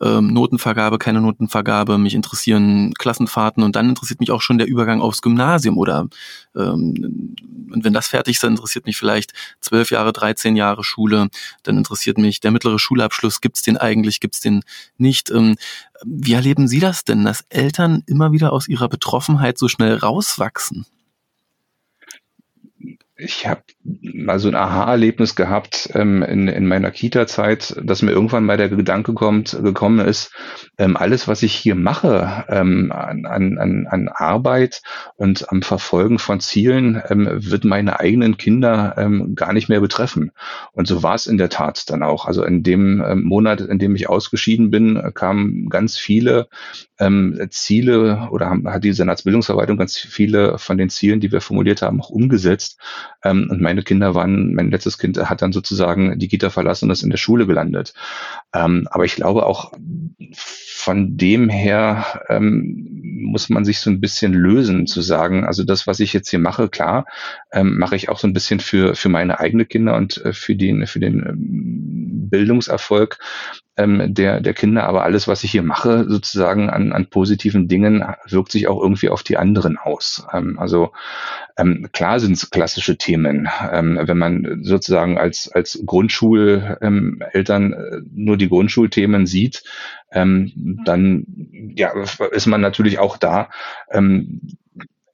ähm, 0.00 0.28
Notenvergabe, 0.28 0.98
keine 0.98 1.20
Notenvergabe. 1.20 1.98
Mich 1.98 2.14
interessieren 2.14 2.94
Klassenfahrten 2.94 3.64
und 3.64 3.74
dann 3.74 3.88
interessiert 3.88 4.20
mich 4.20 4.30
auch 4.30 4.40
schon 4.40 4.58
der 4.58 4.68
Übergang 4.68 5.00
aufs 5.00 5.22
Gymnasium 5.22 5.78
oder 5.78 6.06
ähm, 6.54 7.34
und 7.72 7.84
wenn 7.84 7.92
das 7.92 8.08
fertig 8.08 8.36
ist, 8.36 8.44
dann 8.44 8.52
interessiert 8.52 8.86
mich 8.86 8.96
vielleicht 8.96 9.32
zwölf 9.60 9.90
Jahre, 9.90 10.12
13 10.12 10.56
Jahre 10.56 10.84
Schule. 10.84 11.28
Dann 11.62 11.78
interessiert 11.78 12.18
mich 12.18 12.40
der 12.40 12.50
mittlere 12.50 12.78
Schulabschluss. 12.78 13.40
Gibt's 13.40 13.62
den 13.62 13.76
eigentlich? 13.76 14.20
Gibt's 14.20 14.40
den 14.40 14.62
nicht? 14.98 15.30
Ähm, 15.30 15.56
wie 16.04 16.32
erleben 16.32 16.68
Sie 16.68 16.80
das 16.80 17.04
denn, 17.04 17.24
dass 17.24 17.44
Eltern 17.48 18.02
immer 18.06 18.32
wieder 18.32 18.52
aus 18.52 18.68
ihrer 18.68 18.88
Betroffenheit 18.88 19.58
so 19.58 19.68
schnell 19.68 19.94
rauswachsen? 19.94 20.86
Ich 23.22 23.46
habe 23.46 23.62
mal 23.82 24.38
so 24.38 24.48
ein 24.48 24.54
Aha-Erlebnis 24.54 25.36
gehabt 25.36 25.90
ähm, 25.94 26.22
in, 26.22 26.48
in 26.48 26.66
meiner 26.66 26.90
Kita-Zeit, 26.90 27.76
dass 27.82 28.02
mir 28.02 28.12
irgendwann 28.12 28.44
mal 28.44 28.56
der 28.56 28.68
Gedanke 28.68 29.12
kommt, 29.12 29.56
gekommen 29.62 30.00
ist, 30.00 30.32
ähm, 30.78 30.96
alles, 30.96 31.28
was 31.28 31.42
ich 31.42 31.54
hier 31.54 31.74
mache 31.74 32.44
ähm, 32.48 32.92
an, 32.92 33.26
an, 33.26 33.86
an 33.88 34.08
Arbeit 34.08 34.82
und 35.16 35.50
am 35.50 35.62
Verfolgen 35.62 36.18
von 36.18 36.40
Zielen, 36.40 37.02
ähm, 37.08 37.28
wird 37.30 37.64
meine 37.64 38.00
eigenen 38.00 38.36
Kinder 38.36 38.94
ähm, 38.96 39.34
gar 39.34 39.52
nicht 39.52 39.68
mehr 39.68 39.80
betreffen. 39.80 40.32
Und 40.72 40.88
so 40.88 41.02
war 41.02 41.14
es 41.14 41.26
in 41.26 41.38
der 41.38 41.50
Tat 41.50 41.90
dann 41.90 42.02
auch. 42.02 42.26
Also 42.26 42.44
in 42.44 42.62
dem 42.62 43.02
ähm, 43.06 43.22
Monat, 43.22 43.60
in 43.60 43.78
dem 43.78 43.94
ich 43.94 44.08
ausgeschieden 44.08 44.70
bin, 44.70 45.12
kamen 45.14 45.68
ganz 45.68 45.96
viele 45.96 46.48
ähm, 46.98 47.40
Ziele 47.50 48.28
oder 48.30 48.46
haben, 48.46 48.68
hat 48.68 48.84
die 48.84 48.92
Senatsbildungsverwaltung 48.92 49.76
ganz 49.76 49.98
viele 49.98 50.58
von 50.58 50.78
den 50.78 50.90
Zielen, 50.90 51.20
die 51.20 51.32
wir 51.32 51.40
formuliert 51.40 51.82
haben, 51.82 52.00
auch 52.00 52.10
umgesetzt. 52.10 52.78
Ähm, 53.24 53.48
und 53.50 53.60
meine 53.60 53.82
Kinder 53.82 54.14
waren, 54.14 54.54
mein 54.54 54.70
letztes 54.70 54.98
Kind 54.98 55.18
hat 55.18 55.42
dann 55.42 55.52
sozusagen 55.52 56.18
die 56.18 56.28
Kita 56.28 56.50
verlassen 56.50 56.86
und 56.86 56.92
ist 56.92 57.02
in 57.02 57.10
der 57.10 57.16
Schule 57.16 57.46
gelandet. 57.46 57.94
Ähm, 58.54 58.88
aber 58.90 59.04
ich 59.04 59.16
glaube 59.16 59.46
auch 59.46 59.72
von 60.80 61.16
dem 61.16 61.48
her 61.48 62.22
ähm, 62.28 62.86
muss 63.30 63.50
man 63.50 63.64
sich 63.64 63.80
so 63.80 63.90
ein 63.90 64.00
bisschen 64.00 64.32
lösen, 64.32 64.86
zu 64.86 65.02
sagen, 65.02 65.44
also 65.44 65.62
das, 65.62 65.86
was 65.86 66.00
ich 66.00 66.12
jetzt 66.12 66.30
hier 66.30 66.38
mache, 66.38 66.68
klar, 66.68 67.04
ähm, 67.52 67.78
mache 67.78 67.96
ich 67.96 68.08
auch 68.08 68.18
so 68.18 68.26
ein 68.26 68.32
bisschen 68.32 68.60
für, 68.60 68.94
für 68.94 69.08
meine 69.08 69.40
eigene 69.40 69.66
Kinder 69.66 69.94
und 69.96 70.24
äh, 70.24 70.32
für 70.32 70.56
den, 70.56 70.86
für 70.86 71.00
den 71.00 71.18
ähm, 71.26 72.30
Bildungserfolg 72.30 73.18
ähm, 73.76 74.14
der, 74.14 74.40
der 74.40 74.54
Kinder, 74.54 74.84
aber 74.84 75.04
alles, 75.04 75.28
was 75.28 75.44
ich 75.44 75.50
hier 75.52 75.62
mache, 75.62 76.06
sozusagen 76.08 76.70
an, 76.70 76.92
an 76.92 77.06
positiven 77.06 77.68
Dingen, 77.68 78.04
wirkt 78.26 78.52
sich 78.52 78.68
auch 78.68 78.80
irgendwie 78.80 79.08
auf 79.08 79.22
die 79.22 79.36
anderen 79.36 79.78
aus. 79.78 80.26
Ähm, 80.32 80.58
also 80.58 80.92
ähm, 81.56 81.88
klar 81.92 82.20
sind 82.20 82.32
es 82.32 82.50
klassische 82.50 82.96
Themen. 82.96 83.48
Ähm, 83.72 83.98
wenn 84.02 84.18
man 84.18 84.60
sozusagen 84.62 85.18
als, 85.18 85.50
als 85.52 85.82
Grundschuleltern 85.84 87.72
äh, 87.72 88.00
nur 88.12 88.36
die 88.36 88.48
Grundschulthemen 88.48 89.26
sieht, 89.26 89.62
ähm, 90.12 90.80
dann 90.84 91.26
ja, 91.76 91.92
ist 92.32 92.46
man 92.46 92.60
natürlich 92.60 92.98
auch 92.98 93.16
da 93.16 93.50
ähm, 93.90 94.40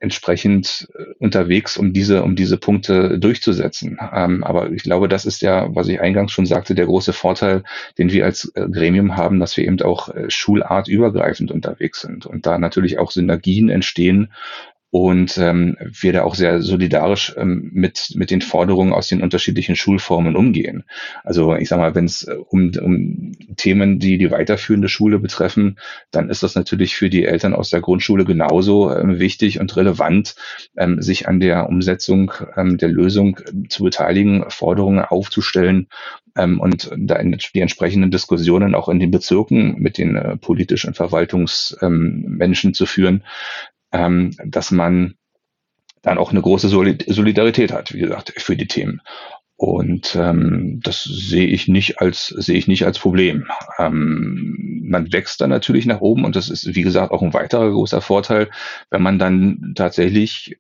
entsprechend 0.01 0.89
äh, 0.95 1.05
unterwegs, 1.19 1.77
um 1.77 1.93
diese, 1.93 2.23
um 2.23 2.37
diese 2.37 2.59
Punkte 2.59 3.19
durchzusetzen. 3.19 3.99
Ähm, 4.13 4.45
aber 4.45 4.71
ich 4.71 4.83
glaube, 4.83 5.09
das 5.09 5.25
ist 5.25 5.43
ja, 5.43 5.75
was 5.75 5.89
ich 5.89 6.01
eingangs 6.01 6.33
schon 6.33 6.47
sagte, 6.47 6.75
der 6.75 6.87
große 6.87 7.13
Vorteil, 7.13 7.65
den 7.99 8.13
wir 8.13 8.25
als 8.25 8.53
äh, 8.55 8.69
Gremium 8.69 9.17
haben, 9.17 9.41
dass 9.41 9.57
wir 9.57 9.65
eben 9.65 9.81
auch 9.83 10.09
äh, 10.09 10.31
schulartübergreifend 10.31 11.51
unterwegs 11.51 12.01
sind 12.01 12.27
und 12.27 12.47
da 12.47 12.59
natürlich 12.59 12.99
auch 12.99 13.11
Synergien 13.11 13.69
entstehen 13.69 14.33
und 14.91 15.37
ähm, 15.39 15.77
wir 15.81 16.13
da 16.13 16.23
auch 16.23 16.35
sehr 16.35 16.63
solidarisch 16.63 17.35
ähm, 17.37 17.71
mit, 17.73 18.13
mit 18.15 18.31
den 18.31 18.41
Forderungen 18.41 18.93
aus 18.93 19.09
den 19.09 19.21
unterschiedlichen 19.21 19.75
Schulformen 19.75 20.37
umgehen. 20.37 20.85
Also 21.25 21.55
ich 21.57 21.69
sage 21.69 21.83
mal, 21.83 21.95
wenn 21.95 22.05
es 22.05 22.23
äh, 22.23 22.35
um, 22.35 22.71
um 22.81 23.33
Themen, 23.57 23.99
die 23.99 24.17
die 24.17 24.31
weiterführende 24.31 24.89
Schule 24.89 25.19
betreffen, 25.19 25.79
dann 26.13 26.31
ist 26.31 26.43
das 26.43 26.55
natürlich 26.55 26.95
für 26.95 27.11
die 27.11 27.25
Eltern 27.25 27.53
aus 27.53 27.71
der 27.71 27.81
Grundschule 27.81 28.25
genauso 28.25 28.95
ähm, 28.95 29.19
wichtig 29.19 29.61
und 29.61 29.77
relevant, 29.77 30.37
ähm, 30.77 31.03
sich 31.03 31.27
an 31.29 31.41
der 31.41 31.69
Umsetzung 31.69 32.33
ähm, 32.57 32.79
der 32.79 32.89
Lösung 32.89 33.39
äh, 33.39 33.69
zu 33.69 33.83
beteiligen, 33.83 34.45
Forderungen 34.49 35.01
aufzustellen 35.01 35.89
ähm, 36.37 36.61
und 36.61 36.91
da 36.97 37.17
in 37.17 37.37
die 37.55 37.61
entsprechenden 37.61 38.11
Diskussionen 38.11 38.75
auch 38.75 38.89
in 38.89 39.01
den 39.01 39.11
Bezirken 39.11 39.77
mit 39.79 39.99
den 39.99 40.17
äh, 40.17 40.37
politischen 40.37 40.95
Verwaltungsmenschen 40.95 42.71
ähm, 42.71 42.75
zu 42.75 42.87
führen, 42.87 43.25
ähm, 43.93 44.33
dass 44.45 44.71
man 44.71 45.17
dann 46.03 46.19
auch 46.19 46.31
eine 46.31 46.43
große 46.43 46.69
Solidarität 46.69 47.73
hat, 47.73 47.93
wie 47.93 48.01
gesagt, 48.01 48.33
für 48.37 48.57
die 48.57 48.69
Themen. 48.69 49.01
Und 49.57 50.15
ähm, 50.17 50.81
das 50.83 51.05
sehe 51.05 51.47
ich 51.47 51.67
nicht 51.67 52.01
als 52.01 52.27
sehe 52.27 52.59
ich 52.59 52.69
nicht 52.69 52.85
als 52.85 52.99
Problem. 52.99 53.47
Ähm, 53.79 54.83
man 54.85 55.13
wächst 55.13 55.41
dann 55.41 55.51
natürlich 55.51 55.87
nach 55.87 56.01
oben 56.01 56.25
und 56.25 56.37
das 56.37 56.51
ist 56.51 56.75
wie 56.75 56.83
gesagt 56.83 57.11
auch 57.11 57.23
ein 57.23 57.33
weiterer 57.33 57.71
großer 57.71 58.03
Vorteil, 58.03 58.51
wenn 58.91 59.03
man 59.03 59.19
dann 59.19 59.73
tatsächlich 59.75 60.59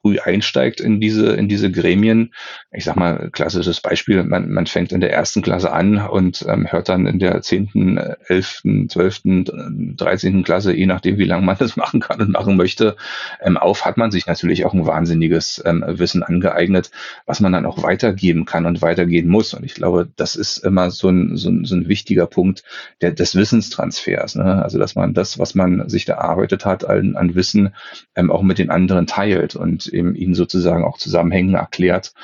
früh 0.00 0.18
einsteigt 0.18 0.80
in 0.80 1.00
diese, 1.00 1.32
in 1.34 1.48
diese 1.48 1.70
Gremien. 1.70 2.32
Ich 2.72 2.84
sag 2.84 2.96
mal, 2.96 3.30
klassisches 3.32 3.80
Beispiel, 3.80 4.22
man, 4.24 4.50
man 4.50 4.66
fängt 4.66 4.92
in 4.92 5.00
der 5.00 5.12
ersten 5.12 5.42
Klasse 5.42 5.72
an 5.72 5.98
und 5.98 6.44
ähm, 6.48 6.70
hört 6.70 6.88
dann 6.88 7.06
in 7.06 7.18
der 7.18 7.42
zehnten, 7.42 7.98
elften, 8.26 8.88
zwölften, 8.88 9.96
dreizehnten 9.96 10.44
Klasse, 10.44 10.74
je 10.74 10.86
nachdem, 10.86 11.18
wie 11.18 11.24
lange 11.24 11.44
man 11.44 11.56
das 11.58 11.76
machen 11.82 12.00
kann 12.00 12.20
und 12.20 12.30
machen 12.30 12.56
möchte, 12.56 12.96
ähm, 13.40 13.56
auf, 13.56 13.84
hat 13.84 13.96
man 13.96 14.10
sich 14.10 14.26
natürlich 14.26 14.64
auch 14.64 14.74
ein 14.74 14.86
wahnsinniges 14.86 15.62
ähm, 15.64 15.84
Wissen 15.86 16.22
angeeignet, 16.22 16.90
was 17.26 17.40
man 17.40 17.52
dann 17.52 17.66
auch 17.66 17.81
weitergeben 17.82 18.44
kann 18.44 18.66
und 18.66 18.82
weitergehen 18.82 19.28
muss. 19.28 19.54
Und 19.54 19.64
ich 19.64 19.74
glaube, 19.74 20.08
das 20.16 20.36
ist 20.36 20.58
immer 20.58 20.90
so 20.90 21.08
ein, 21.08 21.36
so 21.36 21.50
ein, 21.50 21.64
so 21.64 21.74
ein 21.74 21.88
wichtiger 21.88 22.26
Punkt 22.26 22.62
der, 23.00 23.12
des 23.12 23.34
Wissenstransfers. 23.34 24.36
Ne? 24.36 24.62
Also, 24.62 24.78
dass 24.78 24.94
man 24.94 25.14
das, 25.14 25.38
was 25.38 25.54
man 25.54 25.88
sich 25.88 26.04
da 26.04 26.14
erarbeitet 26.14 26.64
hat, 26.64 26.84
an, 26.84 27.16
an 27.16 27.34
Wissen 27.34 27.74
ähm, 28.14 28.30
auch 28.30 28.42
mit 28.42 28.58
den 28.58 28.70
anderen 28.70 29.06
teilt 29.06 29.56
und 29.56 29.86
eben 29.86 30.14
ihnen 30.14 30.34
sozusagen 30.34 30.84
auch 30.84 30.98
Zusammenhänge 30.98 31.58
erklärt, 31.58 32.14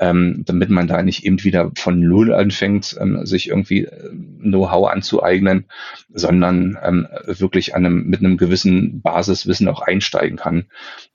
ähm, 0.00 0.42
damit 0.46 0.70
man 0.70 0.88
da 0.88 1.02
nicht 1.02 1.24
eben 1.24 1.42
wieder 1.44 1.70
von 1.76 2.00
Null 2.00 2.32
anfängt, 2.32 2.96
ähm, 3.00 3.24
sich 3.26 3.48
irgendwie 3.48 3.84
äh, 3.84 4.10
Know-how 4.40 4.90
anzueignen, 4.90 5.66
sondern 6.08 6.78
ähm, 6.82 7.08
wirklich 7.26 7.74
an 7.74 7.86
einem, 7.86 8.06
mit 8.06 8.20
einem 8.20 8.36
gewissen 8.36 9.00
Basiswissen 9.02 9.68
auch 9.68 9.80
einsteigen 9.80 10.36
kann, 10.36 10.66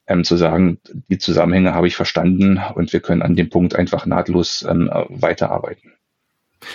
ähm, 0.08 0.24
zu 0.24 0.38
sagen, 0.38 0.80
die 1.10 1.18
Zusammenhänge 1.18 1.74
habe 1.74 1.88
ich 1.88 1.96
verstanden 1.96 2.62
und 2.76 2.94
wir 2.94 3.00
können 3.00 3.22
an 3.22 3.36
dem 3.36 3.50
Punkt 3.50 3.76
einfach 3.76 4.06
nahtlos 4.06 4.66
ähm, 4.68 4.90
weiterarbeiten. 5.10 5.97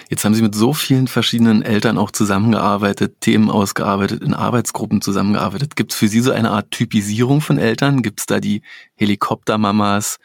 Jetzt 0.08 0.24
haben 0.24 0.34
Sie 0.34 0.42
mit 0.42 0.54
so 0.54 0.72
vielen 0.72 1.08
verschiedenen 1.08 1.62
Eltern 1.62 1.98
auch 1.98 2.10
zusammengearbeitet, 2.10 3.20
Themen 3.20 3.50
ausgearbeitet, 3.50 4.22
in 4.22 4.34
Arbeitsgruppen 4.34 5.00
zusammengearbeitet. 5.00 5.76
Gibt 5.76 5.92
es 5.92 5.98
für 5.98 6.08
Sie 6.08 6.20
so 6.20 6.32
eine 6.32 6.50
Art 6.50 6.70
Typisierung 6.70 7.40
von 7.40 7.58
Eltern? 7.58 8.02
Gibt 8.02 8.20
es 8.20 8.26
da 8.26 8.40
die 8.40 8.62
Helikoptermamas 8.94 10.18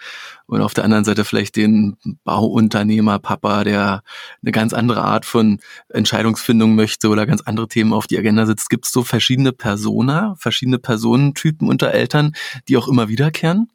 und 0.46 0.62
auf 0.62 0.74
der 0.74 0.84
anderen 0.84 1.04
Seite 1.04 1.26
vielleicht 1.26 1.56
den 1.56 1.98
Bauunternehmer-Papa, 2.24 3.64
der 3.64 4.04
eine 4.42 4.52
ganz 4.52 4.74
andere 4.74 5.04
Art 5.04 5.26
von 5.26 5.60
Entscheidungsfindung 5.90 6.76
möchte 6.76 7.10
oder 7.10 7.26
ganz 7.26 7.42
andere 7.42 7.68
Themen 7.68 7.94
auf 7.94 8.08
die 8.08 8.18
Agenda 8.18 8.46
setzt? 8.46 8.70
Gibt 8.70 8.86
es 8.86 8.92
so 8.92 9.04
verschiedene 9.04 9.52
Persona, 9.52 10.36
verschiedene 10.38 10.80
Personentypen 10.80 11.68
unter 11.68 11.92
Eltern, 11.92 12.34
die 12.68 12.78
auch 12.78 12.88
immer 12.88 13.08
wiederkehren? 13.10 13.70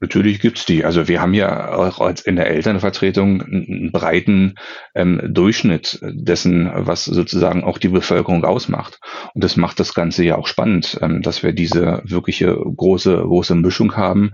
Natürlich 0.00 0.40
gibt's 0.40 0.66
die. 0.66 0.84
Also 0.84 1.06
wir 1.06 1.20
haben 1.20 1.34
ja 1.34 1.74
auch 1.74 2.00
in 2.24 2.36
der 2.36 2.48
Elternvertretung 2.48 3.42
einen 3.42 3.92
breiten 3.92 4.56
ähm, 4.94 5.20
Durchschnitt 5.32 6.00
dessen, 6.02 6.70
was 6.74 7.04
sozusagen 7.04 7.62
auch 7.62 7.78
die 7.78 7.88
Bevölkerung 7.88 8.44
ausmacht. 8.44 9.00
Und 9.34 9.44
das 9.44 9.56
macht 9.56 9.78
das 9.78 9.94
Ganze 9.94 10.24
ja 10.24 10.36
auch 10.36 10.48
spannend, 10.48 10.98
ähm, 11.00 11.22
dass 11.22 11.42
wir 11.42 11.52
diese 11.52 12.02
wirkliche 12.04 12.52
große, 12.54 13.16
große 13.16 13.54
Mischung 13.54 13.96
haben 13.96 14.32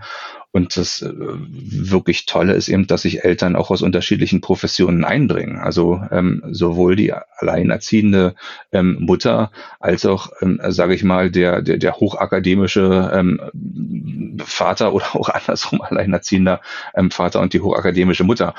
und 0.50 0.76
das 0.76 1.02
äh, 1.02 1.12
wirklich 1.14 2.24
Tolle 2.24 2.54
ist 2.54 2.68
eben, 2.68 2.86
dass 2.86 3.02
sich 3.02 3.22
Eltern 3.22 3.54
auch 3.54 3.70
aus 3.70 3.82
unterschiedlichen 3.82 4.40
Professionen 4.40 5.04
einbringen. 5.04 5.58
Also 5.58 6.02
ähm, 6.10 6.42
sowohl 6.50 6.96
die 6.96 7.12
alleinerziehende 7.12 8.34
ähm, 8.72 8.96
Mutter 9.00 9.50
als 9.78 10.06
auch, 10.06 10.30
ähm, 10.40 10.58
sage 10.68 10.94
ich 10.94 11.04
mal, 11.04 11.30
der, 11.30 11.60
der, 11.60 11.76
der 11.76 11.96
hochakademische 11.96 13.10
ähm, 13.12 14.38
Vater 14.42 14.94
oder 14.94 15.14
auch 15.16 15.28
andersrum 15.28 15.82
alleinerziehender 15.82 16.62
ähm, 16.94 17.10
Vater 17.10 17.40
und 17.40 17.52
die 17.52 17.60
hochakademische 17.60 18.24
Mutter. 18.24 18.54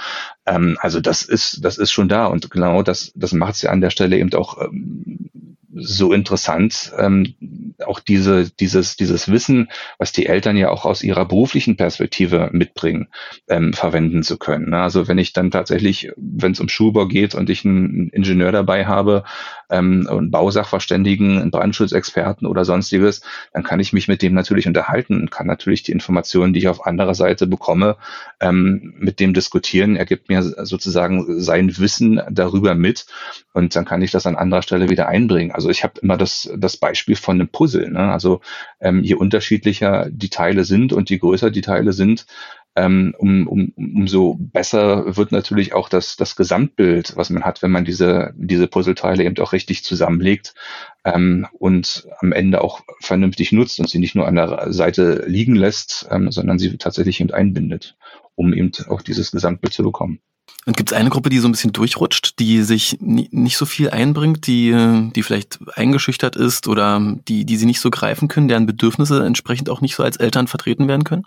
Ähm, 0.45 0.77
also 0.79 1.01
das 1.01 1.23
ist, 1.23 1.65
das 1.65 1.79
ist 1.79 1.91
schon 1.91 2.07
da 2.07 2.27
und 2.27 2.51
genau 2.51 2.83
das, 2.83 3.11
das 3.15 3.33
macht 3.33 3.55
es 3.55 3.63
ja 3.63 3.71
an 3.71 3.81
der 3.81 3.89
Stelle 3.89 4.17
eben 4.17 4.31
auch 4.35 4.61
ähm, 4.61 5.57
so 5.73 6.13
interessant, 6.13 6.91
ähm, 6.97 7.35
auch 7.85 7.99
diese, 7.99 8.49
dieses, 8.49 8.97
dieses 8.97 9.31
Wissen, 9.31 9.69
was 9.97 10.11
die 10.11 10.25
Eltern 10.25 10.57
ja 10.57 10.69
auch 10.69 10.85
aus 10.85 11.03
ihrer 11.03 11.25
beruflichen 11.25 11.77
Perspektive 11.77 12.49
mitbringen, 12.51 13.07
ähm, 13.47 13.73
verwenden 13.73 14.23
zu 14.23 14.37
können. 14.37 14.71
Ne? 14.71 14.81
Also 14.81 15.07
wenn 15.07 15.17
ich 15.17 15.33
dann 15.33 15.51
tatsächlich, 15.51 16.11
wenn 16.15 16.53
es 16.53 16.59
um 16.59 16.69
Schulbau 16.69 17.07
geht 17.07 17.35
und 17.35 17.49
ich 17.49 17.65
einen 17.65 18.09
Ingenieur 18.09 18.51
dabei 18.51 18.85
habe, 18.85 19.23
ähm, 19.69 20.07
einen 20.09 20.31
Bausachverständigen, 20.31 21.39
einen 21.39 21.51
Brandschutzexperten 21.51 22.47
oder 22.47 22.65
sonstiges, 22.65 23.21
dann 23.53 23.63
kann 23.63 23.79
ich 23.79 23.93
mich 23.93 24.07
mit 24.07 24.21
dem 24.21 24.33
natürlich 24.33 24.67
unterhalten 24.67 25.21
und 25.21 25.31
kann 25.31 25.47
natürlich 25.47 25.83
die 25.83 25.91
Informationen, 25.91 26.53
die 26.53 26.59
ich 26.59 26.67
auf 26.67 26.85
anderer 26.85 27.15
Seite 27.15 27.47
bekomme, 27.47 27.97
ähm, 28.39 28.93
mit 28.97 29.19
dem 29.19 29.33
diskutieren. 29.33 29.95
Er 29.95 30.05
gibt 30.05 30.29
mir 30.29 30.41
sozusagen 30.43 31.39
sein 31.39 31.77
Wissen 31.77 32.21
darüber 32.29 32.75
mit 32.75 33.05
und 33.53 33.75
dann 33.75 33.85
kann 33.85 34.01
ich 34.01 34.11
das 34.11 34.25
an 34.25 34.35
anderer 34.35 34.61
Stelle 34.61 34.89
wieder 34.89 35.07
einbringen. 35.07 35.51
Also 35.51 35.69
ich 35.69 35.83
habe 35.83 35.99
immer 36.01 36.17
das, 36.17 36.51
das 36.57 36.77
Beispiel 36.77 37.15
von 37.15 37.35
einem 37.35 37.49
Puzzle. 37.49 37.89
Ne? 37.89 38.11
Also 38.11 38.41
ähm, 38.79 39.03
je 39.03 39.15
unterschiedlicher 39.15 40.07
die 40.09 40.29
Teile 40.29 40.65
sind 40.65 40.93
und 40.93 41.09
je 41.09 41.17
größer 41.17 41.51
die 41.51 41.61
Teile 41.61 41.93
sind, 41.93 42.25
ähm, 42.75 43.13
um, 43.17 43.47
um, 43.47 43.73
umso 43.75 44.35
besser 44.39 45.17
wird 45.17 45.31
natürlich 45.31 45.73
auch 45.73 45.89
das, 45.89 46.15
das 46.15 46.35
Gesamtbild, 46.35 47.15
was 47.15 47.29
man 47.29 47.43
hat, 47.43 47.61
wenn 47.61 47.71
man 47.71 47.85
diese, 47.85 48.33
diese 48.37 48.67
Puzzleteile 48.67 49.23
eben 49.23 49.37
auch 49.39 49.53
richtig 49.53 49.83
zusammenlegt 49.83 50.53
ähm, 51.03 51.47
und 51.53 52.07
am 52.19 52.31
Ende 52.31 52.61
auch 52.61 52.81
vernünftig 53.01 53.51
nutzt 53.51 53.79
und 53.79 53.89
sie 53.89 53.99
nicht 53.99 54.15
nur 54.15 54.27
an 54.27 54.35
der 54.35 54.71
Seite 54.71 55.23
liegen 55.27 55.55
lässt, 55.55 56.07
ähm, 56.11 56.31
sondern 56.31 56.59
sie 56.59 56.77
tatsächlich 56.77 57.19
eben 57.19 57.31
einbindet, 57.31 57.97
um 58.35 58.53
eben 58.53 58.71
auch 58.87 59.01
dieses 59.01 59.31
Gesamtbild 59.31 59.73
zu 59.73 59.83
bekommen. 59.83 60.19
Und 60.65 60.77
gibt 60.77 60.91
es 60.91 60.97
eine 60.97 61.09
Gruppe, 61.09 61.29
die 61.29 61.39
so 61.39 61.47
ein 61.47 61.51
bisschen 61.51 61.73
durchrutscht, 61.73 62.37
die 62.37 62.61
sich 62.61 62.97
nicht 62.99 63.57
so 63.57 63.65
viel 63.65 63.89
einbringt, 63.89 64.45
die, 64.45 65.09
die 65.15 65.23
vielleicht 65.23 65.59
eingeschüchtert 65.73 66.35
ist 66.35 66.67
oder 66.67 67.15
die, 67.27 67.45
die 67.45 67.55
sie 67.55 67.65
nicht 67.65 67.79
so 67.79 67.89
greifen 67.89 68.27
können, 68.27 68.49
deren 68.49 68.65
Bedürfnisse 68.65 69.25
entsprechend 69.25 69.69
auch 69.69 69.81
nicht 69.81 69.95
so 69.95 70.03
als 70.03 70.17
Eltern 70.17 70.47
vertreten 70.47 70.87
werden 70.87 71.05
können? 71.05 71.25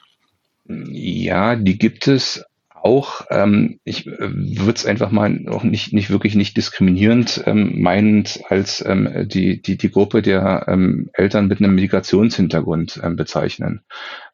Ja, 0.90 1.56
die 1.56 1.78
gibt 1.78 2.08
es 2.08 2.44
auch. 2.82 3.26
Ähm, 3.30 3.78
ich 3.84 4.06
äh, 4.06 4.16
würde 4.18 4.74
es 4.74 4.86
einfach 4.86 5.10
mal 5.10 5.46
auch 5.48 5.62
nicht, 5.62 5.92
nicht 5.92 6.10
wirklich 6.10 6.34
nicht 6.34 6.56
diskriminierend 6.56 7.42
ähm, 7.46 7.80
meinend 7.80 8.40
als 8.48 8.84
ähm, 8.84 9.28
die, 9.28 9.62
die, 9.62 9.76
die 9.76 9.90
Gruppe 9.90 10.22
der 10.22 10.66
ähm, 10.68 11.08
Eltern 11.12 11.46
mit 11.46 11.60
einem 11.60 11.74
Migrationshintergrund 11.74 13.00
ähm, 13.02 13.16
bezeichnen. 13.16 13.82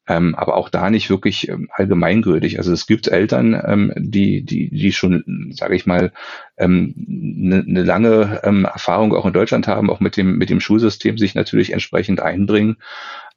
Ähm, 0.07 0.33
aber 0.33 0.55
auch 0.55 0.69
da 0.69 0.89
nicht 0.89 1.11
wirklich 1.11 1.49
ähm, 1.49 1.69
allgemeingültig. 1.71 2.57
Also 2.57 2.73
es 2.73 2.87
gibt 2.87 3.07
Eltern, 3.07 3.61
ähm, 3.63 3.93
die, 3.95 4.43
die, 4.43 4.69
die 4.71 4.91
schon, 4.91 5.51
sage 5.51 5.75
ich 5.75 5.85
mal, 5.85 6.11
ähm, 6.57 6.95
eine, 6.97 7.63
ne 7.63 7.83
lange 7.83 8.41
ähm, 8.43 8.65
Erfahrung 8.65 9.13
auch 9.13 9.27
in 9.27 9.33
Deutschland 9.33 9.67
haben, 9.67 9.91
auch 9.91 9.99
mit 9.99 10.17
dem, 10.17 10.37
mit 10.37 10.49
dem 10.49 10.59
Schulsystem 10.59 11.19
sich 11.19 11.35
natürlich 11.35 11.73
entsprechend 11.73 12.21
einbringen 12.21 12.77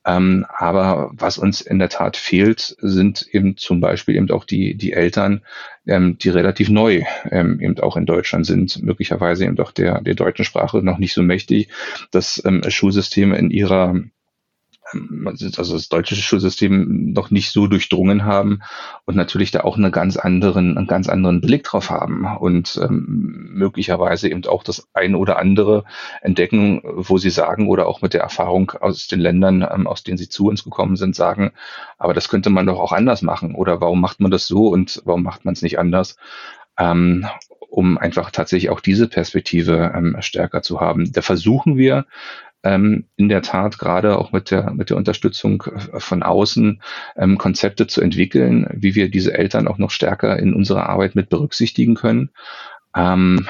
ähm, 0.05 0.47
aber 0.49 1.11
was 1.13 1.39
uns 1.39 1.61
in 1.61 1.79
der 1.79 1.89
Tat 1.89 2.17
fehlt, 2.17 2.77
sind 2.81 3.27
eben 3.31 3.57
zum 3.57 3.81
Beispiel 3.81 4.17
eben 4.17 4.31
auch 4.31 4.45
die, 4.45 4.75
die 4.75 4.93
Eltern, 4.93 5.43
ähm, 5.87 6.19
die 6.19 6.29
relativ 6.29 6.69
neu 6.69 7.05
ähm, 7.31 7.61
eben 7.61 7.79
auch 7.79 7.97
in 7.97 8.07
Deutschland 8.07 8.47
sind, 8.47 8.83
möglicherweise 8.83 9.45
eben 9.45 9.59
auch 9.61 9.71
der, 9.71 10.01
der 10.01 10.15
deutschen 10.15 10.45
Sprache 10.45 10.83
noch 10.83 10.99
nicht 10.99 11.15
so 11.15 11.23
mächtig, 11.23 11.69
das 12.11 12.43
ähm, 12.45 12.63
Schulsystem 12.69 13.33
in 13.33 13.51
ihrer 13.51 13.95
also 15.57 15.75
das 15.75 15.89
deutsche 15.89 16.17
Schulsystem 16.17 17.13
noch 17.13 17.31
nicht 17.31 17.51
so 17.51 17.67
durchdrungen 17.67 18.25
haben 18.25 18.61
und 19.05 19.17
natürlich 19.17 19.51
da 19.51 19.61
auch 19.61 19.77
eine 19.77 19.91
ganz 19.91 20.17
anderen, 20.17 20.77
einen 20.77 20.87
ganz 20.87 21.09
anderen 21.09 21.41
Blick 21.41 21.65
drauf 21.65 21.91
haben 21.91 22.27
und 22.39 22.79
ähm, 22.83 23.51
möglicherweise 23.53 24.29
eben 24.29 24.45
auch 24.47 24.63
das 24.63 24.89
eine 24.95 25.19
oder 25.19 25.39
andere 25.39 25.85
entdecken, 26.21 26.81
wo 26.85 27.19
sie 27.19 27.31
sagen 27.31 27.69
oder 27.69 27.87
auch 27.87 28.03
mit 28.03 28.15
der 28.15 28.23
Erfahrung 28.23 28.73
aus 28.73 29.07
den 29.07 29.21
Ländern, 29.21 29.67
ähm, 29.69 29.87
aus 29.87 30.03
denen 30.03 30.19
sie 30.19 30.29
zu 30.29 30.49
uns 30.49 30.65
gekommen 30.65 30.97
sind, 30.97 31.17
sagen, 31.17 31.53
aber 31.99 32.15
das 32.15 32.29
könnte 32.29 32.51
man 32.51 32.67
doch 32.67 32.79
auch 32.79 32.93
anders 32.93 33.23
machen 33.23 33.55
oder 33.55 33.81
warum 33.81 34.01
macht 34.01 34.21
man 34.21 34.31
das 34.31 34.47
so 34.47 34.69
und 34.69 35.03
warum 35.05 35.23
macht 35.23 35.45
man 35.45 35.55
es 35.55 35.63
nicht 35.63 35.79
anders? 35.79 36.17
Ähm, 36.79 37.27
um 37.73 37.97
einfach 37.97 38.31
tatsächlich 38.31 38.69
auch 38.69 38.81
diese 38.81 39.09
Perspektive 39.09 39.93
ähm, 39.95 40.17
stärker 40.21 40.61
zu 40.61 40.81
haben. 40.81 41.11
Da 41.11 41.23
versuchen 41.23 41.79
wir 41.79 42.05
in 42.65 43.29
der 43.29 43.43
Tat 43.43 43.79
gerade 43.79 44.19
auch 44.19 44.33
mit 44.33 44.51
der, 44.51 44.73
mit 44.73 44.91
der 44.91 44.97
Unterstützung 44.97 45.65
äh, 45.65 45.99
von 45.99 46.23
außen 46.23 46.81
ähm, 47.17 47.39
Konzepte 47.39 47.87
zu 47.87 48.01
entwickeln, 48.01 48.69
wie 48.73 48.95
wir 48.95 49.11
diese 49.11 49.35
Eltern 49.35 49.67
auch 49.67 49.79
noch 49.79 49.91
stärker 49.91 50.39
in 50.39 50.55
unserer 50.55 50.89
Arbeit 50.89 51.15
mit 51.15 51.29
berücksichtigen 51.29 51.95
können. 51.95 52.31
Ähm, 52.95 53.49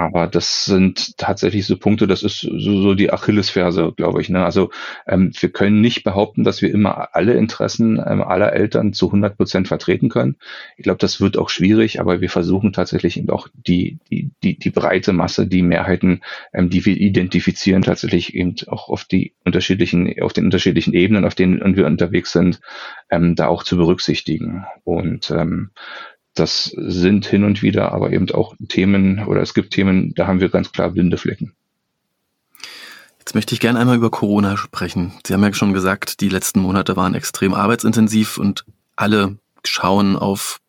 aber 0.00 0.28
das 0.28 0.64
sind 0.64 1.18
tatsächlich 1.18 1.66
so 1.66 1.76
Punkte, 1.76 2.06
das 2.06 2.22
ist 2.22 2.40
so, 2.40 2.82
so 2.82 2.94
die 2.94 3.12
Achillesferse, 3.12 3.92
glaube 3.96 4.20
ich. 4.20 4.28
Ne? 4.28 4.44
Also 4.44 4.70
ähm, 5.08 5.32
wir 5.36 5.48
können 5.48 5.80
nicht 5.80 6.04
behaupten, 6.04 6.44
dass 6.44 6.62
wir 6.62 6.70
immer 6.70 7.16
alle 7.16 7.34
Interessen 7.34 7.96
ähm, 8.06 8.22
aller 8.22 8.52
Eltern 8.52 8.92
zu 8.92 9.06
100 9.06 9.36
Prozent 9.36 9.66
vertreten 9.66 10.08
können. 10.08 10.36
Ich 10.76 10.84
glaube, 10.84 10.98
das 10.98 11.20
wird 11.20 11.36
auch 11.36 11.48
schwierig, 11.48 11.98
aber 11.98 12.20
wir 12.20 12.30
versuchen 12.30 12.72
tatsächlich 12.72 13.18
eben 13.18 13.28
auch 13.30 13.48
die, 13.52 13.98
die, 14.08 14.30
die, 14.44 14.56
die 14.56 14.70
breite 14.70 15.12
Masse, 15.12 15.48
die 15.48 15.62
Mehrheiten, 15.62 16.22
ähm, 16.52 16.70
die 16.70 16.86
wir 16.86 16.96
identifizieren, 16.96 17.82
tatsächlich 17.82 18.34
eben 18.36 18.54
auch 18.68 18.88
auf 18.90 19.04
die 19.04 19.34
unterschiedlichen, 19.44 20.14
auf 20.22 20.32
den 20.32 20.44
unterschiedlichen 20.44 20.94
Ebenen, 20.94 21.24
auf 21.24 21.34
denen 21.34 21.74
wir 21.74 21.86
unterwegs 21.86 22.30
sind, 22.30 22.60
ähm, 23.10 23.34
da 23.34 23.48
auch 23.48 23.64
zu 23.64 23.76
berücksichtigen. 23.76 24.64
Und 24.84 25.32
ähm, 25.32 25.70
das 26.38 26.64
sind 26.76 27.26
hin 27.26 27.44
und 27.44 27.62
wieder 27.62 27.92
aber 27.92 28.12
eben 28.12 28.30
auch 28.30 28.54
Themen 28.68 29.24
oder 29.24 29.40
es 29.42 29.54
gibt 29.54 29.72
Themen, 29.72 30.14
da 30.14 30.26
haben 30.26 30.40
wir 30.40 30.48
ganz 30.48 30.72
klar 30.72 30.90
blinde 30.90 31.16
Flecken. 31.16 31.52
Jetzt 33.18 33.34
möchte 33.34 33.54
ich 33.54 33.60
gerne 33.60 33.78
einmal 33.78 33.96
über 33.96 34.10
Corona 34.10 34.56
sprechen. 34.56 35.12
Sie 35.26 35.34
haben 35.34 35.42
ja 35.42 35.52
schon 35.52 35.74
gesagt, 35.74 36.20
die 36.20 36.30
letzten 36.30 36.60
Monate 36.60 36.96
waren 36.96 37.14
extrem 37.14 37.52
arbeitsintensiv 37.52 38.38
und 38.38 38.64
alle 38.96 39.36
schauen 39.64 40.16
auf 40.16 40.60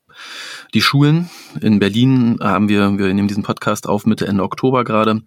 die 0.74 0.82
Schulen. 0.82 1.30
In 1.62 1.80
Berlin 1.80 2.38
haben 2.42 2.68
wir, 2.68 2.98
wir 2.98 3.14
nehmen 3.14 3.30
diesen 3.30 3.44
Podcast 3.44 3.88
auf 3.88 4.06
Mitte, 4.06 4.28
Ende 4.28 4.44
Oktober 4.44 4.84
gerade. 4.84 5.22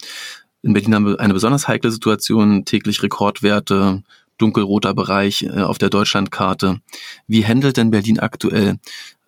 In 0.63 0.75
Berlin 0.75 0.95
haben 0.95 1.07
wir 1.07 1.21
eine 1.21 1.33
besonders 1.33 1.69
heikle 1.69 1.91
Situation, 1.91 2.65
täglich 2.65 3.03
Rekordwerte, 3.03 4.03
dunkelroter 4.39 4.95
Bereich 4.95 5.43
äh, 5.43 5.63
auf 5.63 5.79
der 5.79 5.91
Deutschlandkarte. 5.91 6.81
Wie 7.27 7.47
handelt 7.47 7.77
denn 7.77 7.91
Berlin 7.91 8.19
aktuell 8.19 8.79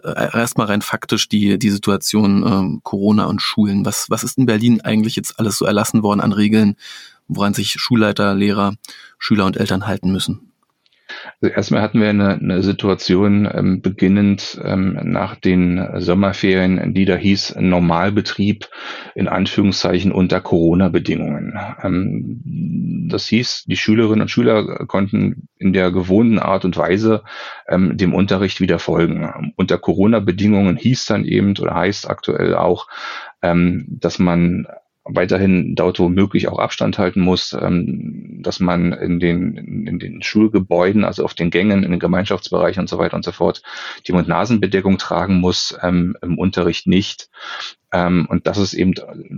erstmal 0.05 0.67
rein 0.67 0.83
faktisch 0.83 1.29
die, 1.29 1.59
die 1.59 1.71
Situation 1.71 2.45
ähm, 2.47 2.81
Corona 2.83 3.25
und 3.25 3.41
Schulen. 3.41 3.85
Was, 3.85 4.11
was 4.11 4.23
ist 4.25 4.39
in 4.39 4.47
Berlin 4.47 4.81
eigentlich 4.83 5.17
jetzt 5.17 5.39
alles 5.39 5.59
so 5.59 5.65
erlassen 5.65 6.03
worden 6.03 6.21
an 6.21 6.33
Regeln, 6.33 6.77
woran 7.29 7.55
sich 7.55 7.73
Schulleiter, 7.73 8.35
Lehrer, 8.35 8.75
Schüler 9.19 9.47
und 9.47 9.57
Eltern 9.57 9.87
halten 9.87 10.13
müssen? 10.13 10.53
Also 11.41 11.55
erstmal 11.55 11.83
hatten 11.83 12.01
wir 12.01 12.09
eine, 12.09 12.35
eine 12.35 12.63
Situation 12.63 13.49
ähm, 13.53 13.83
beginnend 13.83 14.61
ähm, 14.65 14.99
nach 15.03 15.37
den 15.37 16.01
Sommerferien, 16.01 16.95
die 16.95 17.05
da 17.05 17.17
hieß 17.17 17.57
Normalbetrieb 17.59 18.69
in 19.15 19.29
Anführungszeichen 19.29 20.13
unter 20.13 20.41
Corona-Bedingungen. 20.41 21.59
Ähm, 21.83 23.09
das 23.11 23.27
hieß, 23.27 23.65
die 23.67 23.77
Schülerinnen 23.77 24.23
und 24.23 24.31
Schüler 24.31 24.87
konnten 24.87 25.49
in 25.59 25.73
der 25.73 25.91
gewohnten 25.91 26.39
Art 26.39 26.65
und 26.65 26.77
Weise 26.77 27.23
ähm, 27.69 27.97
dem 27.97 28.15
Unterricht 28.15 28.61
wieder 28.61 28.79
folgen. 28.79 29.53
Unter 29.57 29.79
Corona-Bedingungen 29.79 30.77
hieß 30.77 31.07
dann 31.07 31.25
eben 31.25 31.55
oder 31.59 31.75
heißt 31.75 32.09
aktuell 32.09 32.55
auch, 32.55 32.89
ähm, 33.43 33.87
dass 33.89 34.19
man 34.19 34.67
weiterhin 35.05 35.75
dort 35.75 35.99
womöglich 35.99 36.49
auch 36.49 36.59
Abstand 36.59 36.99
halten 36.99 37.21
muss, 37.21 37.53
ähm, 37.53 38.41
dass 38.43 38.59
man 38.59 38.93
in 38.93 39.21
den, 39.21 39.57
in 39.87 39.99
den 39.99 40.23
Schulgebäuden, 40.23 41.05
also 41.05 41.25
auf 41.25 41.35
den 41.35 41.51
Gängen, 41.51 41.83
in 41.83 41.91
den 41.91 42.01
Gemeinschaftsbereichen 42.01 42.81
und 42.81 42.89
so 42.89 42.99
weiter 42.99 43.17
und 43.17 43.25
so 43.25 43.33
fort, 43.33 43.63
die 44.07 44.13
Mund-Nasen-Bedeckung 44.13 44.99
tragen 44.99 45.41
muss, 45.41 45.77
ähm, 45.83 46.17
im 46.23 46.39
Unterricht 46.39 46.87
nicht. 46.87 47.29
Ähm, 47.95 48.27
und 48.29 48.49
dass 48.49 48.59
es 48.59 48.75
eben 48.75 48.93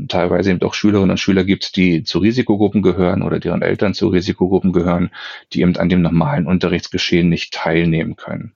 teilweise 0.08 0.50
eben 0.50 0.62
auch 0.62 0.72
Schülerinnen 0.72 1.10
und 1.10 1.20
Schüler 1.20 1.44
gibt, 1.44 1.76
die 1.76 2.04
zu 2.04 2.20
Risikogruppen 2.20 2.80
gehören 2.80 3.20
oder 3.20 3.38
deren 3.38 3.60
Eltern 3.60 3.92
zu 3.92 4.08
Risikogruppen 4.08 4.72
gehören, 4.72 5.10
die 5.52 5.60
eben 5.60 5.76
an 5.76 5.90
dem 5.90 6.00
normalen 6.00 6.46
Unterrichtsgeschehen 6.46 7.28
nicht 7.28 7.52
teilnehmen 7.52 8.16
können. 8.16 8.52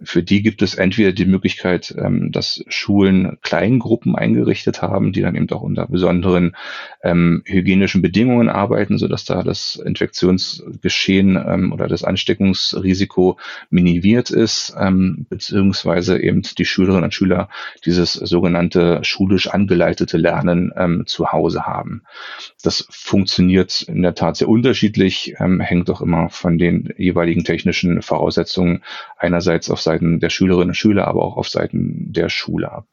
Für 0.00 0.22
die 0.22 0.42
gibt 0.42 0.62
es 0.62 0.76
entweder 0.76 1.10
die 1.10 1.24
Möglichkeit, 1.24 1.92
ähm, 1.98 2.30
dass 2.30 2.64
Schulen 2.68 3.38
Kleingruppen 3.42 4.14
eingerichtet 4.14 4.82
haben, 4.82 5.12
die 5.12 5.20
dann 5.20 5.34
eben 5.34 5.50
auch 5.50 5.62
unter 5.62 5.88
besonderen 5.88 6.54
ähm, 7.02 7.42
hygienischen 7.44 8.02
Bedingungen 8.02 8.48
arbeiten, 8.48 8.98
sodass 8.98 9.24
da 9.24 9.42
das 9.42 9.74
Infektionsgeschehen 9.84 11.36
ähm, 11.44 11.72
oder 11.72 11.88
das 11.88 12.04
Ansteckungsrisiko 12.04 13.36
minimiert 13.68 14.30
ist, 14.30 14.76
ähm, 14.78 15.26
beziehungsweise 15.28 16.22
eben 16.22 16.42
die 16.42 16.64
Schülerinnen 16.64 17.02
und 17.02 17.14
Schüler 17.14 17.48
dieses 17.84 18.12
sogenannte 18.12 19.00
schulische 19.02 19.39
pädagogisch 19.40 19.48
angeleitete 19.48 20.18
Lernen 20.18 20.72
ähm, 20.76 21.04
zu 21.06 21.32
Hause 21.32 21.66
haben. 21.66 22.02
Das 22.62 22.86
funktioniert 22.90 23.82
in 23.82 24.02
der 24.02 24.14
Tat 24.14 24.36
sehr 24.36 24.48
unterschiedlich, 24.48 25.34
ähm, 25.38 25.60
hängt 25.60 25.90
auch 25.90 26.00
immer 26.00 26.28
von 26.28 26.58
den 26.58 26.92
jeweiligen 26.96 27.44
technischen 27.44 28.02
Voraussetzungen 28.02 28.82
einerseits 29.18 29.70
auf 29.70 29.80
Seiten 29.80 30.20
der 30.20 30.30
Schülerinnen 30.30 30.70
und 30.70 30.74
Schüler, 30.74 31.08
aber 31.08 31.24
auch 31.24 31.36
auf 31.36 31.48
Seiten 31.48 32.12
der 32.12 32.28
Schule 32.28 32.70
ab 32.70 32.86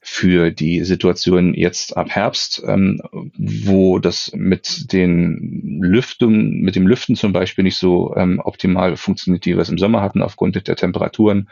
für 0.00 0.50
die 0.50 0.84
Situation 0.84 1.52
jetzt 1.52 1.94
ab 1.94 2.08
Herbst, 2.08 2.62
ähm, 2.66 3.02
wo 3.36 3.98
das 3.98 4.32
mit 4.34 4.90
den 4.92 5.80
Lüften, 5.82 6.62
mit 6.62 6.76
dem 6.76 6.86
Lüften 6.86 7.14
zum 7.14 7.32
Beispiel 7.32 7.64
nicht 7.64 7.76
so 7.76 8.14
ähm, 8.16 8.40
optimal 8.42 8.96
funktioniert, 8.96 9.44
wie 9.44 9.56
wir 9.56 9.60
es 9.60 9.68
im 9.68 9.76
Sommer 9.76 10.00
hatten 10.00 10.22
aufgrund 10.22 10.66
der 10.66 10.76
Temperaturen, 10.76 11.48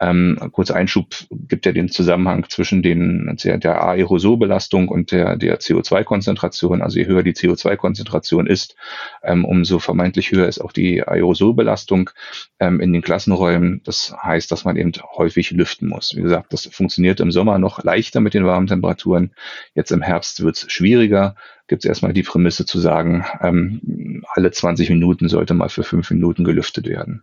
ähm, 0.00 0.38
kurzer 0.52 0.76
Einschub 0.76 1.14
gibt 1.30 1.66
ja 1.66 1.72
den 1.72 1.90
Zusammenhang 1.90 2.46
zwischen 2.48 2.82
den, 2.82 3.36
der, 3.44 3.58
der 3.58 3.82
Aerosolbelastung 3.84 4.88
und 4.88 5.12
der, 5.12 5.36
der 5.36 5.60
CO2-Konzentration. 5.60 6.80
Also 6.80 6.98
je 6.98 7.06
höher 7.06 7.22
die 7.22 7.34
CO2-Konzentration 7.34 8.46
ist, 8.46 8.76
ähm, 9.22 9.44
umso 9.44 9.78
vermeintlich 9.78 10.32
höher 10.32 10.48
ist 10.48 10.60
auch 10.60 10.72
die 10.72 11.06
Aerosolbelastung 11.06 12.10
ähm, 12.58 12.80
in 12.80 12.92
den 12.92 13.02
Klassenräumen. 13.02 13.82
Das 13.84 14.14
heißt, 14.22 14.50
dass 14.50 14.64
man 14.64 14.76
eben 14.76 14.92
häufig 15.16 15.50
lüften 15.50 15.88
muss. 15.88 16.16
Wie 16.16 16.22
gesagt, 16.22 16.52
das 16.52 16.66
funktioniert 16.66 17.20
im 17.20 17.30
Sommer 17.30 17.58
noch 17.58 17.84
leichter 17.84 18.20
mit 18.20 18.32
den 18.32 18.46
warmen 18.46 18.68
Temperaturen. 18.68 19.32
Jetzt 19.74 19.92
im 19.92 20.00
Herbst 20.00 20.42
wird 20.42 20.56
es 20.56 20.72
schwieriger 20.72 21.34
gibt 21.70 21.84
es 21.84 21.88
erstmal 21.88 22.12
die 22.12 22.24
Prämisse 22.24 22.66
zu 22.66 22.80
sagen, 22.80 23.24
ähm, 23.40 24.24
alle 24.34 24.50
20 24.50 24.90
Minuten 24.90 25.28
sollte 25.28 25.54
mal 25.54 25.68
für 25.68 25.84
fünf 25.84 26.10
Minuten 26.10 26.42
gelüftet 26.42 26.88
werden. 26.88 27.22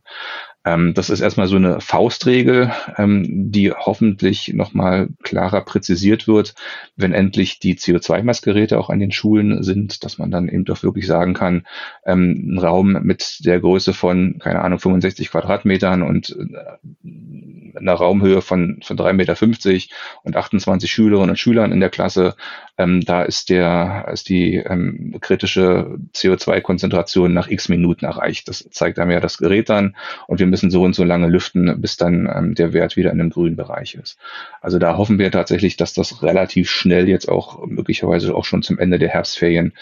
Ähm, 0.68 0.94
das 0.94 1.10
ist 1.10 1.22
erstmal 1.22 1.48
so 1.48 1.56
eine 1.56 1.80
Faustregel, 1.80 2.74
ähm, 2.98 3.52
die 3.52 3.72
hoffentlich 3.72 4.52
nochmal 4.54 5.08
klarer 5.24 5.62
präzisiert 5.62 6.28
wird, 6.28 6.56
wenn 6.98 7.14
endlich 7.14 7.60
die 7.60 7.76
CO2-Messgeräte 7.76 8.78
auch 8.78 8.90
an 8.90 9.00
den 9.00 9.14
Schulen 9.14 9.64
sind, 9.64 10.04
dass 10.04 10.18
man 10.18 10.30
dann 10.30 10.50
eben 10.50 10.66
doch 10.66 10.84
wirklich 10.84 11.08
sagen 11.08 11.34
kann, 11.34 11.66
ähm, 12.06 12.56
ein 12.56 12.60
Raum 12.60 13.00
mit 13.02 13.46
der 13.46 13.62
Größe 13.62 13.94
von, 13.94 14.40
keine 14.40 14.60
Ahnung, 14.62 14.80
65 14.80 15.32
Quadratmetern 15.32 16.02
und 16.02 16.36
äh, 16.38 17.78
einer 17.78 17.94
Raumhöhe 17.94 18.42
von, 18.42 18.80
von 18.84 18.98
3,50 18.98 19.14
Meter 19.14 19.96
und 20.24 20.36
28 20.36 20.92
Schülerinnen 20.92 21.30
und 21.30 21.40
Schülern 21.40 21.72
in 21.72 21.80
der 21.80 21.90
Klasse, 21.90 22.36
ähm, 22.78 23.02
da 23.02 23.24
ist 23.24 23.50
der, 23.50 24.08
ist 24.12 24.30
die 24.30 24.56
ähm, 24.56 25.18
kritische 25.20 25.98
CO2-Konzentration 26.14 27.34
nach 27.34 27.50
x 27.50 27.70
Minuten 27.70 28.06
erreicht. 28.06 28.48
Das 28.48 28.68
zeigt 28.72 29.00
einem 29.00 29.12
ja 29.12 29.20
das 29.20 29.38
Gerät 29.38 29.70
an 29.72 29.96
und 30.28 30.40
wir 30.40 30.48
müssen 30.48 30.70
so 30.70 30.84
und 30.84 30.94
so 30.94 31.04
lange 31.04 31.28
lüften, 31.28 31.82
bis 31.82 31.98
dann 31.98 32.30
ähm, 32.34 32.56
der 32.56 32.74
Wert 32.74 32.96
wieder 32.96 33.12
in 33.12 33.18
dem 33.18 33.32
grünen 33.32 33.56
Bereich 33.56 33.96
ist. 33.96 34.18
Also 34.62 34.78
da 34.80 34.98
hoffen 34.98 35.18
wir 35.18 35.32
tatsächlich, 35.32 35.78
dass 35.78 35.94
das 35.94 36.22
relativ 36.22 36.70
schnell 36.70 37.10
jetzt 37.10 37.30
auch 37.30 37.66
möglicherweise 37.66 38.36
auch 38.36 38.46
schon 38.46 38.62
zum 38.62 38.78
Ende 38.78 39.00
der 39.00 39.10
Herbstferien 39.10 39.74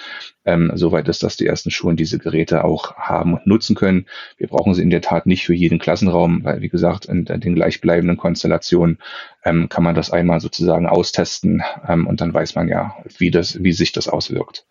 ähm, 0.46 0.72
soweit 0.76 1.08
ist, 1.08 1.24
dass 1.24 1.38
die 1.38 1.48
ersten 1.48 1.72
Schulen 1.72 1.98
diese 1.98 2.20
Geräte 2.20 2.64
auch 2.64 2.96
haben 2.96 3.34
und 3.34 3.48
nutzen 3.48 3.76
können. 3.76 4.06
Wir 4.38 4.48
brauchen 4.48 4.74
sie 4.74 4.84
in 4.84 4.90
der 4.90 5.02
Tat 5.02 5.26
nicht 5.26 5.46
für 5.46 5.56
jeden 5.56 5.80
Klassenraum, 5.80 6.44
weil 6.44 6.62
wie 6.62 6.70
gesagt, 6.70 7.06
in, 7.06 7.26
in 7.26 7.42
den 7.42 7.56
gleichbleibenden 7.56 8.18
Konstellationen 8.18 9.00
ähm, 9.46 9.70
kann 9.70 9.84
man 9.84 9.96
das 9.96 10.12
einmal 10.12 10.40
sozusagen 10.42 10.88
austesten 10.88 11.64
ähm, 11.88 12.08
und 12.08 12.20
dann 12.20 12.34
weiß 12.34 12.56
man 12.56 12.68
ja, 12.68 12.96
wie 13.18 13.32
das, 13.32 13.64
wie 13.64 13.72
sich 13.72 13.92
das 13.92 14.10
auswirkt. 14.10 14.66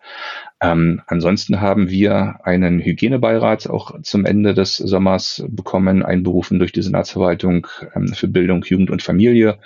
Ähm, 0.61 1.01
ansonsten 1.07 1.61
haben 1.61 1.89
wir 1.89 2.39
einen 2.43 2.79
Hygienebeirat 2.79 3.69
auch 3.69 3.99
zum 4.01 4.25
Ende 4.25 4.53
des 4.53 4.75
Sommers 4.75 5.43
bekommen, 5.47 6.03
einberufen 6.03 6.59
durch 6.59 6.73
die 6.73 6.81
Senatsverwaltung 6.81 7.67
ähm, 7.95 8.09
für 8.09 8.27
Bildung, 8.27 8.63
Jugend 8.63 8.91
und 8.91 9.01
Familie 9.01 9.57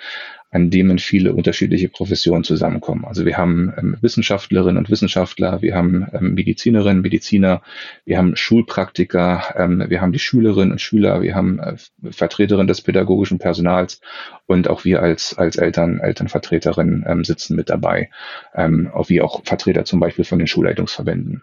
an 0.50 0.70
dem 0.70 0.98
viele 0.98 1.32
unterschiedliche 1.32 1.88
Professionen 1.88 2.42
zusammenkommen. 2.42 3.04
Also 3.04 3.24
wir 3.24 3.36
haben 3.36 3.72
ähm, 3.76 3.96
Wissenschaftlerinnen 4.00 4.78
und 4.78 4.90
Wissenschaftler, 4.90 5.62
wir 5.62 5.76
haben 5.76 6.08
ähm, 6.12 6.34
Medizinerinnen, 6.34 7.02
Mediziner, 7.02 7.62
wir 8.04 8.18
haben 8.18 8.34
Schulpraktiker, 8.34 9.54
ähm, 9.56 9.84
wir 9.88 10.00
haben 10.00 10.12
die 10.12 10.18
Schülerinnen 10.18 10.72
und 10.72 10.80
Schüler, 10.80 11.22
wir 11.22 11.36
haben 11.36 11.60
äh, 11.60 11.76
Vertreterinnen 12.10 12.66
des 12.66 12.80
pädagogischen 12.80 13.38
Personals 13.38 14.00
und 14.46 14.68
auch 14.68 14.84
wir 14.84 15.02
als, 15.02 15.38
als 15.38 15.56
Eltern, 15.56 16.00
Elternvertreterinnen 16.00 17.04
ähm, 17.06 17.24
sitzen 17.24 17.54
mit 17.54 17.70
dabei, 17.70 18.10
ähm, 18.54 18.90
auch 18.92 19.08
wie 19.08 19.20
auch 19.20 19.44
Vertreter 19.44 19.84
zum 19.84 20.00
Beispiel 20.00 20.24
von 20.24 20.38
den 20.38 20.48
Schulleitungsverbänden. 20.48 21.42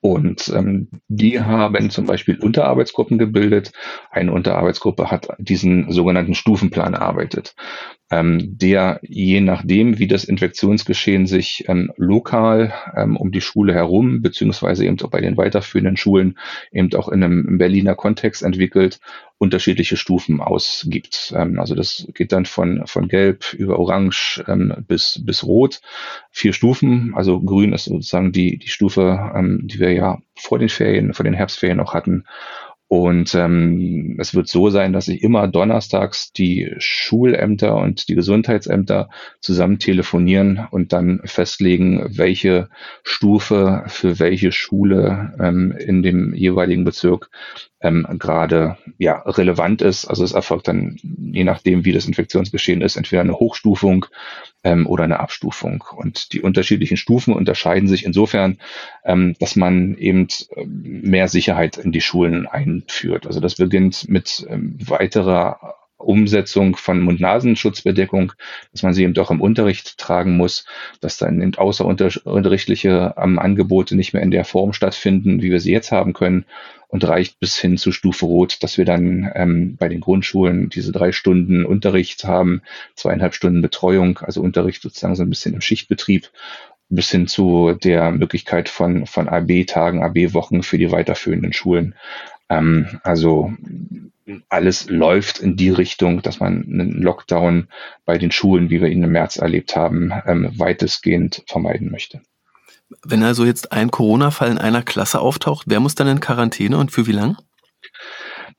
Und 0.00 0.52
ähm, 0.54 0.88
die 1.08 1.40
haben 1.40 1.90
zum 1.90 2.06
Beispiel 2.06 2.38
Unterarbeitsgruppen 2.38 3.18
gebildet. 3.18 3.72
Eine 4.10 4.32
Unterarbeitsgruppe 4.32 5.10
hat 5.10 5.28
diesen 5.38 5.90
sogenannten 5.90 6.34
Stufenplan 6.34 6.94
erarbeitet 6.94 7.56
ähm, 8.10 8.56
der 8.58 9.00
je 9.02 9.40
nachdem, 9.40 9.98
wie 9.98 10.06
das 10.06 10.24
Infektionsgeschehen 10.24 11.26
sich 11.26 11.64
ähm, 11.68 11.92
lokal 11.96 12.72
ähm, 12.96 13.16
um 13.16 13.32
die 13.32 13.40
Schule 13.40 13.74
herum, 13.74 14.22
beziehungsweise 14.22 14.84
eben 14.84 15.00
auch 15.00 15.10
bei 15.10 15.20
den 15.20 15.36
weiterführenden 15.36 15.96
Schulen 15.96 16.38
eben 16.70 16.92
auch 16.94 17.08
in 17.08 17.24
einem 17.24 17.58
Berliner 17.58 17.96
Kontext 17.96 18.42
entwickelt, 18.42 19.00
unterschiedliche 19.38 19.96
Stufen 19.96 20.40
ausgibt. 20.40 21.34
Ähm, 21.36 21.58
also 21.58 21.74
das 21.74 22.06
geht 22.14 22.30
dann 22.30 22.46
von, 22.46 22.86
von 22.86 23.08
Gelb 23.08 23.52
über 23.54 23.78
Orange 23.78 24.44
ähm, 24.46 24.72
bis, 24.86 25.20
bis 25.24 25.42
Rot. 25.42 25.80
Vier 26.30 26.52
Stufen, 26.52 27.12
also 27.16 27.40
Grün 27.40 27.72
ist 27.72 27.86
sozusagen 27.86 28.30
die, 28.30 28.58
die 28.58 28.68
Stufe, 28.68 29.32
ähm, 29.34 29.62
die 29.64 29.80
wir 29.80 29.92
ja 29.92 30.18
vor 30.36 30.60
den 30.60 30.68
Ferien, 30.68 31.12
vor 31.12 31.24
den 31.24 31.34
Herbstferien 31.34 31.78
noch 31.78 31.92
hatten. 31.92 32.24
Und 32.88 33.34
ähm, 33.34 34.16
es 34.20 34.34
wird 34.34 34.46
so 34.46 34.70
sein, 34.70 34.92
dass 34.92 35.06
sich 35.06 35.22
immer 35.22 35.48
donnerstags 35.48 36.32
die 36.32 36.72
Schulämter 36.78 37.76
und 37.76 38.08
die 38.08 38.14
Gesundheitsämter 38.14 39.08
zusammen 39.40 39.80
telefonieren 39.80 40.68
und 40.70 40.92
dann 40.92 41.20
festlegen, 41.24 42.06
welche 42.16 42.68
Stufe 43.02 43.82
für 43.88 44.20
welche 44.20 44.52
Schule 44.52 45.34
ähm, 45.40 45.72
in 45.72 46.04
dem 46.04 46.32
jeweiligen 46.32 46.84
Bezirk 46.84 47.28
ähm, 47.80 48.06
gerade 48.20 48.78
ja, 48.98 49.18
relevant 49.22 49.82
ist. 49.82 50.06
Also 50.06 50.22
es 50.22 50.32
erfolgt 50.32 50.68
dann, 50.68 50.96
je 51.02 51.42
nachdem, 51.42 51.84
wie 51.84 51.92
das 51.92 52.06
Infektionsgeschehen 52.06 52.82
ist, 52.82 52.96
entweder 52.96 53.22
eine 53.22 53.38
Hochstufung 53.38 54.06
ähm, 54.64 54.86
oder 54.86 55.04
eine 55.04 55.20
Abstufung. 55.20 55.84
Und 55.96 56.32
die 56.32 56.40
unterschiedlichen 56.40 56.96
Stufen 56.96 57.34
unterscheiden 57.34 57.88
sich 57.88 58.04
insofern, 58.04 58.58
ähm, 59.04 59.36
dass 59.38 59.56
man 59.56 59.96
eben 59.96 60.28
ähm, 60.54 61.00
mehr 61.02 61.28
Sicherheit 61.28 61.76
in 61.78 61.92
die 61.92 62.00
Schulen 62.00 62.46
einführt. 62.46 63.26
Also 63.26 63.40
das 63.40 63.56
beginnt 63.56 64.08
mit 64.08 64.46
ähm, 64.48 64.76
weiterer 64.80 65.76
Umsetzung 65.98 66.76
von 66.76 67.00
Mund-Nasenschutzbedeckung, 67.00 68.32
dass 68.72 68.82
man 68.82 68.92
sie 68.92 69.02
eben 69.02 69.14
doch 69.14 69.30
im 69.30 69.40
Unterricht 69.40 69.98
tragen 69.98 70.36
muss, 70.36 70.66
dass 71.00 71.18
dann 71.18 71.40
eben 71.40 71.54
außerunterrichtliche 71.54 73.14
ähm, 73.16 73.38
Angebote 73.38 73.96
nicht 73.96 74.12
mehr 74.12 74.22
in 74.22 74.30
der 74.30 74.44
Form 74.44 74.72
stattfinden, 74.72 75.42
wie 75.42 75.50
wir 75.50 75.60
sie 75.60 75.72
jetzt 75.72 75.92
haben 75.92 76.12
können 76.12 76.44
und 76.88 77.06
reicht 77.06 77.40
bis 77.40 77.58
hin 77.58 77.78
zu 77.78 77.92
Stufe 77.92 78.26
Rot, 78.26 78.62
dass 78.62 78.78
wir 78.78 78.84
dann 78.84 79.30
ähm, 79.34 79.76
bei 79.76 79.88
den 79.88 80.00
Grundschulen 80.00 80.68
diese 80.68 80.92
drei 80.92 81.12
Stunden 81.12 81.64
Unterricht 81.64 82.24
haben, 82.24 82.62
zweieinhalb 82.94 83.34
Stunden 83.34 83.62
Betreuung, 83.62 84.18
also 84.18 84.40
Unterricht 84.42 84.82
sozusagen 84.82 85.14
so 85.14 85.22
ein 85.22 85.30
bisschen 85.30 85.54
im 85.54 85.60
Schichtbetrieb 85.60 86.30
bis 86.88 87.10
hin 87.10 87.26
zu 87.26 87.72
der 87.72 88.12
Möglichkeit 88.12 88.68
von, 88.68 89.06
von 89.06 89.28
AB-Tagen, 89.28 90.02
AB-Wochen 90.02 90.62
für 90.62 90.78
die 90.78 90.92
weiterführenden 90.92 91.52
Schulen. 91.52 91.94
Ähm, 92.48 93.00
also 93.02 93.52
alles 94.48 94.88
läuft 94.88 95.38
in 95.38 95.56
die 95.56 95.70
Richtung, 95.70 96.22
dass 96.22 96.40
man 96.40 96.64
einen 96.64 97.02
Lockdown 97.02 97.68
bei 98.04 98.18
den 98.18 98.30
Schulen, 98.30 98.70
wie 98.70 98.80
wir 98.80 98.88
ihn 98.88 99.02
im 99.02 99.12
März 99.12 99.36
erlebt 99.36 99.76
haben, 99.76 100.12
ähm, 100.26 100.50
weitestgehend 100.56 101.42
vermeiden 101.46 101.90
möchte. 101.90 102.20
Wenn 103.04 103.22
also 103.22 103.44
jetzt 103.44 103.72
ein 103.72 103.90
Corona-Fall 103.90 104.50
in 104.50 104.58
einer 104.58 104.82
Klasse 104.82 105.20
auftaucht, 105.20 105.66
wer 105.68 105.80
muss 105.80 105.94
dann 105.94 106.08
in 106.08 106.20
Quarantäne 106.20 106.78
und 106.78 106.92
für 106.92 107.06
wie 107.06 107.12
lang? 107.12 107.36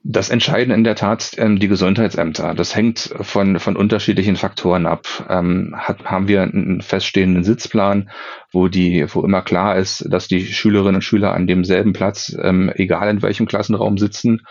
Das 0.10 0.30
entscheiden 0.30 0.74
in 0.74 0.86
der 0.86 0.96
Tat 0.96 1.32
ähm, 1.38 1.60
die 1.60 1.68
Gesundheitsämter. 1.68 2.54
Das 2.54 2.76
hängt 2.76 3.14
von, 3.20 3.60
von 3.60 3.76
unterschiedlichen 3.76 4.38
Faktoren 4.38 4.86
ab. 4.86 5.06
Ähm, 5.28 5.76
hat, 5.76 6.06
haben 6.06 6.30
wir 6.30 6.44
einen 6.44 6.82
feststehenden 6.82 7.44
Sitzplan, 7.44 8.10
wo 8.54 8.70
die, 8.70 9.06
wo 9.14 9.24
immer 9.26 9.42
klar 9.42 9.76
ist, 9.76 10.06
dass 10.10 10.28
die 10.28 10.46
Schülerinnen 10.46 10.96
und 10.96 11.02
Schüler 11.02 11.34
an 11.34 11.48
demselben 11.48 11.94
Platz, 11.94 12.36
ähm, 12.42 12.72
egal 12.76 13.10
in 13.10 13.22
welchem 13.22 13.48
Klassenraum 13.48 13.98
sitzen, 13.98 14.42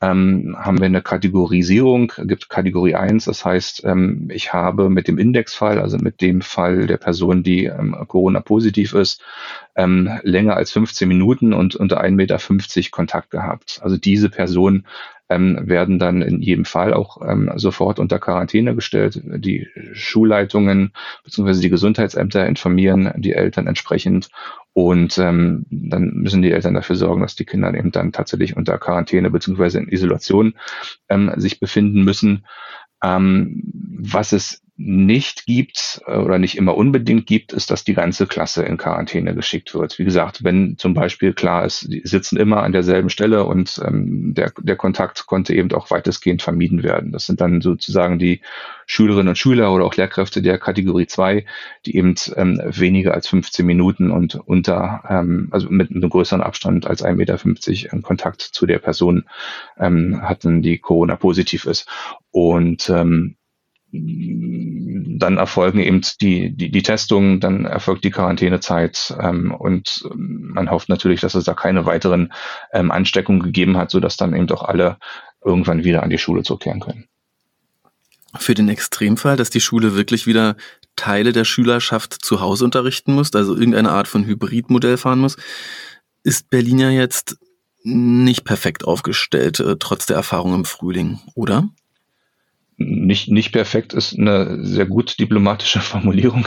ähm, 0.00 0.56
haben 0.58 0.78
wir 0.78 0.86
eine 0.86 1.02
Kategorisierung, 1.02 2.12
gibt 2.24 2.48
Kategorie 2.48 2.94
1, 2.94 3.26
das 3.26 3.44
heißt, 3.44 3.84
ähm, 3.84 4.28
ich 4.32 4.52
habe 4.52 4.88
mit 4.88 5.08
dem 5.08 5.18
Indexfall, 5.18 5.78
also 5.78 5.98
mit 5.98 6.22
dem 6.22 6.40
Fall 6.40 6.86
der 6.86 6.96
Person, 6.96 7.42
die 7.42 7.66
ähm, 7.66 7.94
Corona-positiv 8.08 8.94
ist, 8.94 9.22
ähm, 9.76 10.10
länger 10.22 10.56
als 10.56 10.72
15 10.72 11.06
Minuten 11.06 11.52
und 11.52 11.76
unter 11.76 12.02
1,50 12.02 12.10
Meter 12.12 12.90
Kontakt 12.90 13.30
gehabt. 13.30 13.80
Also 13.82 13.98
diese 13.98 14.30
Person 14.30 14.86
ähm, 15.30 15.60
werden 15.62 15.98
dann 15.98 16.20
in 16.20 16.42
jedem 16.42 16.64
Fall 16.64 16.92
auch 16.92 17.22
ähm, 17.26 17.50
sofort 17.54 17.98
unter 17.98 18.18
Quarantäne 18.18 18.74
gestellt. 18.74 19.20
Die 19.24 19.68
Schulleitungen 19.92 20.92
bzw. 21.24 21.60
die 21.60 21.70
Gesundheitsämter 21.70 22.46
informieren 22.46 23.12
die 23.16 23.32
Eltern 23.32 23.68
entsprechend 23.68 24.28
und 24.72 25.16
ähm, 25.18 25.64
dann 25.70 26.10
müssen 26.14 26.42
die 26.42 26.50
Eltern 26.50 26.74
dafür 26.74 26.96
sorgen, 26.96 27.22
dass 27.22 27.36
die 27.36 27.44
Kinder 27.44 27.72
eben 27.72 27.92
dann 27.92 28.12
tatsächlich 28.12 28.56
unter 28.56 28.76
Quarantäne 28.78 29.30
bzw. 29.30 29.78
in 29.78 29.88
Isolation 29.88 30.54
ähm, 31.08 31.32
sich 31.36 31.60
befinden 31.60 32.02
müssen. 32.02 32.44
Ähm, 33.02 33.62
was 34.02 34.32
es 34.32 34.62
nicht 34.82 35.44
gibt 35.44 36.00
äh, 36.06 36.16
oder 36.16 36.38
nicht 36.38 36.56
immer 36.56 36.74
unbedingt 36.74 37.26
gibt, 37.26 37.52
ist, 37.52 37.70
dass 37.70 37.84
die 37.84 37.92
ganze 37.92 38.26
Klasse 38.26 38.62
in 38.62 38.78
Quarantäne 38.78 39.34
geschickt 39.34 39.74
wird. 39.74 39.98
Wie 39.98 40.04
gesagt, 40.04 40.42
wenn 40.42 40.78
zum 40.78 40.94
Beispiel 40.94 41.34
klar 41.34 41.66
ist, 41.66 41.92
die 41.92 42.00
sitzen 42.04 42.38
immer 42.38 42.62
an 42.62 42.72
derselben 42.72 43.10
Stelle 43.10 43.44
und 43.44 43.78
ähm, 43.86 44.32
der, 44.32 44.52
der 44.58 44.76
Kontakt 44.76 45.26
konnte 45.26 45.54
eben 45.54 45.70
auch 45.72 45.90
weitestgehend 45.90 46.40
vermieden 46.40 46.82
werden. 46.82 47.12
Das 47.12 47.26
sind 47.26 47.42
dann 47.42 47.60
sozusagen 47.60 48.18
die 48.18 48.40
Schülerinnen 48.86 49.28
und 49.28 49.38
Schüler 49.38 49.70
oder 49.72 49.84
auch 49.84 49.96
Lehrkräfte 49.96 50.40
der 50.40 50.56
Kategorie 50.56 51.06
2, 51.06 51.44
die 51.84 51.96
eben 51.96 52.14
ähm, 52.36 52.60
weniger 52.64 53.12
als 53.12 53.28
15 53.28 53.66
Minuten 53.66 54.10
und 54.10 54.36
unter, 54.36 55.04
ähm, 55.10 55.48
also 55.50 55.68
mit 55.68 55.90
einem 55.90 56.08
größeren 56.08 56.40
Abstand 56.40 56.86
als 56.86 57.04
1,50 57.04 57.16
Meter 57.16 57.92
in 57.92 58.00
Kontakt 58.00 58.40
zu 58.40 58.64
der 58.64 58.78
Person 58.78 59.24
ähm, 59.78 60.22
hatten, 60.22 60.62
die 60.62 60.78
Corona 60.78 61.16
positiv 61.16 61.66
ist. 61.66 61.86
Und 62.30 62.88
ähm, 62.88 63.36
dann 63.92 65.36
erfolgen 65.36 65.80
eben 65.80 66.00
die, 66.20 66.54
die, 66.54 66.70
die 66.70 66.82
Testungen, 66.82 67.40
dann 67.40 67.64
erfolgt 67.64 68.04
die 68.04 68.10
Quarantänezeit 68.10 69.14
ähm, 69.20 69.52
und 69.52 70.08
man 70.14 70.70
hofft 70.70 70.88
natürlich, 70.88 71.20
dass 71.20 71.34
es 71.34 71.44
da 71.44 71.54
keine 71.54 71.86
weiteren 71.86 72.32
ähm, 72.72 72.90
Ansteckungen 72.90 73.42
gegeben 73.42 73.76
hat, 73.76 73.90
sodass 73.90 74.16
dann 74.16 74.34
eben 74.34 74.50
auch 74.50 74.62
alle 74.62 74.98
irgendwann 75.44 75.84
wieder 75.84 76.02
an 76.02 76.10
die 76.10 76.18
Schule 76.18 76.42
zurückkehren 76.42 76.80
können. 76.80 77.06
Für 78.38 78.54
den 78.54 78.68
Extremfall, 78.68 79.36
dass 79.36 79.50
die 79.50 79.60
Schule 79.60 79.96
wirklich 79.96 80.26
wieder 80.26 80.56
Teile 80.94 81.32
der 81.32 81.44
Schülerschaft 81.44 82.24
zu 82.24 82.40
Hause 82.40 82.64
unterrichten 82.64 83.14
muss, 83.14 83.34
also 83.34 83.54
irgendeine 83.54 83.90
Art 83.90 84.06
von 84.06 84.24
Hybridmodell 84.24 84.98
fahren 84.98 85.18
muss, 85.18 85.36
ist 86.22 86.48
Berlin 86.50 86.78
ja 86.78 86.90
jetzt 86.90 87.38
nicht 87.82 88.44
perfekt 88.44 88.84
aufgestellt, 88.84 89.58
äh, 89.60 89.76
trotz 89.78 90.06
der 90.06 90.16
Erfahrung 90.16 90.54
im 90.54 90.64
Frühling, 90.64 91.20
oder? 91.34 91.68
Nicht, 92.82 93.30
nicht 93.30 93.52
perfekt 93.52 93.92
ist 93.92 94.18
eine 94.18 94.64
sehr 94.64 94.86
gut 94.86 95.20
diplomatische 95.20 95.80
Formulierung. 95.80 96.46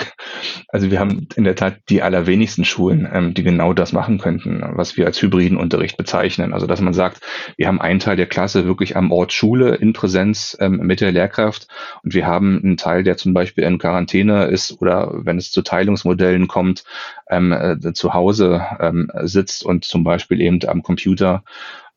Also 0.67 0.89
wir 0.89 0.99
haben 0.99 1.27
in 1.35 1.43
der 1.43 1.55
Tat 1.55 1.77
die 1.89 2.01
allerwenigsten 2.01 2.65
Schulen, 2.65 3.07
ähm, 3.11 3.35
die 3.35 3.43
genau 3.43 3.73
das 3.73 3.93
machen 3.93 4.17
könnten, 4.17 4.63
was 4.73 4.97
wir 4.97 5.05
als 5.05 5.21
hybriden 5.21 5.57
Unterricht 5.57 5.95
bezeichnen. 5.95 6.51
Also 6.53 6.65
dass 6.65 6.81
man 6.81 6.95
sagt, 6.95 7.21
wir 7.55 7.67
haben 7.67 7.79
einen 7.79 7.99
Teil 7.99 8.15
der 8.15 8.25
Klasse 8.25 8.65
wirklich 8.65 8.97
am 8.97 9.11
Ort 9.11 9.31
Schule 9.31 9.75
in 9.75 9.93
Präsenz 9.93 10.57
ähm, 10.59 10.77
mit 10.77 11.01
der 11.01 11.11
Lehrkraft 11.11 11.67
und 12.01 12.15
wir 12.15 12.25
haben 12.25 12.59
einen 12.63 12.77
Teil, 12.77 13.03
der 13.03 13.15
zum 13.15 13.35
Beispiel 13.35 13.63
in 13.63 13.77
Quarantäne 13.77 14.45
ist 14.45 14.81
oder 14.81 15.11
wenn 15.13 15.37
es 15.37 15.51
zu 15.51 15.61
Teilungsmodellen 15.61 16.47
kommt, 16.47 16.83
ähm, 17.29 17.51
äh, 17.51 17.93
zu 17.93 18.15
Hause 18.15 18.65
ähm, 18.79 19.11
sitzt 19.21 19.63
und 19.63 19.85
zum 19.85 20.03
Beispiel 20.03 20.41
eben 20.41 20.59
am 20.67 20.81
Computer 20.81 21.43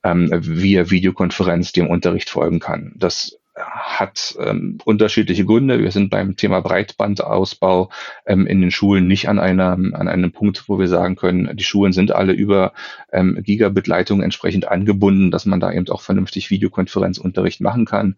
ähm, 0.05 0.29
via 0.31 0.91
Videokonferenz 0.91 1.73
dem 1.73 1.87
Unterricht 1.89 2.29
folgen 2.29 2.61
kann. 2.61 2.93
Das 2.97 3.39
hat 3.57 4.37
ähm, 4.39 4.79
unterschiedliche 4.85 5.45
Gründe. 5.45 5.81
Wir 5.81 5.91
sind 5.91 6.11
beim 6.11 6.37
Thema 6.37 6.61
Breitbandausbau 6.61 7.91
ähm, 8.27 8.47
in 8.47 8.61
den 8.61 8.71
Schulen 8.71 9.07
nicht 9.07 9.29
an, 9.29 9.39
einer, 9.39 9.73
an 9.73 10.09
einem 10.09 10.33
Punkt, 10.33 10.69
wo 10.69 10.79
wir 10.79 10.89
sagen 10.89 11.17
können, 11.17 11.57
die 11.57 11.65
Schulen 11.65 11.93
sind 11.93 12.13
alle 12.13 12.33
über 12.33 12.73
ähm, 13.13 13.39
Gigabit-Leitungen 13.43 14.23
entsprechend 14.23 14.69
angebunden, 14.69 15.31
dass 15.31 15.47
man 15.47 15.61
da 15.61 15.73
eben 15.73 15.89
auch 15.89 16.03
vernünftig 16.03 16.51
Videokonferenzunterricht 16.51 17.61
machen 17.61 17.87
kann. 17.87 18.17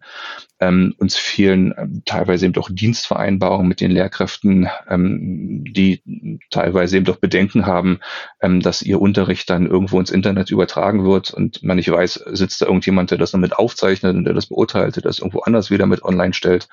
Ähm, 0.59 0.93
uns 0.97 1.15
fehlen 1.15 1.73
ähm, 1.77 2.01
teilweise 2.05 2.45
eben 2.45 2.57
auch 2.57 2.69
Dienstvereinbarungen 2.69 3.67
mit 3.67 3.79
den 3.79 3.91
Lehrkräften, 3.91 4.67
ähm, 4.89 5.63
die 5.63 6.01
teilweise 6.49 6.97
eben 6.97 7.05
doch 7.05 7.15
Bedenken 7.15 7.65
haben, 7.65 7.99
ähm, 8.41 8.59
dass 8.59 8.81
ihr 8.81 8.99
Unterricht 8.99 9.49
dann 9.49 9.67
irgendwo 9.67 9.99
ins 9.99 10.11
Internet 10.11 10.51
übertragen 10.51 11.05
wird 11.05 11.31
und 11.31 11.63
man 11.63 11.77
nicht 11.77 11.89
weiß, 11.89 12.25
sitzt 12.31 12.61
da 12.61 12.65
irgendjemand, 12.65 13.11
der 13.11 13.17
das 13.17 13.31
noch 13.31 13.39
mit 13.39 13.53
aufzeichnet 13.53 14.17
und 14.17 14.25
der 14.25 14.33
das 14.33 14.47
beurteilt, 14.47 14.97
der 14.97 15.03
das 15.03 15.19
irgendwo 15.29 15.41
anders 15.41 15.69
wieder 15.71 15.85
mit 15.85 16.03
online 16.03 16.33
stellt. 16.33 16.67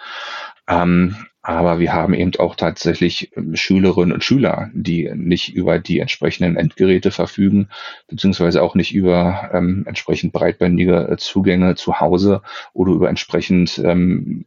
Ähm, 0.67 1.27
aber 1.47 1.79
wir 1.79 1.93
haben 1.93 2.13
eben 2.13 2.33
auch 2.41 2.57
tatsächlich 2.57 3.31
ähm, 3.37 3.55
Schülerinnen 3.55 4.13
und 4.13 4.25
Schüler, 4.25 4.69
die 4.73 5.09
nicht 5.15 5.55
über 5.55 5.79
die 5.79 6.01
entsprechenden 6.01 6.57
Endgeräte 6.57 7.13
verfügen, 7.13 7.69
beziehungsweise 8.09 8.61
auch 8.61 8.75
nicht 8.75 8.93
über 8.93 9.51
ähm, 9.53 9.85
entsprechend 9.87 10.33
breitbändige 10.33 11.07
äh, 11.09 11.17
Zugänge 11.19 11.77
zu 11.77 12.01
Hause 12.01 12.43
oder 12.73 12.93
über 12.93 13.09
entsprechend 13.09 13.79
ähm, 13.79 14.47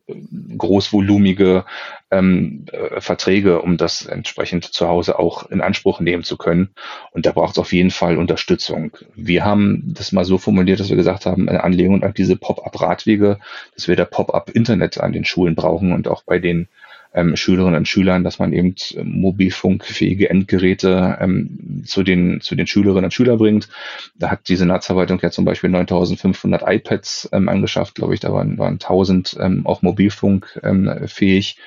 großvolumige 0.57 1.63
ähm, 2.11 2.65
äh, 2.69 2.99
Verträge, 2.99 3.61
um 3.61 3.77
das 3.77 4.05
entsprechend 4.05 4.65
zu 4.65 4.89
Hause 4.89 5.19
auch 5.19 5.49
in 5.49 5.61
Anspruch 5.61 6.01
nehmen 6.01 6.25
zu 6.25 6.35
können. 6.35 6.71
Und 7.11 7.25
da 7.25 7.31
braucht 7.31 7.53
es 7.53 7.59
auf 7.59 7.71
jeden 7.71 7.91
Fall 7.91 8.17
Unterstützung. 8.17 8.91
Wir 9.15 9.45
haben 9.45 9.83
das 9.85 10.11
mal 10.11 10.25
so 10.25 10.37
formuliert, 10.37 10.81
dass 10.81 10.89
wir 10.89 10.97
gesagt 10.97 11.25
haben, 11.25 11.47
in 11.47 11.55
Anlehnung 11.55 12.03
an 12.03 12.13
diese 12.13 12.35
Pop-up-Radwege, 12.35 13.39
dass 13.73 13.87
wir 13.87 13.95
da 13.95 14.03
Pop-up-Internet 14.03 14.99
an 14.99 15.13
den 15.13 15.23
Schulen 15.23 15.55
brauchen 15.55 15.93
und 15.93 16.09
auch 16.09 16.23
bei 16.23 16.39
den 16.39 16.67
ähm, 17.13 17.35
Schülerinnen 17.35 17.79
und 17.79 17.87
Schülern, 17.87 18.23
dass 18.23 18.39
man 18.39 18.53
eben 18.53 18.75
äh, 18.95 19.03
mobilfunkfähige 19.03 20.29
Endgeräte 20.29 21.17
ähm, 21.19 21.83
zu, 21.85 22.03
den, 22.03 22.41
zu 22.41 22.55
den 22.55 22.67
Schülerinnen 22.67 23.05
und 23.05 23.13
Schülern 23.13 23.37
bringt. 23.37 23.69
Da 24.15 24.29
hat 24.29 24.47
die 24.47 24.55
Senatsverwaltung 24.55 25.19
ja 25.21 25.31
zum 25.31 25.45
Beispiel 25.45 25.69
9500 25.69 26.63
iPads 26.65 27.29
ähm, 27.31 27.49
angeschafft, 27.49 27.95
glaube 27.95 28.13
ich, 28.13 28.19
da 28.19 28.31
waren, 28.33 28.57
waren 28.57 28.73
1000 28.73 29.37
ähm, 29.39 29.65
auch 29.65 29.81
mobilfunkfähig. 29.81 31.57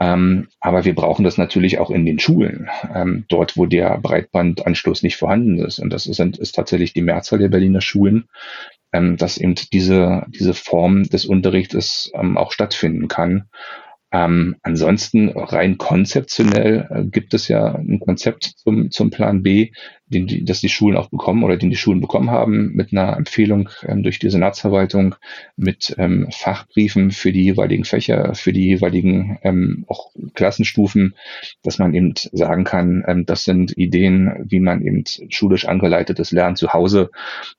Ähm, 0.00 0.48
aber 0.60 0.84
wir 0.84 0.94
brauchen 0.94 1.24
das 1.24 1.38
natürlich 1.38 1.78
auch 1.78 1.90
in 1.90 2.04
den 2.04 2.18
Schulen, 2.18 2.68
ähm, 2.92 3.24
dort, 3.28 3.56
wo 3.56 3.66
der 3.66 3.96
Breitbandanschluss 3.98 5.02
nicht 5.02 5.16
vorhanden 5.16 5.58
ist. 5.58 5.78
Und 5.78 5.92
das 5.92 6.06
ist, 6.06 6.18
ist 6.18 6.54
tatsächlich 6.54 6.92
die 6.92 7.02
Mehrzahl 7.02 7.38
der 7.38 7.48
Berliner 7.48 7.80
Schulen, 7.80 8.28
ähm, 8.92 9.16
dass 9.16 9.38
eben 9.38 9.54
diese, 9.72 10.26
diese 10.28 10.52
Form 10.52 11.04
des 11.04 11.26
Unterrichtes 11.26 12.10
ähm, 12.14 12.36
auch 12.36 12.52
stattfinden 12.52 13.06
kann. 13.08 13.48
Ähm, 14.14 14.54
ansonsten 14.62 15.28
rein 15.30 15.76
konzeptionell 15.76 16.86
äh, 16.88 17.04
gibt 17.04 17.34
es 17.34 17.48
ja 17.48 17.74
ein 17.74 17.98
Konzept 17.98 18.44
zum, 18.44 18.92
zum 18.92 19.10
Plan 19.10 19.42
B, 19.42 19.72
den 20.06 20.26
die, 20.26 20.44
das 20.44 20.60
die 20.60 20.68
Schulen 20.68 20.96
auch 20.96 21.08
bekommen 21.08 21.44
oder 21.44 21.56
den 21.56 21.70
die 21.70 21.76
Schulen 21.76 22.00
bekommen 22.00 22.30
haben, 22.30 22.72
mit 22.74 22.92
einer 22.92 23.16
Empfehlung 23.16 23.70
ähm, 23.86 24.02
durch 24.02 24.18
die 24.18 24.30
Senatsverwaltung, 24.30 25.14
mit 25.56 25.94
ähm, 25.98 26.28
Fachbriefen 26.30 27.10
für 27.10 27.32
die 27.32 27.44
jeweiligen 27.44 27.84
Fächer, 27.84 28.34
für 28.34 28.52
die 28.52 28.66
jeweiligen 28.66 29.38
ähm, 29.42 29.84
auch 29.88 30.12
Klassenstufen, 30.34 31.14
dass 31.62 31.78
man 31.78 31.94
eben 31.94 32.14
sagen 32.32 32.64
kann, 32.64 33.02
ähm, 33.06 33.26
das 33.26 33.44
sind 33.44 33.76
Ideen, 33.76 34.44
wie 34.44 34.60
man 34.60 34.82
eben 34.82 35.04
schulisch 35.30 35.66
angeleitetes 35.66 36.32
Lernen 36.32 36.56
zu 36.56 36.72
Hause, 36.72 37.10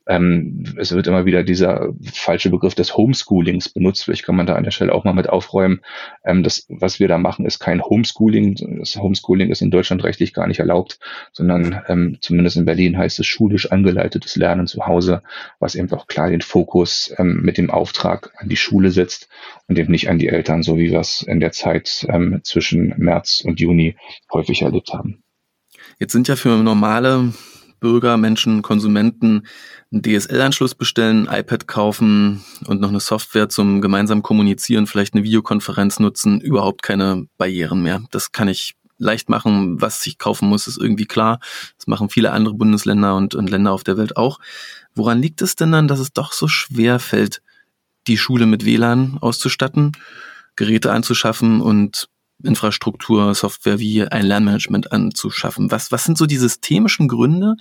ähm, 0.08 0.64
es 0.78 0.92
wird 0.92 1.08
immer 1.08 1.26
wieder 1.26 1.44
dieser 1.44 1.94
falsche 2.04 2.50
Begriff 2.50 2.76
des 2.76 2.96
Homeschoolings 2.96 3.70
benutzt, 3.70 4.06
vielleicht 4.06 4.24
kann 4.24 4.36
man 4.36 4.46
da 4.46 4.56
an 4.56 4.64
der 4.64 4.72
Stelle 4.72 4.94
auch 4.94 5.04
mal 5.04 5.14
mit 5.14 5.30
aufräumen. 5.30 5.82
Ähm, 6.24 6.44
das, 6.44 6.68
was 6.70 7.00
wir 7.00 7.08
da 7.08 7.18
machen, 7.18 7.46
ist 7.46 7.60
kein 7.60 7.82
Homeschooling. 7.82 8.80
Das 8.80 8.96
Homeschooling 8.96 9.50
ist 9.50 9.62
in 9.62 9.72
Deutschland 9.72 10.04
rechtlich 10.04 10.34
gar 10.34 10.48
nicht 10.48 10.60
erlaubt, 10.60 11.00
sondern 11.32 11.82
ähm, 11.88 12.18
zumindest 12.22 12.35
zumindest 12.36 12.58
in 12.58 12.66
Berlin 12.66 12.98
heißt 12.98 13.18
es 13.20 13.26
schulisch 13.26 13.72
angeleitetes 13.72 14.36
Lernen 14.36 14.68
zu 14.68 14.86
Hause, 14.86 15.24
was 15.60 15.76
eben 15.76 15.90
auch 15.94 16.08
klar 16.08 16.30
den 16.30 16.42
Fokus 16.42 17.14
ähm, 17.18 17.40
mit 17.44 17.58
dem 17.58 17.72
Auftrag 17.72 18.34
an 18.36 18.50
die 18.50 18.58
Schule 18.58 18.92
setzt 18.92 19.30
und 19.68 19.80
eben 19.80 19.90
nicht 19.90 20.10
an 20.10 20.20
die 20.20 20.28
Eltern, 20.28 20.62
so 20.62 20.78
wie 20.78 20.92
wir 20.92 21.00
es 21.00 21.22
in 21.22 21.40
der 21.40 21.54
Zeit 21.54 22.06
ähm, 22.10 22.42
zwischen 22.44 22.94
März 22.98 23.42
und 23.46 23.62
Juni 23.62 23.96
häufig 24.34 24.64
erlebt 24.64 24.90
haben. 24.92 25.24
Jetzt 25.98 26.12
sind 26.12 26.28
ja 26.28 26.36
für 26.36 26.58
normale 26.58 27.32
Bürger, 27.80 28.18
Menschen, 28.18 28.62
Konsumenten 28.62 29.48
einen 29.94 30.02
DSL-Anschluss 30.02 30.76
bestellen, 30.76 31.30
ein 31.30 31.40
iPad 31.40 31.68
kaufen 31.68 32.44
und 32.68 32.82
noch 32.82 32.90
eine 32.90 33.00
Software 33.00 33.48
zum 33.48 33.80
gemeinsamen 33.80 34.24
Kommunizieren, 34.24 34.88
vielleicht 34.88 35.14
eine 35.14 35.24
Videokonferenz 35.24 36.00
nutzen, 36.00 36.42
überhaupt 36.42 36.84
keine 36.84 37.28
Barrieren 37.38 37.82
mehr. 37.82 38.02
Das 38.12 38.34
kann 38.34 38.50
ich 38.50 38.76
leicht 38.98 39.30
machen, 39.30 39.82
was 39.82 40.06
ich 40.06 40.18
kaufen 40.18 40.50
muss, 40.50 40.68
ist 40.68 40.78
irgendwie 40.78 41.06
klar. 41.06 41.40
Das 41.78 41.88
machen 41.88 42.10
viele 42.10 42.32
andere 42.32 42.56
Bundesländer 42.56 43.16
und, 43.16 43.36
und 43.36 43.50
Länder 43.50 43.72
auf 43.72 43.84
der 43.84 43.98
Welt 43.98 44.18
auch. 44.18 44.40
Woran 44.94 45.22
liegt 45.22 45.42
es 45.42 45.56
denn 45.56 45.72
dann, 45.72 45.88
dass 45.88 46.00
es 46.00 46.14
doch 46.14 46.32
so 46.32 46.48
schwer 46.48 47.00
fällt, 47.00 47.42
die 48.08 48.18
Schule 48.18 48.46
mit 48.46 48.66
WLAN 48.66 49.18
auszustatten, 49.20 49.94
Geräte 50.56 50.92
anzuschaffen 50.92 51.62
und 51.62 52.08
Infrastruktur, 52.44 53.34
Software 53.34 53.80
wie 53.80 54.04
ein 54.08 54.26
Lernmanagement 54.26 54.92
anzuschaffen? 54.92 55.72
Was, 55.72 55.92
was 55.92 56.04
sind 56.04 56.18
so 56.18 56.26
die 56.26 56.38
systemischen 56.38 57.08
Gründe? 57.08 57.56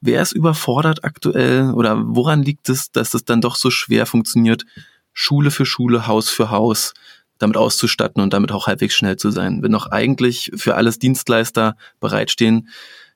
Wer 0.00 0.22
ist 0.22 0.32
überfordert 0.32 1.04
aktuell 1.04 1.72
oder 1.72 2.02
woran 2.06 2.42
liegt 2.42 2.68
es, 2.68 2.90
dass 2.92 3.14
es 3.14 3.24
dann 3.24 3.40
doch 3.40 3.56
so 3.56 3.70
schwer 3.70 4.06
funktioniert, 4.06 4.64
Schule 5.12 5.50
für 5.50 5.66
Schule, 5.66 6.06
Haus 6.06 6.30
für 6.30 6.50
Haus 6.50 6.94
damit 7.40 7.56
auszustatten 7.56 8.22
und 8.22 8.32
damit 8.32 8.52
auch 8.52 8.68
halbwegs 8.68 8.94
schnell 8.94 9.16
zu 9.16 9.30
sein, 9.30 9.62
wenn 9.62 9.72
noch 9.72 9.90
eigentlich 9.90 10.52
für 10.54 10.76
alles 10.76 10.98
Dienstleister 10.98 11.76
bereitstehen, 11.98 12.68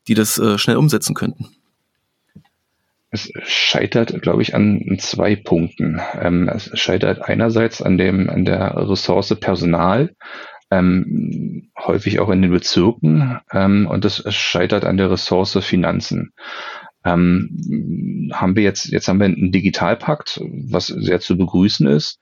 die 0.08 0.14
das 0.14 0.38
äh, 0.38 0.58
schnell 0.58 0.76
umsetzen 0.76 1.14
könnten. 1.14 1.54
Es 3.10 3.30
scheitert, 3.44 4.22
glaube 4.22 4.42
ich, 4.42 4.56
an 4.56 4.96
zwei 4.98 5.36
Punkten. 5.36 6.00
Ähm, 6.20 6.48
es 6.48 6.70
scheitert 6.74 7.22
einerseits 7.22 7.80
an 7.80 7.96
dem, 7.96 8.28
an 8.28 8.44
der 8.44 8.74
Ressource 8.76 9.36
Personal, 9.38 10.16
ähm, 10.72 11.70
häufig 11.78 12.18
auch 12.18 12.30
in 12.30 12.42
den 12.42 12.50
Bezirken, 12.50 13.38
ähm, 13.52 13.86
und 13.86 14.04
es 14.04 14.24
scheitert 14.34 14.84
an 14.84 14.96
der 14.96 15.12
Ressource 15.12 15.56
Finanzen. 15.60 16.32
Ähm, 17.04 18.30
haben 18.32 18.56
wir 18.56 18.62
jetzt, 18.62 18.86
jetzt 18.86 19.06
haben 19.06 19.20
wir 19.20 19.26
einen 19.26 19.52
Digitalpakt, 19.52 20.40
was 20.42 20.86
sehr 20.86 21.20
zu 21.20 21.36
begrüßen 21.36 21.86
ist 21.86 22.18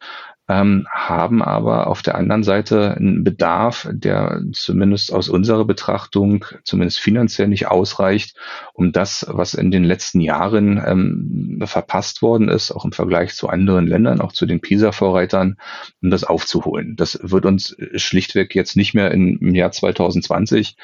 ähm, 0.52 0.86
haben 0.90 1.42
aber 1.42 1.86
auf 1.86 2.02
der 2.02 2.16
anderen 2.16 2.42
Seite 2.42 2.94
einen 2.96 3.24
Bedarf, 3.24 3.88
der 3.90 4.42
zumindest 4.52 5.12
aus 5.12 5.28
unserer 5.28 5.64
Betrachtung, 5.64 6.44
zumindest 6.64 7.00
finanziell 7.00 7.48
nicht 7.48 7.68
ausreicht, 7.68 8.36
um 8.74 8.92
das, 8.92 9.26
was 9.28 9.54
in 9.54 9.70
den 9.70 9.84
letzten 9.84 10.20
Jahren 10.20 10.82
ähm, 10.84 11.62
verpasst 11.64 12.22
worden 12.22 12.48
ist, 12.48 12.72
auch 12.72 12.84
im 12.84 12.92
Vergleich 12.92 13.34
zu 13.34 13.48
anderen 13.48 13.86
Ländern, 13.86 14.20
auch 14.20 14.32
zu 14.32 14.46
den 14.46 14.60
PISA-Vorreitern, 14.60 15.56
um 16.02 16.10
das 16.10 16.24
aufzuholen. 16.24 16.96
Das 16.96 17.18
wird 17.22 17.44
uns 17.44 17.76
schlichtweg 17.96 18.54
jetzt 18.54 18.76
nicht 18.76 18.94
mehr 18.94 19.10
im 19.10 19.54
Jahr 19.54 19.72
2020 19.72 20.76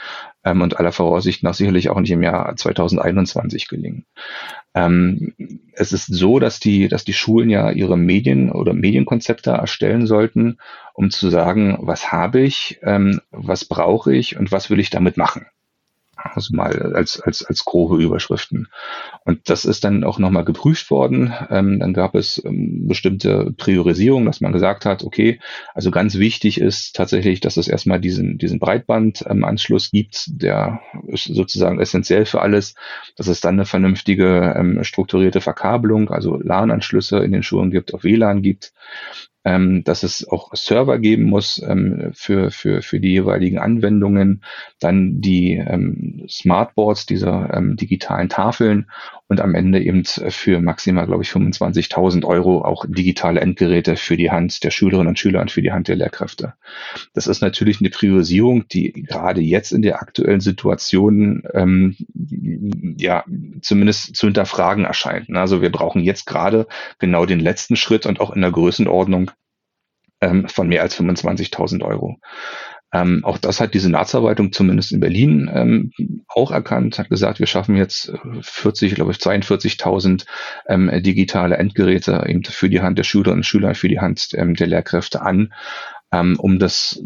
ähm, 0.45 0.61
und 0.61 0.79
aller 0.79 0.93
Voraussicht 0.93 1.43
nach 1.43 1.55
sicherlich 1.55 1.89
auch 1.89 2.01
nicht 2.01 2.11
im 2.11 2.23
Jahr 2.23 2.55
2021 2.55 3.69
gelingen. 3.69 4.05
Ähm, 4.75 5.35
es 5.73 5.93
ist 5.93 6.07
so, 6.07 6.39
dass 6.39 6.61
die, 6.61 6.89
dass 6.89 7.05
die 7.05 7.15
Schulen 7.15 7.49
ja 7.49 7.71
ihre 7.71 7.97
Medien 7.97 8.53
oder 8.53 8.75
Medienkonzepte 8.75 9.51
erstellen 9.51 10.07
sollten, 10.07 10.59
um 10.93 11.11
zu 11.11 11.31
sagen, 11.31 11.79
was 11.81 12.13
habe 12.13 12.41
ich, 12.41 12.81
ähm, 12.83 13.21
was 13.31 13.65
brauche 13.65 14.15
ich 14.15 14.37
und 14.39 14.53
was 14.53 14.69
will 14.69 14.79
ich 14.79 14.91
damit 14.91 15.17
machen. 15.17 15.47
Also 16.21 16.55
mal 16.55 16.95
als, 16.95 17.21
als, 17.21 17.45
als 17.45 17.65
grobe 17.65 18.03
Überschriften. 18.03 18.69
Und 19.25 19.49
das 19.49 19.65
ist 19.65 19.85
dann 19.85 20.05
auch 20.05 20.19
nochmal 20.19 20.45
geprüft 20.45 20.91
worden. 20.91 21.33
Ähm, 21.51 21.79
dann 21.79 21.95
gab 21.95 22.15
es 22.15 22.43
ähm, 22.45 22.89
bestimmte 22.89 23.53
Priorisierungen, 23.57 24.27
dass 24.27 24.41
man 24.41 24.53
gesagt 24.53 24.85
hat, 24.85 25.05
okay, 25.05 25.41
also 25.75 25.91
ganz 25.91 26.17
wichtig 26.19 26.61
ist 26.61 26.97
tatsächlich, 26.97 27.41
dass 27.41 27.57
es 27.57 27.69
erstmal 27.69 28.01
diesen, 28.01 28.39
diesen 28.39 28.59
Breitbandanschluss 28.59 29.91
gibt, 29.91 30.25
der 30.43 30.81
ist 31.07 31.25
sozusagen 31.25 31.81
essentiell 31.81 32.27
für 32.27 32.43
alles, 32.43 32.75
dass 33.17 33.29
es 33.29 33.41
dann 33.41 33.55
eine 33.55 33.65
vernünftige 33.65 34.55
ähm, 34.57 34.83
strukturierte 34.83 35.41
Verkabelung, 35.41 36.11
also 36.11 36.37
LAN-Anschlüsse 36.37 37.19
in 37.19 37.33
den 37.33 37.43
Schulen 37.43 37.71
gibt, 37.71 37.95
auf 37.95 38.05
WLAN 38.05 38.43
gibt, 38.43 38.73
ähm, 39.49 39.83
dass 39.83 40.03
es 40.03 40.29
auch 40.29 40.55
Server 40.55 40.99
geben 40.99 41.25
muss 41.25 41.63
ähm, 41.67 42.11
für, 42.13 42.51
für, 42.51 42.83
für 42.83 43.01
die 43.01 43.13
jeweiligen 43.13 43.59
Anwendungen, 43.59 44.45
dann 44.79 45.23
die 45.23 45.55
ähm, 45.55 46.27
Smartboards, 46.29 47.07
diese 47.07 47.49
ähm, 47.55 47.77
digitalen 47.77 48.29
Tafeln 48.29 48.91
und 49.27 49.41
am 49.41 49.55
Ende 49.55 49.81
eben 49.81 50.05
für 50.05 50.61
maximal, 50.61 51.07
glaube 51.07 51.23
ich, 51.23 51.31
25.000 51.31 52.25
Euro 52.25 52.63
auch 52.63 52.85
digitale 52.87 53.41
Endgeräte 53.41 53.97
für 53.97 54.19
die 54.19 54.31
Hand 54.31 54.65
der 54.65 54.71
Schülerinnen 54.71 55.09
und 55.09 55.19
Schüler 55.19 55.41
und 55.41 55.51
für 55.51 55.63
die 55.63 55.73
Hand 55.73 55.89
der 55.89 55.97
Lehrkräfte. 55.97 56.55
Das 57.15 57.27
ist 57.27 57.41
natürlich 57.41 57.81
eine 57.81 57.91
Priorisierung, 57.91 58.69
die 58.69 58.93
gerade 58.93 59.41
jetzt 59.41 59.73
in 59.73 59.81
der 59.81 60.01
aktuellen 60.01 60.41
Situation 60.41 61.43
ähm, 61.55 61.97
ja 62.99 63.25
zumindest 63.63 64.15
zu 64.15 64.27
hinterfragen 64.27 64.85
erscheint. 64.85 65.35
Also 65.35 65.63
wir 65.63 65.73
brauchen 65.73 66.03
jetzt 66.03 66.27
gerade 66.27 66.67
genau 66.99 67.25
den 67.25 67.41
letzten 67.41 67.77
Schritt 67.77 68.05
und 68.05 68.21
auch 68.21 68.35
in 68.35 68.43
der 68.43 68.51
Größenordnung 68.51 69.31
ähm, 70.21 70.49
von 70.49 70.69
mehr 70.69 70.83
als 70.83 70.99
25.000 70.99 71.83
Euro. 71.83 72.19
Ähm, 72.93 73.23
auch 73.23 73.37
das 73.37 73.61
hat 73.61 73.75
die 73.75 73.81
Senatsverwaltung 73.81 74.53
zumindest 74.53 74.93
in 74.93 75.01
Berlin 75.01 75.51
ähm, 75.53 75.93
auch 76.27 76.51
erkannt, 76.51 76.99
hat 76.99 77.11
gesagt, 77.11 77.39
wir 77.39 77.47
schaffen 77.47 77.77
jetzt 77.77 78.13
40, 78.41 78.95
glaube 78.95 79.13
ich, 79.13 79.19
42.000 79.19 80.25
ähm, 80.69 80.91
digitale 81.03 81.59
Endgeräte 81.59 82.25
eben 82.27 82.45
für 82.45 82.71
die 82.71 82.81
Hand 82.81 82.97
der 82.99 83.05
Schülerinnen 83.05 83.41
und 83.41 83.45
Schüler, 83.45 83.75
für 83.75 83.89
die 83.89 84.01
Hand 84.01 84.29
ähm, 84.35 84.55
der 84.55 84.69
Lehrkräfte 84.69 85.21
an, 85.21 85.53
ähm, 86.13 86.37
um 86.39 86.59
das 86.59 87.03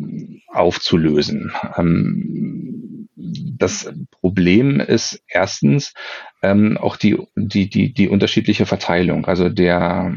aufzulösen. 0.46 1.52
Ähm, 1.76 3.08
das 3.16 3.92
Problem 4.20 4.78
ist 4.78 5.22
erstens 5.26 5.94
ähm, 6.42 6.76
auch 6.76 6.96
die, 6.96 7.16
die, 7.36 7.70
die, 7.70 7.94
die 7.94 8.08
unterschiedliche 8.08 8.66
Verteilung. 8.66 9.26
Also 9.26 9.48
der 9.48 10.12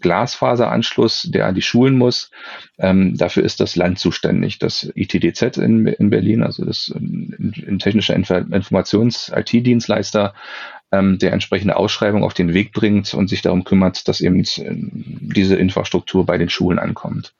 Glasfaseranschluss, 0.00 1.28
der 1.30 1.46
an 1.46 1.56
die 1.56 1.62
Schulen 1.62 1.98
muss. 1.98 2.30
Ähm, 2.78 3.16
dafür 3.16 3.42
ist 3.42 3.58
das 3.60 3.74
Land 3.76 3.98
zuständig. 3.98 4.60
Das 4.60 4.90
ITDZ 4.94 5.58
in, 5.58 5.86
in 5.86 6.08
Berlin, 6.10 6.42
also 6.42 6.64
das 6.64 6.88
in 6.88 7.78
technischer 7.80 8.14
Informations-IT-Dienstleister, 8.14 10.32
ähm, 10.92 11.18
der 11.18 11.32
entsprechende 11.32 11.76
Ausschreibung 11.76 12.24
auf 12.24 12.34
den 12.34 12.52
Weg 12.52 12.72
bringt 12.72 13.14
und 13.14 13.28
sich 13.28 13.42
darum 13.42 13.64
kümmert, 13.64 14.08
dass 14.08 14.20
eben 14.20 14.40
äh, 14.40 14.44
diese 14.66 15.56
Infrastruktur 15.56 16.26
bei 16.26 16.36
den 16.36 16.48
Schulen 16.48 16.78
ankommt. 16.78 17.32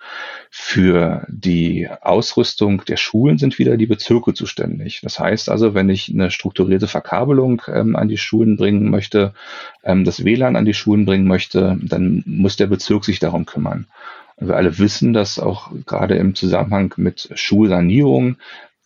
Für 0.51 1.27
die 1.29 1.89
Ausrüstung 2.01 2.85
der 2.87 2.97
Schulen 2.97 3.39
sind 3.39 3.59
wieder 3.59 3.77
die 3.77 3.87
Bezirke 3.87 4.35
zuständig. 4.35 5.01
Das 5.03 5.19
heißt 5.19 5.49
also, 5.49 5.75
wenn 5.75 5.89
ich 5.89 6.11
eine 6.11 6.31
strukturierte 6.31 6.87
Verkabelung 6.87 7.63
ähm, 7.67 7.97
an 7.97 8.09
die 8.09 8.19
Schulen 8.19 8.57
bringen 8.57 8.91
möchte, 8.91 9.35
ähm, 9.83 10.05
das 10.05 10.25
WLAN 10.25 10.57
an 10.57 10.65
die 10.65 10.75
Schulen 10.75 11.05
bringen 11.05 11.27
möchte, 11.27 11.79
dann 11.83 12.23
muss 12.27 12.57
der 12.57 12.69
Bezirk 12.69 13.05
sich 13.05 13.19
darum 13.19 13.47
kümmern. 13.47 13.87
wir 14.39 14.57
alle 14.57 14.79
wissen, 14.79 15.13
dass 15.13 15.41
auch 15.41 15.73
gerade 15.87 16.15
im 16.15 16.35
Zusammenhang 16.37 16.95
mit 16.97 17.31
Schulsanierung 17.35 18.37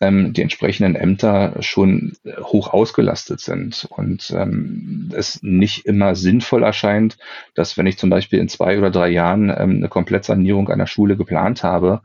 ähm, 0.05 0.33
die 0.33 0.41
entsprechenden 0.41 0.95
Ämter 0.95 1.55
schon 1.61 2.13
äh, 2.23 2.33
hoch 2.41 2.73
ausgelastet 2.73 3.39
sind 3.39 3.87
und 3.89 4.31
ähm, 4.35 5.11
es 5.15 5.41
nicht 5.41 5.85
immer 5.85 6.15
sinnvoll 6.15 6.63
erscheint, 6.63 7.17
dass 7.55 7.77
wenn 7.77 7.87
ich 7.87 7.97
zum 7.97 8.09
Beispiel 8.09 8.39
in 8.39 8.49
zwei 8.49 8.77
oder 8.77 8.91
drei 8.91 9.09
Jahren 9.09 9.49
ähm, 9.49 9.77
eine 9.77 9.89
Komplettsanierung 9.89 10.69
einer 10.69 10.87
Schule 10.87 11.17
geplant 11.17 11.63
habe, 11.63 12.01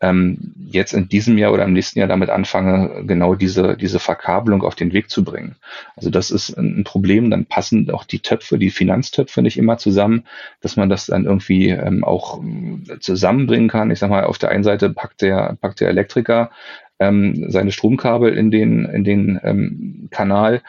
ähm, 0.00 0.54
jetzt 0.70 0.92
in 0.92 1.08
diesem 1.08 1.38
Jahr 1.38 1.52
oder 1.52 1.64
im 1.64 1.72
nächsten 1.72 1.98
Jahr 1.98 2.06
damit 2.06 2.30
anfange, 2.30 3.04
genau 3.06 3.34
diese, 3.34 3.76
diese 3.76 3.98
Verkabelung 3.98 4.62
auf 4.62 4.76
den 4.76 4.92
Weg 4.92 5.10
zu 5.10 5.24
bringen. 5.24 5.56
Also 5.96 6.10
das 6.10 6.30
ist 6.30 6.56
ein 6.56 6.84
Problem, 6.84 7.30
dann 7.30 7.46
passen 7.46 7.90
auch 7.90 8.04
die 8.04 8.20
Töpfe, 8.20 8.58
die 8.58 8.70
Finanztöpfe 8.70 9.42
nicht 9.42 9.58
immer 9.58 9.76
zusammen, 9.78 10.24
dass 10.60 10.76
man 10.76 10.88
das 10.88 11.06
dann 11.06 11.24
irgendwie 11.24 11.70
ähm, 11.70 12.04
auch 12.04 12.40
äh, 12.40 13.00
zusammenbringen 13.00 13.68
kann. 13.68 13.90
Ich 13.90 13.98
sag 13.98 14.10
mal, 14.10 14.24
auf 14.24 14.38
der 14.38 14.50
einen 14.50 14.64
Seite 14.64 14.90
packt 14.90 15.22
der, 15.22 15.56
packt 15.60 15.80
der 15.80 15.88
Elektriker 15.88 16.50
ähm, 16.98 17.50
seine 17.50 17.72
Stromkabel 17.72 18.36
in 18.36 18.50
den, 18.50 18.84
in 18.84 19.04
den 19.04 19.40
ähm, 19.42 20.08
Kanal 20.10 20.62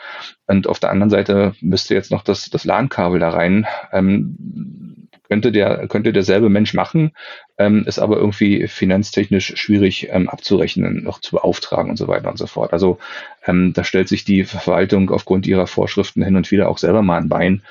und 0.47 0.67
auf 0.67 0.79
der 0.79 0.91
anderen 0.91 1.09
Seite 1.09 1.53
müsste 1.61 1.93
jetzt 1.93 2.11
noch 2.11 2.23
das, 2.23 2.49
das 2.49 2.65
LAN-Kabel 2.65 3.19
da 3.19 3.29
rein. 3.29 3.65
Ähm, 3.91 4.98
könnte 5.29 5.51
der 5.51 5.87
könnte 5.87 6.11
derselbe 6.11 6.49
Mensch 6.49 6.73
machen, 6.73 7.11
ähm, 7.57 7.85
ist 7.85 7.99
aber 7.99 8.17
irgendwie 8.17 8.67
finanztechnisch 8.67 9.53
schwierig 9.55 10.09
ähm, 10.11 10.27
abzurechnen, 10.27 11.03
noch 11.03 11.21
zu 11.21 11.35
beauftragen 11.35 11.91
und 11.91 11.97
so 11.97 12.07
weiter 12.07 12.29
und 12.29 12.37
so 12.37 12.47
fort. 12.47 12.73
Also 12.73 12.97
ähm, 13.45 13.73
da 13.73 13.83
stellt 13.83 14.09
sich 14.09 14.25
die 14.25 14.43
Verwaltung 14.43 15.11
aufgrund 15.11 15.47
ihrer 15.47 15.67
Vorschriften 15.67 16.23
hin 16.23 16.35
und 16.35 16.51
wieder 16.51 16.69
auch 16.69 16.79
selber 16.79 17.03
mal 17.03 17.21
ein 17.21 17.29
Bein. 17.29 17.61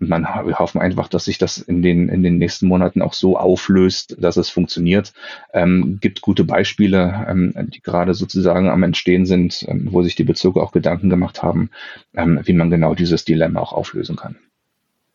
Und 0.00 0.08
man, 0.08 0.24
wir 0.24 0.58
hoffen 0.58 0.80
einfach, 0.80 1.08
dass 1.08 1.26
sich 1.26 1.38
das 1.38 1.58
in 1.58 1.80
den, 1.80 2.08
in 2.08 2.22
den 2.22 2.36
nächsten 2.38 2.66
Monaten 2.66 3.00
auch 3.00 3.12
so 3.12 3.38
auflöst, 3.38 4.16
dass 4.18 4.36
es 4.36 4.50
funktioniert. 4.50 5.12
Ähm, 5.52 5.98
gibt 6.00 6.20
gute 6.20 6.44
Beispiele, 6.44 7.26
ähm, 7.28 7.54
die 7.72 7.80
gerade 7.80 8.14
sozusagen 8.14 8.68
am 8.68 8.82
Entstehen 8.82 9.24
sind, 9.24 9.64
ähm, 9.68 9.88
wo 9.92 10.02
sich 10.02 10.16
die 10.16 10.24
Bezirke 10.24 10.60
auch 10.60 10.72
Gedanken 10.72 11.10
gemacht 11.10 11.42
haben, 11.42 11.70
ähm, 12.16 12.40
wie 12.42 12.54
man 12.54 12.70
genau 12.70 12.94
dieses 12.94 13.24
Dilemma 13.24 13.60
auch 13.60 13.72
auflösen 13.72 14.16
kann. 14.16 14.36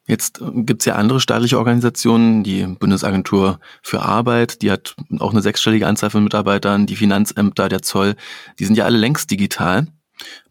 Jetzt 0.09 0.41
gibt's 0.41 0.85
ja 0.85 0.95
andere 0.95 1.19
staatliche 1.19 1.59
Organisationen, 1.59 2.43
die 2.43 2.65
Bundesagentur 2.65 3.59
für 3.83 4.01
Arbeit, 4.01 4.63
die 4.63 4.71
hat 4.71 4.95
auch 5.19 5.31
eine 5.31 5.43
sechsstellige 5.43 5.85
Anzahl 5.85 6.09
von 6.09 6.23
Mitarbeitern, 6.23 6.87
die 6.87 6.95
Finanzämter, 6.95 7.69
der 7.69 7.83
Zoll, 7.83 8.15
die 8.57 8.65
sind 8.65 8.75
ja 8.75 8.85
alle 8.85 8.97
längst 8.97 9.29
digital, 9.29 9.85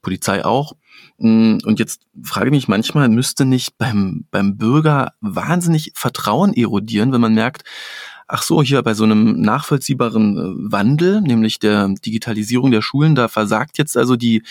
Polizei 0.00 0.44
auch. 0.44 0.74
Mm, 1.18 1.58
und 1.64 1.80
jetzt 1.80 2.02
frage 2.22 2.46
ich 2.46 2.52
mich 2.52 2.68
manchmal, 2.68 3.08
müsste 3.08 3.44
nicht 3.44 3.76
beim, 3.78 4.26
beim 4.30 4.56
Bürger 4.58 5.14
wahnsinnig 5.20 5.90
Vertrauen 5.96 6.54
erodieren, 6.54 7.10
wenn 7.10 7.20
man 7.20 7.34
merkt, 7.34 7.64
ach 8.28 8.42
so, 8.42 8.62
hier 8.62 8.82
bei 8.82 8.94
so 8.94 9.04
einem 9.04 9.40
nachvollziehbaren 9.40 10.36
äh, 10.36 10.72
Wandel, 10.72 11.22
nämlich 11.22 11.58
der 11.58 11.88
Digitalisierung 11.88 12.70
der 12.70 12.82
Schulen, 12.82 13.14
da 13.14 13.26
versagt 13.26 13.78
jetzt 13.78 13.96
also 13.96 14.16
die, 14.16 14.42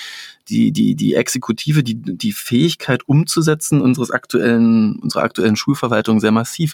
die, 0.50 0.72
die, 0.72 0.96
die 0.96 1.14
Exekutive, 1.14 1.84
die, 1.84 1.96
die 1.96 2.34
Fähigkeit 2.34 3.08
umzusetzen 3.08 3.80
unseres 3.80 4.12
aktuellen, 4.12 4.98
unserer 5.00 5.24
aktuellen 5.24 5.56
Schulverwaltung 5.56 6.20
sehr 6.20 6.32
massiv. 6.32 6.74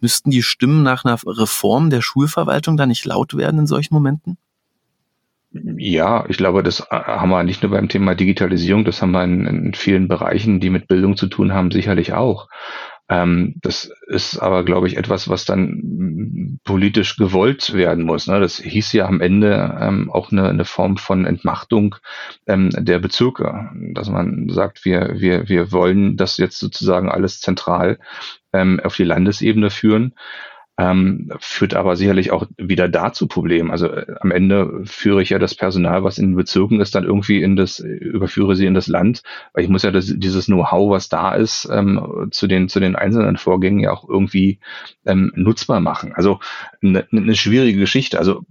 Müssten 0.00 0.30
die 0.30 0.42
Stimmen 0.42 0.82
nach 0.82 1.04
einer 1.04 1.18
Reform 1.26 1.90
der 1.90 2.00
Schulverwaltung 2.00 2.76
da 2.76 2.86
nicht 2.86 3.04
laut 3.04 3.36
werden 3.36 3.60
in 3.60 3.66
solchen 3.66 3.94
Momenten? 3.94 4.38
Ja, 5.76 6.24
ich 6.28 6.36
glaube, 6.36 6.64
das 6.64 6.80
äh, 6.80 6.84
haben 6.90 7.30
wir 7.30 7.44
nicht 7.44 7.62
nur 7.62 7.70
beim 7.70 7.88
Thema 7.88 8.14
Digitalisierung, 8.14 8.84
das 8.84 9.00
haben 9.00 9.12
wir 9.12 9.22
in, 9.22 9.46
in 9.46 9.74
vielen 9.74 10.08
Bereichen, 10.08 10.58
die 10.58 10.70
mit 10.70 10.88
Bildung 10.88 11.16
zu 11.16 11.26
tun 11.28 11.52
haben, 11.52 11.70
sicherlich 11.70 12.12
auch. 12.12 12.48
Ähm, 13.08 13.54
das 13.60 13.90
ist 14.06 14.38
aber, 14.38 14.64
glaube 14.64 14.86
ich, 14.86 14.96
etwas, 14.96 15.28
was 15.28 15.44
dann 15.44 16.58
politisch 16.64 17.16
gewollt 17.16 17.74
werden 17.74 18.04
muss. 18.04 18.26
Ne? 18.26 18.40
Das 18.40 18.56
hieß 18.56 18.92
ja 18.94 19.06
am 19.06 19.20
Ende 19.20 19.78
ähm, 19.80 20.10
auch 20.10 20.32
eine, 20.32 20.48
eine 20.48 20.64
Form 20.64 20.96
von 20.96 21.26
Entmachtung 21.26 21.96
ähm, 22.46 22.70
der 22.70 22.98
Bezirke, 22.98 23.70
dass 23.92 24.08
man 24.08 24.48
sagt, 24.48 24.84
wir, 24.84 25.20
wir, 25.20 25.48
wir 25.48 25.70
wollen 25.70 26.16
das 26.16 26.38
jetzt 26.38 26.58
sozusagen 26.58 27.10
alles 27.10 27.40
zentral 27.40 27.98
ähm, 28.54 28.80
auf 28.82 28.96
die 28.96 29.04
Landesebene 29.04 29.68
führen 29.70 30.14
ähm, 30.76 31.30
führt 31.38 31.74
aber 31.74 31.94
sicherlich 31.94 32.32
auch 32.32 32.46
wieder 32.56 32.88
dazu 32.88 33.28
Problemen. 33.28 33.70
Also 33.70 33.86
äh, 33.88 34.14
am 34.20 34.32
Ende 34.32 34.82
führe 34.84 35.22
ich 35.22 35.30
ja 35.30 35.38
das 35.38 35.54
Personal, 35.54 36.02
was 36.02 36.18
in 36.18 36.30
den 36.30 36.36
Bezirken 36.36 36.80
ist, 36.80 36.94
dann 36.94 37.04
irgendwie 37.04 37.42
in 37.42 37.54
das, 37.54 37.78
überführe 37.78 38.56
sie 38.56 38.66
in 38.66 38.74
das 38.74 38.88
Land, 38.88 39.22
weil 39.52 39.62
ich 39.62 39.70
muss 39.70 39.84
ja 39.84 39.92
das, 39.92 40.12
dieses 40.16 40.46
Know-how, 40.46 40.90
was 40.90 41.08
da 41.08 41.34
ist, 41.34 41.68
ähm, 41.72 42.28
zu 42.32 42.48
den 42.48 42.68
zu 42.68 42.80
den 42.80 42.96
einzelnen 42.96 43.36
Vorgängen 43.36 43.80
ja 43.80 43.92
auch 43.92 44.08
irgendwie 44.08 44.58
ähm, 45.06 45.32
nutzbar 45.36 45.80
machen. 45.80 46.12
Also 46.14 46.40
eine, 46.82 47.06
eine 47.12 47.36
schwierige 47.36 47.78
Geschichte. 47.78 48.18
Also 48.18 48.44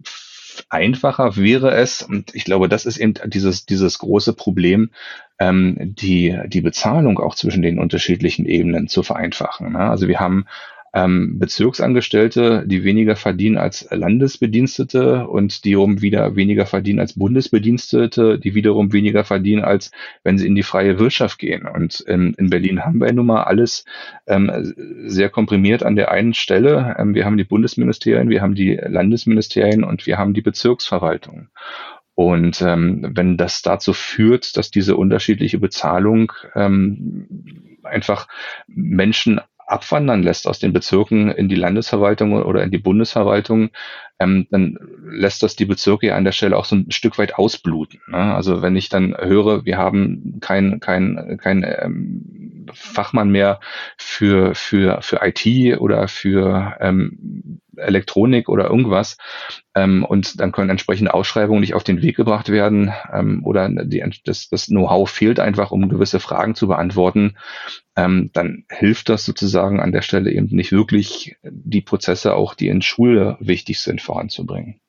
einfacher 0.70 1.36
wäre 1.36 1.72
es, 1.72 2.04
und 2.04 2.34
ich 2.36 2.46
glaube, 2.46 2.70
das 2.70 2.86
ist 2.86 2.98
eben 2.98 3.16
dieses, 3.26 3.66
dieses 3.66 4.00
große 4.00 4.34
Problem, 4.34 4.92
ähm, 5.40 5.78
die, 5.80 6.40
die 6.48 6.62
Bezahlung 6.62 7.20
auch 7.20 7.36
zwischen 7.36 7.62
den 7.62 7.80
unterschiedlichen 7.80 8.46
Ebenen 8.46 8.88
zu 8.88 9.04
vereinfachen. 9.04 9.74
Ne? 9.74 9.80
Also 9.80 10.08
wir 10.08 10.20
haben 10.20 10.46
ähm, 10.94 11.40
Bezirksangestellte, 11.40 12.64
die 12.68 12.84
weniger 12.84 13.16
verdienen 13.16 13.58
als 13.58 13.88
Landesbedienstete 13.90 15.28
und 15.28 15.66
die 15.66 15.76
um 15.76 16.02
wieder 16.02 16.36
weniger 16.36 16.68
verdienen 16.68 17.00
als 17.00 17.14
Bundesbedienstete, 17.14 18.38
die 18.38 18.54
wiederum 18.54 18.94
weniger 18.94 19.24
verdienen, 19.24 19.64
als 19.64 19.92
wenn 20.24 20.38
sie 20.38 20.46
in 20.46 20.56
die 20.56 20.64
freie 20.64 21.00
Wirtschaft 21.00 21.40
gehen. 21.40 21.68
Und 21.68 22.04
ähm, 22.08 22.36
in 22.38 22.52
Berlin 22.52 22.86
haben 22.86 23.00
wir 23.00 23.12
nun 23.12 23.26
mal 23.26 23.44
alles 23.44 23.86
ähm, 24.28 24.52
sehr 25.06 25.30
komprimiert 25.30 25.84
an 25.84 25.96
der 25.96 26.12
einen 26.12 26.36
Stelle. 26.36 26.96
Ähm, 27.00 27.16
wir 27.16 27.26
haben 27.26 27.38
die 27.38 27.44
Bundesministerien, 27.44 28.30
wir 28.30 28.42
haben 28.42 28.56
die 28.56 28.76
Landesministerien 28.76 29.84
und 29.84 30.06
wir 30.06 30.20
haben 30.20 30.34
die 30.36 30.42
Bezirksverwaltung. 30.42 31.50
Und 32.16 32.62
ähm, 32.62 33.12
wenn 33.16 33.38
das 33.38 33.64
dazu 33.64 33.94
führt, 33.94 34.56
dass 34.56 34.70
diese 34.70 34.96
unterschiedliche 34.96 35.58
Bezahlung 35.58 36.32
ähm, 36.54 37.80
einfach 37.82 38.28
Menschen 38.68 39.42
abwandern 39.74 40.24
lässt 40.24 40.48
aus 40.48 40.60
den 40.60 40.72
Bezirken 40.72 41.30
in 41.30 41.50
die 41.50 41.56
Landesverwaltung 41.56 42.34
oder 42.34 42.64
in 42.64 42.72
die 42.72 42.78
Bundesverwaltung, 42.78 43.72
ähm, 44.20 44.48
dann 44.52 44.78
lässt 45.04 45.44
das 45.44 45.56
die 45.56 45.66
Bezirke 45.66 46.14
an 46.14 46.24
der 46.24 46.32
Stelle 46.32 46.56
auch 46.56 46.66
so 46.66 46.76
ein 46.76 46.92
Stück 46.92 47.18
weit 47.18 47.36
ausbluten. 47.36 48.00
Ne? 48.08 48.36
Also 48.36 48.62
wenn 48.62 48.76
ich 48.76 48.90
dann 48.90 49.16
höre, 49.18 49.66
wir 49.66 49.78
haben 49.78 50.38
kein, 50.42 50.80
kein, 50.80 51.38
kein 51.42 51.64
ähm, 51.64 52.68
Fachmann 52.74 53.30
mehr 53.30 53.60
für, 53.98 54.54
für, 54.56 55.02
für 55.02 55.20
IT 55.24 55.80
oder 55.80 56.08
für 56.08 56.78
ähm, 56.80 57.62
Elektronik 57.78 58.50
oder 58.50 58.70
irgendwas, 58.70 59.18
ähm, 59.76 60.06
und 60.06 60.40
dann 60.40 60.52
können 60.52 60.70
entsprechende 60.70 61.14
Ausschreibungen 61.14 61.62
nicht 61.62 61.74
auf 61.74 61.84
den 61.84 62.02
Weg 62.02 62.16
gebracht 62.16 62.50
werden 62.50 62.94
ähm, 63.12 63.42
oder 63.44 63.70
die, 63.70 64.04
das, 64.24 64.50
das 64.50 64.68
Know-how 64.68 65.10
fehlt 65.10 65.40
einfach, 65.40 65.72
um 65.72 65.90
gewisse 65.90 66.20
Fragen 66.20 66.56
zu 66.56 66.68
beantworten, 66.68 67.38
ähm, 67.96 68.30
dann 68.34 68.66
hilft 68.70 69.10
das 69.10 69.26
sozusagen 69.26 69.80
an 69.80 69.92
der 69.92 70.02
Stelle 70.02 70.32
eben 70.32 70.48
nicht 70.56 70.72
wirklich, 70.72 71.36
die 71.44 71.82
Prozesse 71.82 72.36
auch, 72.36 72.54
die 72.54 72.68
in 72.68 72.82
Schule 72.82 73.38
wichtig 73.40 73.80
sind, 73.80 74.02
voranzubringen. 74.02 74.80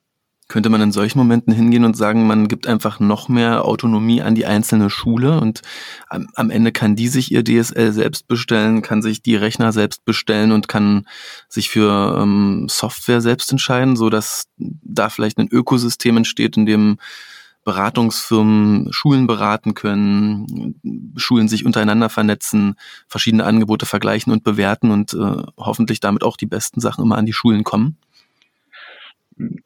Könnte 0.47 0.69
man 0.69 0.83
in 0.83 0.93
solchen 0.93 1.19
Momenten 1.19 1.55
hingehen 1.55 1.85
und 1.85 1.97
sagen, 1.97 2.27
man 2.27 2.49
gibt 2.49 2.67
einfach 2.67 3.01
noch 3.01 3.29
mehr 3.29 3.65
Autonomie 3.65 4.21
an 4.21 4.35
die 4.35 4.45
einzelne 4.45 4.91
Schule 4.91 5.41
und 5.41 5.63
am, 6.09 6.29
am 6.35 6.51
Ende 6.51 6.71
kann 6.71 6.97
die 6.97 7.09
sich 7.09 7.33
ihr 7.33 7.43
DSL 7.43 7.93
selbst 7.93 8.29
bestellen, 8.29 8.83
kann 8.83 9.01
sich 9.01 9.23
die 9.23 9.37
Rechner 9.37 9.73
selbst 9.73 10.05
bestellen 10.05 10.53
und 10.53 10.69
kann 10.69 11.07
sich 11.49 11.71
für 11.71 12.19
ähm, 12.21 12.67
Software 12.69 13.23
selbst 13.23 13.51
entscheiden, 13.53 13.97
so 13.97 14.11
dass 14.11 14.45
da 14.59 15.09
vielleicht 15.09 15.39
ein 15.39 15.49
Ökosystem 15.49 16.19
entsteht, 16.19 16.59
in 16.59 16.67
dem 16.67 16.99
Beratungsfirmen 17.65 18.93
Schulen 18.93 19.27
beraten 19.27 19.73
können, 19.73 21.15
Schulen 21.17 21.49
sich 21.49 21.65
untereinander 21.65 22.11
vernetzen, 22.11 22.75
verschiedene 23.09 23.45
Angebote 23.45 23.87
vergleichen 23.87 24.33
und 24.33 24.45
bewerten 24.45 24.91
und 24.91 25.15
äh, 25.15 25.43
hoffentlich 25.57 26.01
damit 26.01 26.23
auch 26.23 26.37
die 26.37 26.47
besten 26.47 26.81
Sachen 26.81 27.03
immer 27.03 27.17
an 27.17 27.27
die 27.27 27.33
Schulen 27.33 27.65
kommen? 27.65 27.97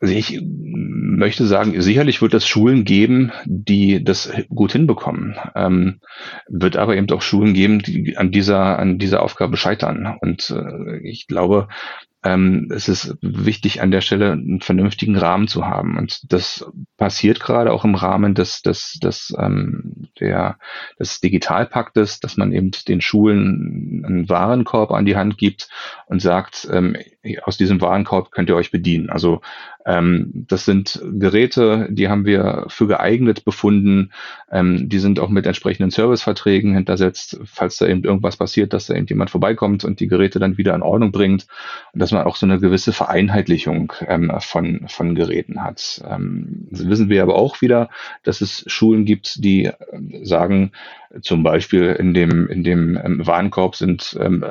Also 0.01 0.15
ich 0.15 0.41
möchte 0.43 1.47
sagen, 1.47 1.81
sicherlich 1.81 2.23
wird 2.23 2.35
es 2.35 2.47
Schulen 2.47 2.85
geben, 2.85 3.33
die 3.45 4.03
das 4.03 4.33
gut 4.49 4.73
hinbekommen. 4.73 5.37
Ähm, 5.55 6.01
wird 6.49 6.77
aber 6.77 6.97
eben 6.97 7.11
auch 7.11 7.23
Schulen 7.23 7.55
geben, 7.55 7.81
die 7.81 8.17
an 8.17 8.31
dieser, 8.31 8.79
an 8.79 8.99
dieser 8.99 9.23
Aufgabe 9.23 9.57
scheitern. 9.57 10.17
Und 10.21 10.51
äh, 10.51 10.99
ich 11.03 11.27
glaube, 11.27 11.69
ähm, 12.25 12.69
es 12.75 12.89
ist 12.89 13.17
wichtig, 13.23 13.81
an 13.81 13.93
der 13.93 14.01
Stelle 14.01 14.33
einen 14.33 14.61
vernünftigen 14.61 15.17
Rahmen 15.17 15.47
zu 15.47 15.67
haben. 15.67 15.97
Und 15.97 16.33
das 16.33 16.67
passiert 16.97 17.39
gerade 17.39 17.73
auch 17.73 17.85
im 17.85 17.95
Rahmen 17.95 18.35
des, 18.35 18.63
des, 18.63 18.99
des, 19.03 19.33
ähm, 19.39 20.09
der, 20.19 20.59
des 20.99 21.21
Digitalpaktes, 21.21 22.19
dass 22.19 22.37
man 22.37 22.53
eben 22.53 22.73
den 22.89 23.01
Schulen 23.01 24.03
einen 24.05 24.29
Warenkorb 24.29 24.91
an 24.91 25.05
die 25.05 25.17
Hand 25.17 25.39
gibt 25.39 25.69
und 26.07 26.21
sagt, 26.21 26.69
ähm, 26.73 26.97
aus 27.43 27.57
diesem 27.57 27.81
Warenkorb 27.81 28.31
könnt 28.31 28.49
ihr 28.49 28.57
euch 28.57 28.71
bedienen. 28.71 29.11
Also 29.11 29.41
ähm, 29.89 30.31
das 30.49 30.67
sind 30.67 31.01
Geräte, 31.19 31.89
die 31.91 32.09
haben 32.09 32.27
wir 32.27 32.67
für 32.69 32.87
geeignet 32.87 33.45
befunden. 33.45 34.11
Ähm, 34.53 34.89
die 34.89 34.99
sind 34.99 35.19
auch 35.19 35.31
mit 35.31 35.47
entsprechenden 35.47 35.91
Serviceverträgen 35.91 36.75
hintersetzt, 36.75 37.41
falls 37.45 37.79
da 37.79 37.87
eben 37.87 38.05
irgendwas 38.05 38.37
passiert, 38.37 38.73
dass 38.73 38.87
da 38.87 38.95
eben 38.95 39.07
jemand 39.07 39.31
vorbeikommt 39.31 39.85
und 39.85 40.01
die 40.01 40.09
Geräte 40.09 40.39
dann 40.39 40.59
wieder 40.59 40.75
in 40.75 40.83
Ordnung 40.83 41.11
bringt. 41.11 41.47
Dass 41.95 42.13
man 42.13 42.27
auch 42.27 42.37
so 42.37 42.45
eine 42.45 42.61
gewisse 42.61 42.93
Vereinheitlichung 42.93 43.93
ähm, 44.07 44.31
von, 44.41 44.85
von 44.89 45.15
Geräten 45.15 45.65
hat. 45.65 46.03
Ähm, 46.07 46.67
wissen 46.71 47.09
wir 47.09 47.23
aber 47.23 47.37
auch 47.37 47.63
wieder, 47.63 47.89
dass 48.25 48.43
es 48.43 48.65
Schulen 48.67 49.07
gibt, 49.07 49.43
die 49.43 49.67
äh, 49.67 49.75
sagen, 50.23 50.73
zum 51.23 51.43
Beispiel 51.43 51.97
in 51.99 52.13
dem, 52.13 52.49
in 52.49 52.63
dem 52.63 52.99
ähm, 53.03 53.27
Warenkorb 53.27 53.77
sind 53.77 54.19
ähm, 54.21 54.45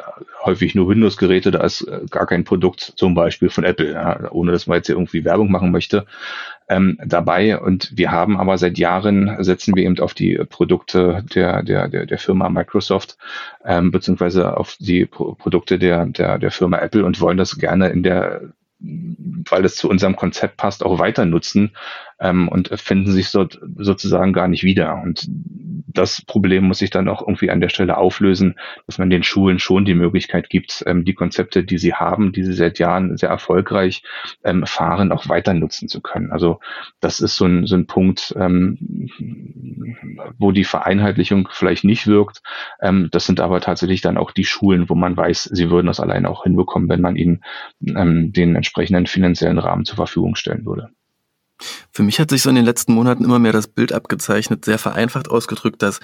häufig 0.43 0.73
nur 0.73 0.89
Windows-Geräte, 0.89 1.51
da 1.51 1.63
ist 1.63 1.81
äh, 1.81 2.01
gar 2.09 2.25
kein 2.25 2.43
Produkt 2.43 2.66
zum 2.75 3.13
Beispiel 3.13 3.49
von 3.49 3.63
Apple, 3.63 3.93
ja, 3.93 4.31
ohne 4.31 4.51
dass 4.51 4.67
man 4.67 4.77
jetzt 4.77 4.87
hier 4.87 4.95
irgendwie 4.95 5.25
Werbung 5.25 5.51
machen 5.51 5.71
möchte, 5.71 6.05
ähm, 6.69 6.99
dabei. 7.05 7.59
Und 7.59 7.91
wir 7.95 8.11
haben 8.11 8.37
aber 8.37 8.57
seit 8.57 8.77
Jahren 8.77 9.43
setzen 9.43 9.75
wir 9.75 9.83
eben 9.83 9.99
auf 9.99 10.13
die 10.13 10.35
Produkte 10.49 11.23
der, 11.33 11.63
der, 11.63 11.87
der, 11.87 12.05
der 12.05 12.17
Firma 12.17 12.49
Microsoft, 12.49 13.17
ähm, 13.65 13.91
beziehungsweise 13.91 14.57
auf 14.57 14.75
die 14.79 15.05
Pro 15.05 15.35
Produkte 15.35 15.79
der, 15.79 16.05
der, 16.05 16.37
der 16.39 16.51
Firma 16.51 16.79
Apple 16.79 17.05
und 17.05 17.21
wollen 17.21 17.37
das 17.37 17.57
gerne 17.57 17.89
in 17.89 18.03
der 18.03 18.41
weil 18.79 19.65
es 19.65 19.75
zu 19.75 19.89
unserem 19.89 20.15
Konzept 20.15 20.57
passt, 20.57 20.85
auch 20.85 20.99
weiter 20.99 21.25
nutzen 21.25 21.71
ähm, 22.19 22.47
und 22.47 22.69
finden 22.79 23.11
sich 23.11 23.31
dort 23.31 23.59
sozusagen 23.77 24.33
gar 24.33 24.47
nicht 24.47 24.63
wieder. 24.63 25.01
Und 25.01 25.27
das 25.97 26.21
Problem 26.21 26.65
muss 26.65 26.79
sich 26.79 26.89
dann 26.89 27.07
auch 27.07 27.21
irgendwie 27.21 27.49
an 27.49 27.61
der 27.61 27.69
Stelle 27.69 27.97
auflösen, 27.97 28.55
dass 28.85 28.97
man 28.97 29.09
den 29.09 29.23
Schulen 29.23 29.59
schon 29.59 29.85
die 29.85 29.95
Möglichkeit 29.95 30.49
gibt, 30.49 30.83
ähm, 30.85 31.05
die 31.05 31.13
Konzepte, 31.13 31.63
die 31.63 31.77
sie 31.77 31.93
haben, 31.93 32.31
die 32.31 32.43
sie 32.43 32.53
seit 32.53 32.79
Jahren 32.79 33.17
sehr 33.17 33.29
erfolgreich 33.29 34.03
ähm, 34.43 34.65
fahren, 34.65 35.11
auch 35.11 35.27
weiter 35.27 35.53
nutzen 35.53 35.87
zu 35.87 36.01
können. 36.01 36.31
Also 36.31 36.59
das 36.99 37.19
ist 37.19 37.35
so 37.35 37.45
ein, 37.45 37.65
so 37.65 37.75
ein 37.75 37.87
Punkt, 37.87 38.35
ähm, 38.37 39.09
wo 40.37 40.51
die 40.51 40.65
Vereinheitlichung 40.65 41.49
vielleicht 41.51 41.83
nicht 41.83 42.07
wirkt. 42.07 42.41
Ähm, 42.81 43.09
das 43.11 43.25
sind 43.25 43.39
aber 43.39 43.59
tatsächlich 43.61 44.01
dann 44.01 44.17
auch 44.17 44.31
die 44.31 44.45
Schulen, 44.45 44.89
wo 44.89 44.95
man 44.95 45.17
weiß, 45.17 45.43
sie 45.43 45.69
würden 45.71 45.87
das 45.87 45.99
alleine 45.99 46.29
auch 46.29 46.43
hinbekommen, 46.43 46.89
wenn 46.89 47.01
man 47.01 47.15
ihnen 47.15 47.43
ähm, 47.85 48.31
den 48.33 48.55
entsprechenden 48.55 49.07
finanziellen 49.07 49.59
Rahmen 49.59 49.85
zur 49.85 49.95
Verfügung 49.95 50.35
stellen 50.35 50.65
würde. 50.65 50.89
Für 51.91 52.03
mich 52.03 52.19
hat 52.19 52.29
sich 52.29 52.41
so 52.41 52.49
in 52.49 52.55
den 52.55 52.65
letzten 52.65 52.93
Monaten 52.93 53.23
immer 53.23 53.39
mehr 53.39 53.53
das 53.53 53.67
Bild 53.67 53.91
abgezeichnet, 53.91 54.65
sehr 54.65 54.77
vereinfacht 54.77 55.29
ausgedrückt, 55.29 55.81
dass 55.81 55.99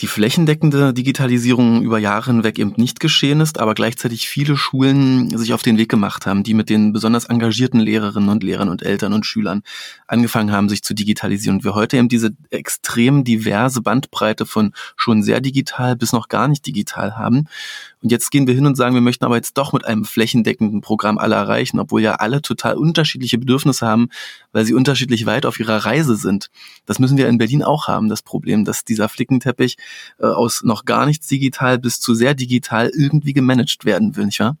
die 0.00 0.06
flächendeckende 0.06 0.94
Digitalisierung 0.94 1.82
über 1.82 1.98
Jahre 1.98 2.30
hinweg 2.30 2.58
eben 2.60 2.74
nicht 2.76 3.00
geschehen 3.00 3.40
ist, 3.40 3.58
aber 3.58 3.74
gleichzeitig 3.74 4.28
viele 4.28 4.56
Schulen 4.56 5.36
sich 5.36 5.52
auf 5.52 5.62
den 5.62 5.76
Weg 5.76 5.88
gemacht 5.88 6.24
haben, 6.24 6.44
die 6.44 6.54
mit 6.54 6.70
den 6.70 6.92
besonders 6.92 7.24
engagierten 7.24 7.80
Lehrerinnen 7.80 8.28
und 8.28 8.44
Lehrern 8.44 8.68
und 8.68 8.82
Eltern 8.82 9.12
und 9.12 9.26
Schülern 9.26 9.62
angefangen 10.06 10.52
haben, 10.52 10.68
sich 10.68 10.84
zu 10.84 10.94
digitalisieren. 10.94 11.58
Und 11.58 11.64
wir 11.64 11.74
heute 11.74 11.96
eben 11.96 12.08
diese 12.08 12.30
extrem 12.50 13.24
diverse 13.24 13.80
Bandbreite 13.80 14.46
von 14.46 14.72
schon 14.94 15.24
sehr 15.24 15.40
digital 15.40 15.96
bis 15.96 16.12
noch 16.12 16.28
gar 16.28 16.46
nicht 16.46 16.64
digital 16.64 17.16
haben. 17.16 17.48
Und 18.02 18.12
jetzt 18.12 18.30
gehen 18.30 18.46
wir 18.46 18.54
hin 18.54 18.66
und 18.66 18.76
sagen, 18.76 18.94
wir 18.94 19.00
möchten 19.00 19.24
aber 19.24 19.36
jetzt 19.36 19.58
doch 19.58 19.72
mit 19.72 19.84
einem 19.84 20.04
flächendeckenden 20.04 20.80
Programm 20.80 21.18
alle 21.18 21.34
erreichen, 21.34 21.80
obwohl 21.80 22.00
ja 22.00 22.14
alle 22.16 22.42
total 22.42 22.76
unterschiedliche 22.76 23.38
Bedürfnisse 23.38 23.86
haben, 23.86 24.08
weil 24.52 24.64
sie 24.64 24.74
unterschiedlich 24.74 25.26
weit 25.26 25.46
auf 25.46 25.58
ihrer 25.58 25.84
Reise 25.84 26.16
sind. 26.16 26.50
Das 26.86 26.98
müssen 26.98 27.16
wir 27.16 27.28
in 27.28 27.38
Berlin 27.38 27.62
auch 27.62 27.88
haben, 27.88 28.08
das 28.08 28.22
Problem, 28.22 28.64
dass 28.64 28.84
dieser 28.84 29.08
Flickenteppich 29.08 29.76
äh, 30.18 30.26
aus 30.26 30.62
noch 30.62 30.84
gar 30.84 31.06
nichts 31.06 31.26
digital 31.26 31.78
bis 31.78 32.00
zu 32.00 32.14
sehr 32.14 32.34
digital 32.34 32.90
irgendwie 32.94 33.32
gemanagt 33.32 33.84
werden 33.84 34.16
will, 34.16 34.26
nicht 34.26 34.40
wahr? 34.40 34.56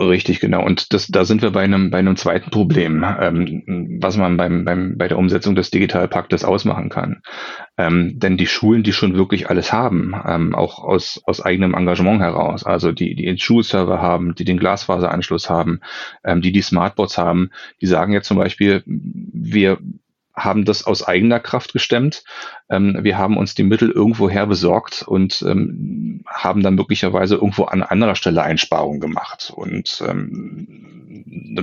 Richtig, 0.00 0.38
genau. 0.38 0.64
Und 0.64 0.92
das, 0.92 1.08
da 1.08 1.24
sind 1.24 1.42
wir 1.42 1.50
bei 1.50 1.62
einem, 1.64 1.90
bei 1.90 1.98
einem 1.98 2.14
zweiten 2.14 2.50
Problem, 2.50 3.04
ähm, 3.20 3.98
was 4.00 4.16
man 4.16 4.36
beim, 4.36 4.64
beim, 4.64 4.96
bei 4.96 5.08
der 5.08 5.18
Umsetzung 5.18 5.56
des 5.56 5.72
Digitalpaktes 5.72 6.44
ausmachen 6.44 6.88
kann. 6.88 7.22
Ähm, 7.76 8.12
denn 8.20 8.36
die 8.36 8.46
Schulen, 8.46 8.84
die 8.84 8.92
schon 8.92 9.14
wirklich 9.16 9.50
alles 9.50 9.72
haben, 9.72 10.14
ähm, 10.24 10.54
auch 10.54 10.84
aus, 10.84 11.20
aus 11.26 11.44
eigenem 11.44 11.74
Engagement 11.74 12.20
heraus, 12.20 12.64
also 12.64 12.92
die, 12.92 13.16
die 13.16 13.24
den 13.24 13.38
Schulserver 13.38 14.00
haben, 14.00 14.36
die 14.36 14.44
den 14.44 14.60
Glasfaseranschluss 14.60 15.50
haben, 15.50 15.80
ähm, 16.24 16.42
die 16.42 16.52
die 16.52 16.62
Smartboards 16.62 17.18
haben, 17.18 17.50
die 17.80 17.86
sagen 17.86 18.12
jetzt 18.12 18.28
zum 18.28 18.36
Beispiel, 18.36 18.84
wir 18.86 19.78
haben 20.38 20.64
das 20.64 20.84
aus 20.84 21.02
eigener 21.02 21.40
Kraft 21.40 21.72
gestemmt. 21.72 22.24
Ähm, 22.70 22.98
wir 23.02 23.18
haben 23.18 23.36
uns 23.36 23.54
die 23.54 23.62
Mittel 23.64 23.90
irgendwoher 23.90 24.46
besorgt 24.46 25.02
und 25.02 25.42
ähm, 25.42 26.24
haben 26.26 26.62
dann 26.62 26.74
möglicherweise 26.74 27.36
irgendwo 27.36 27.64
an 27.64 27.82
anderer 27.82 28.14
Stelle 28.14 28.42
Einsparungen 28.42 29.00
gemacht. 29.00 29.52
Und 29.54 30.02
ähm, 30.06 30.88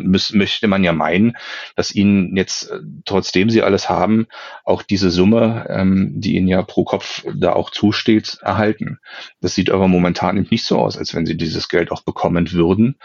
müß, 0.03 0.33
möchte 0.33 0.67
man 0.67 0.83
ja 0.83 0.93
meinen, 0.93 1.37
dass 1.75 1.93
ihnen 1.93 2.35
jetzt, 2.35 2.71
äh, 2.71 2.79
trotzdem 3.05 3.49
sie 3.49 3.61
alles 3.61 3.89
haben, 3.89 4.27
auch 4.63 4.81
diese 4.81 5.11
Summe, 5.11 5.67
ähm, 5.69 6.13
die 6.15 6.35
ihnen 6.35 6.47
ja 6.47 6.61
pro 6.61 6.83
Kopf 6.83 7.23
da 7.35 7.53
auch 7.53 7.69
zusteht, 7.69 8.39
erhalten. 8.41 8.99
Das 9.41 9.55
sieht 9.55 9.69
aber 9.69 9.87
momentan 9.87 10.37
eben 10.37 10.47
nicht 10.49 10.65
so 10.65 10.79
aus, 10.79 10.97
als 10.97 11.13
wenn 11.13 11.25
sie 11.25 11.37
dieses 11.37 11.69
Geld 11.69 11.91
auch 11.91 12.01
bekommen 12.01 12.51
würden. 12.51 12.97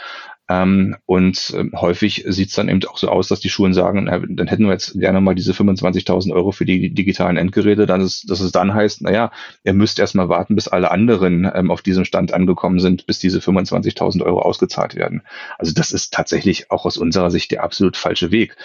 Ähm, 0.50 0.96
und 1.06 1.54
äh, 1.56 1.64
häufig 1.76 2.24
sieht 2.26 2.48
es 2.48 2.56
dann 2.56 2.68
eben 2.68 2.84
auch 2.88 2.98
so 2.98 3.08
aus, 3.08 3.28
dass 3.28 3.38
die 3.38 3.48
Schulen 3.48 3.72
sagen, 3.72 4.04
na, 4.04 4.18
dann 4.18 4.48
hätten 4.48 4.64
wir 4.64 4.72
jetzt 4.72 4.98
gerne 4.98 5.20
mal 5.20 5.36
diese 5.36 5.52
25.000 5.52 6.32
Euro 6.32 6.50
für 6.50 6.64
die 6.64 6.92
digitalen 6.92 7.36
Endgeräte, 7.36 7.86
dann 7.86 8.00
ist, 8.00 8.28
dass 8.28 8.40
es 8.40 8.50
dann 8.50 8.74
heißt, 8.74 9.02
naja, 9.02 9.30
ihr 9.62 9.74
müsst 9.74 10.00
erstmal 10.00 10.28
warten, 10.28 10.56
bis 10.56 10.66
alle 10.66 10.90
anderen 10.90 11.48
ähm, 11.54 11.70
auf 11.70 11.82
diesem 11.82 12.04
Stand 12.04 12.32
angekommen 12.32 12.80
sind, 12.80 13.06
bis 13.06 13.20
diese 13.20 13.38
25.000 13.38 14.24
Euro 14.24 14.42
ausgezahlt 14.42 14.96
werden. 14.96 15.22
Also 15.56 15.72
das 15.72 15.92
ist 15.92 16.12
tatsächlich 16.12 16.72
auch 16.72 16.84
aus 16.84 16.96
unserer 16.96 17.30
Sicht 17.30 17.52
der 17.52 17.62
absolut 17.62 17.96
falsche 17.96 18.32
Weg, 18.32 18.56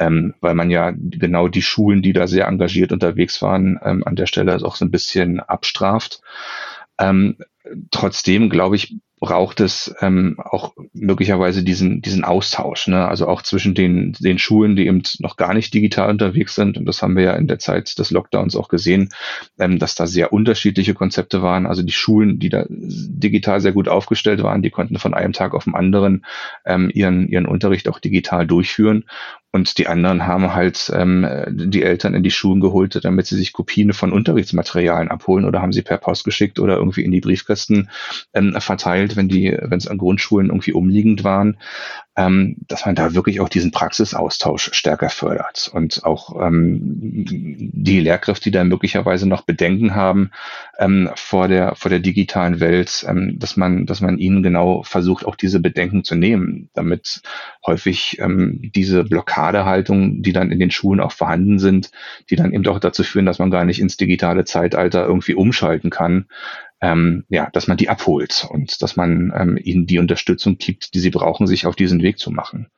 ähm, 0.00 0.34
weil 0.40 0.54
man 0.54 0.70
ja 0.70 0.92
genau 0.96 1.46
die 1.46 1.62
Schulen, 1.62 2.02
die 2.02 2.12
da 2.12 2.26
sehr 2.26 2.48
engagiert 2.48 2.90
unterwegs 2.90 3.40
waren, 3.42 3.78
ähm, 3.84 4.02
an 4.04 4.16
der 4.16 4.26
Stelle 4.26 4.56
auch 4.64 4.74
so 4.74 4.84
ein 4.84 4.90
bisschen 4.90 5.38
abstraft. 5.38 6.20
Ähm, 6.98 7.36
trotzdem, 7.92 8.50
glaube 8.50 8.74
ich, 8.74 8.96
braucht 9.20 9.60
es 9.60 9.94
ähm, 10.00 10.36
auch 10.38 10.74
möglicherweise 10.92 11.62
diesen, 11.62 12.02
diesen 12.02 12.24
Austausch, 12.24 12.86
ne? 12.88 13.08
also 13.08 13.26
auch 13.26 13.42
zwischen 13.42 13.74
den, 13.74 14.12
den 14.20 14.38
Schulen, 14.38 14.76
die 14.76 14.86
eben 14.86 15.02
noch 15.18 15.36
gar 15.36 15.54
nicht 15.54 15.74
digital 15.74 16.10
unterwegs 16.10 16.54
sind. 16.54 16.78
Und 16.78 16.86
das 16.86 17.02
haben 17.02 17.16
wir 17.16 17.24
ja 17.24 17.32
in 17.34 17.46
der 17.46 17.58
Zeit 17.58 17.98
des 17.98 18.10
Lockdowns 18.10 18.56
auch 18.56 18.68
gesehen, 18.68 19.10
ähm, 19.58 19.78
dass 19.78 19.94
da 19.94 20.06
sehr 20.06 20.32
unterschiedliche 20.32 20.94
Konzepte 20.94 21.42
waren. 21.42 21.66
Also 21.66 21.82
die 21.82 21.92
Schulen, 21.92 22.38
die 22.38 22.48
da 22.48 22.64
digital 22.68 23.60
sehr 23.60 23.72
gut 23.72 23.88
aufgestellt 23.88 24.42
waren, 24.42 24.62
die 24.62 24.70
konnten 24.70 24.98
von 24.98 25.14
einem 25.14 25.32
Tag 25.32 25.54
auf 25.54 25.64
den 25.64 25.74
anderen 25.74 26.24
ähm, 26.64 26.90
ihren, 26.92 27.28
ihren 27.28 27.46
Unterricht 27.46 27.88
auch 27.88 27.98
digital 27.98 28.46
durchführen. 28.46 29.04
Und 29.50 29.78
die 29.78 29.86
anderen 29.86 30.26
haben 30.26 30.54
halt 30.54 30.92
ähm, 30.94 31.26
die 31.48 31.82
Eltern 31.82 32.14
in 32.14 32.22
die 32.22 32.30
Schulen 32.30 32.60
geholt, 32.60 33.02
damit 33.02 33.26
sie 33.26 33.36
sich 33.36 33.54
Kopien 33.54 33.94
von 33.94 34.12
Unterrichtsmaterialien 34.12 35.10
abholen 35.10 35.46
oder 35.46 35.62
haben 35.62 35.72
sie 35.72 35.82
per 35.82 35.96
Post 35.96 36.24
geschickt 36.24 36.60
oder 36.60 36.76
irgendwie 36.76 37.02
in 37.02 37.12
die 37.12 37.20
Briefkästen 37.22 37.88
ähm, 38.34 38.54
verteilt, 38.60 39.16
wenn 39.16 39.28
die, 39.28 39.56
wenn 39.60 39.78
es 39.78 39.88
an 39.88 39.96
Grundschulen 39.96 40.48
irgendwie 40.48 40.72
umliegend 40.72 41.24
waren 41.24 41.56
ähm, 42.18 42.56
dass 42.66 42.84
man 42.84 42.96
da 42.96 43.14
wirklich 43.14 43.40
auch 43.40 43.48
diesen 43.48 43.70
Praxisaustausch 43.70 44.70
stärker 44.72 45.08
fördert. 45.08 45.70
Und 45.72 46.04
auch 46.04 46.44
ähm, 46.44 46.80
die 46.82 48.00
Lehrkräfte, 48.00 48.44
die 48.44 48.50
da 48.50 48.64
möglicherweise 48.64 49.28
noch 49.28 49.42
Bedenken 49.42 49.94
haben 49.94 50.32
ähm, 50.80 51.10
vor 51.14 51.46
der 51.46 51.76
vor 51.76 51.90
der 51.90 52.00
digitalen 52.00 52.58
Welt, 52.58 53.06
ähm, 53.08 53.38
dass 53.38 53.56
man 53.56 53.86
dass 53.86 54.00
man 54.00 54.18
ihnen 54.18 54.42
genau 54.42 54.82
versucht, 54.82 55.24
auch 55.24 55.36
diese 55.36 55.60
Bedenken 55.60 56.02
zu 56.02 56.16
nehmen, 56.16 56.70
damit 56.74 57.22
häufig 57.64 58.18
ähm, 58.18 58.68
diese 58.74 59.04
Blockadehaltung, 59.04 60.20
die 60.20 60.32
dann 60.32 60.50
in 60.50 60.58
den 60.58 60.72
Schulen 60.72 60.98
auch 60.98 61.12
vorhanden 61.12 61.60
sind, 61.60 61.92
die 62.30 62.36
dann 62.36 62.52
eben 62.52 62.66
auch 62.66 62.80
dazu 62.80 63.04
führen, 63.04 63.26
dass 63.26 63.38
man 63.38 63.52
gar 63.52 63.64
nicht 63.64 63.80
ins 63.80 63.96
digitale 63.96 64.44
Zeitalter 64.44 65.06
irgendwie 65.06 65.34
umschalten 65.34 65.90
kann, 65.90 66.26
ähm, 66.80 67.24
ja, 67.28 67.50
dass 67.52 67.66
man 67.66 67.76
die 67.76 67.88
abholt 67.88 68.46
und 68.50 68.80
dass 68.82 68.96
man 68.96 69.32
ähm, 69.34 69.58
ihnen 69.60 69.86
die 69.86 69.98
Unterstützung 69.98 70.58
gibt, 70.58 70.94
die 70.94 71.00
sie 71.00 71.10
brauchen, 71.10 71.46
sich 71.46 71.66
auf 71.66 71.76
diesen 71.76 72.02
Weg 72.02 72.18
zu 72.18 72.30
machen. 72.30 72.70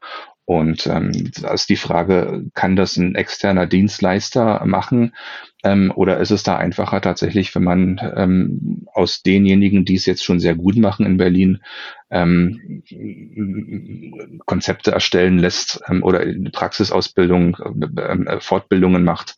Und 0.44 0.86
ähm, 0.88 1.30
da 1.40 1.52
ist 1.52 1.68
die 1.68 1.76
Frage, 1.76 2.46
kann 2.54 2.74
das 2.74 2.96
ein 2.96 3.14
externer 3.14 3.66
Dienstleister 3.66 4.64
machen? 4.66 5.14
Ähm, 5.62 5.92
oder 5.94 6.18
ist 6.18 6.30
es 6.30 6.42
da 6.42 6.56
einfacher 6.56 7.00
tatsächlich, 7.00 7.54
wenn 7.54 7.64
man 7.64 8.00
ähm, 8.16 8.86
aus 8.92 9.22
denjenigen, 9.22 9.84
die 9.84 9.94
es 9.94 10.06
jetzt 10.06 10.24
schon 10.24 10.40
sehr 10.40 10.54
gut 10.56 10.76
machen 10.76 11.06
in 11.06 11.18
Berlin, 11.18 11.58
ähm, 12.10 12.82
Konzepte 14.46 14.90
erstellen 14.90 15.38
lässt 15.38 15.82
ähm, 15.88 16.02
oder 16.02 16.24
Praxisausbildung, 16.52 17.56
äh, 17.96 18.40
Fortbildungen 18.40 19.04
macht, 19.04 19.36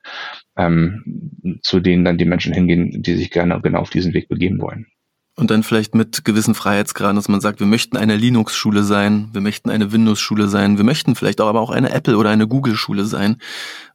ähm, 0.56 1.58
zu 1.62 1.80
denen 1.80 2.04
dann 2.04 2.18
die 2.18 2.24
Menschen 2.24 2.54
hingehen, 2.54 3.02
die 3.02 3.16
sich 3.16 3.30
gerne 3.30 3.60
genau 3.60 3.80
auf 3.80 3.90
diesen 3.90 4.14
Weg 4.14 4.28
begeben 4.28 4.60
wollen. 4.60 4.86
Und 5.34 5.50
dann 5.50 5.62
vielleicht 5.62 5.94
mit 5.94 6.26
gewissen 6.26 6.54
Freiheitsgraden, 6.54 7.16
dass 7.16 7.28
man 7.28 7.40
sagt, 7.40 7.58
wir 7.58 7.66
möchten 7.66 7.96
eine 7.96 8.16
Linux-Schule 8.16 8.84
sein, 8.84 9.30
wir 9.32 9.40
möchten 9.40 9.70
eine 9.70 9.90
Windows-Schule 9.90 10.46
sein, 10.48 10.76
wir 10.76 10.84
möchten 10.84 11.14
vielleicht 11.14 11.40
auch 11.40 11.48
aber 11.48 11.60
auch 11.60 11.70
eine 11.70 11.90
Apple- 11.90 12.18
oder 12.18 12.28
eine 12.28 12.46
Google-Schule 12.46 13.06
sein 13.06 13.36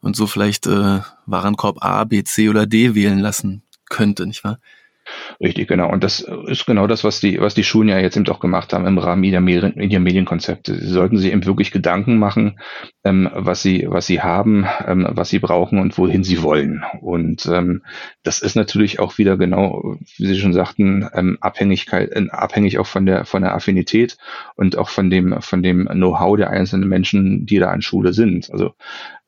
und 0.01 0.15
so 0.15 0.25
vielleicht 0.25 0.65
äh, 0.65 1.01
Warenkorb 1.27 1.83
A, 1.83 2.03
B, 2.05 2.23
C 2.23 2.49
oder 2.49 2.65
D 2.65 2.95
wählen 2.95 3.19
lassen 3.19 3.61
könnte, 3.87 4.25
nicht 4.25 4.43
wahr? 4.43 4.59
Richtig, 5.39 5.67
genau. 5.67 5.91
Und 5.91 6.03
das 6.03 6.19
ist 6.47 6.65
genau 6.65 6.87
das, 6.87 7.03
was 7.03 7.19
die, 7.19 7.39
was 7.39 7.53
die 7.53 7.63
Schulen 7.63 7.89
ja 7.89 7.99
jetzt 7.99 8.17
eben 8.17 8.27
auch 8.29 8.39
gemacht 8.39 8.73
haben 8.73 8.85
im 8.85 8.97
Rahmen 8.97 9.23
ihrer, 9.23 9.41
Medien, 9.41 10.03
Medienkonzepte. 10.03 10.75
Sie 10.75 10.87
sollten 10.87 11.17
sich 11.17 11.31
eben 11.31 11.45
wirklich 11.45 11.71
Gedanken 11.71 12.17
machen, 12.17 12.59
ähm, 13.03 13.29
was 13.33 13.61
sie, 13.61 13.85
was 13.87 14.07
sie 14.07 14.21
haben, 14.21 14.65
ähm, 14.85 15.07
was 15.09 15.29
sie 15.29 15.39
brauchen 15.39 15.79
und 15.79 15.97
wohin 15.97 16.23
sie 16.23 16.41
wollen. 16.41 16.83
Und 17.01 17.45
ähm, 17.45 17.83
das 18.23 18.41
ist 18.41 18.55
natürlich 18.55 18.99
auch 18.99 19.17
wieder 19.17 19.37
genau, 19.37 19.95
wie 20.17 20.27
Sie 20.27 20.39
schon 20.39 20.53
sagten, 20.53 21.07
ähm, 21.13 21.37
Abhängigkeit, 21.41 22.11
äh, 22.11 22.27
abhängig 22.29 22.79
auch 22.79 22.87
von 22.87 23.05
der, 23.05 23.25
von 23.25 23.41
der 23.41 23.53
Affinität 23.53 24.17
und 24.55 24.77
auch 24.77 24.89
von 24.89 25.09
dem, 25.09 25.41
von 25.41 25.63
dem 25.63 25.85
Know-how 25.87 26.37
der 26.37 26.49
einzelnen 26.49 26.89
Menschen, 26.89 27.45
die 27.45 27.59
da 27.59 27.69
an 27.69 27.81
Schule 27.81 28.13
sind. 28.13 28.51
Also 28.51 28.73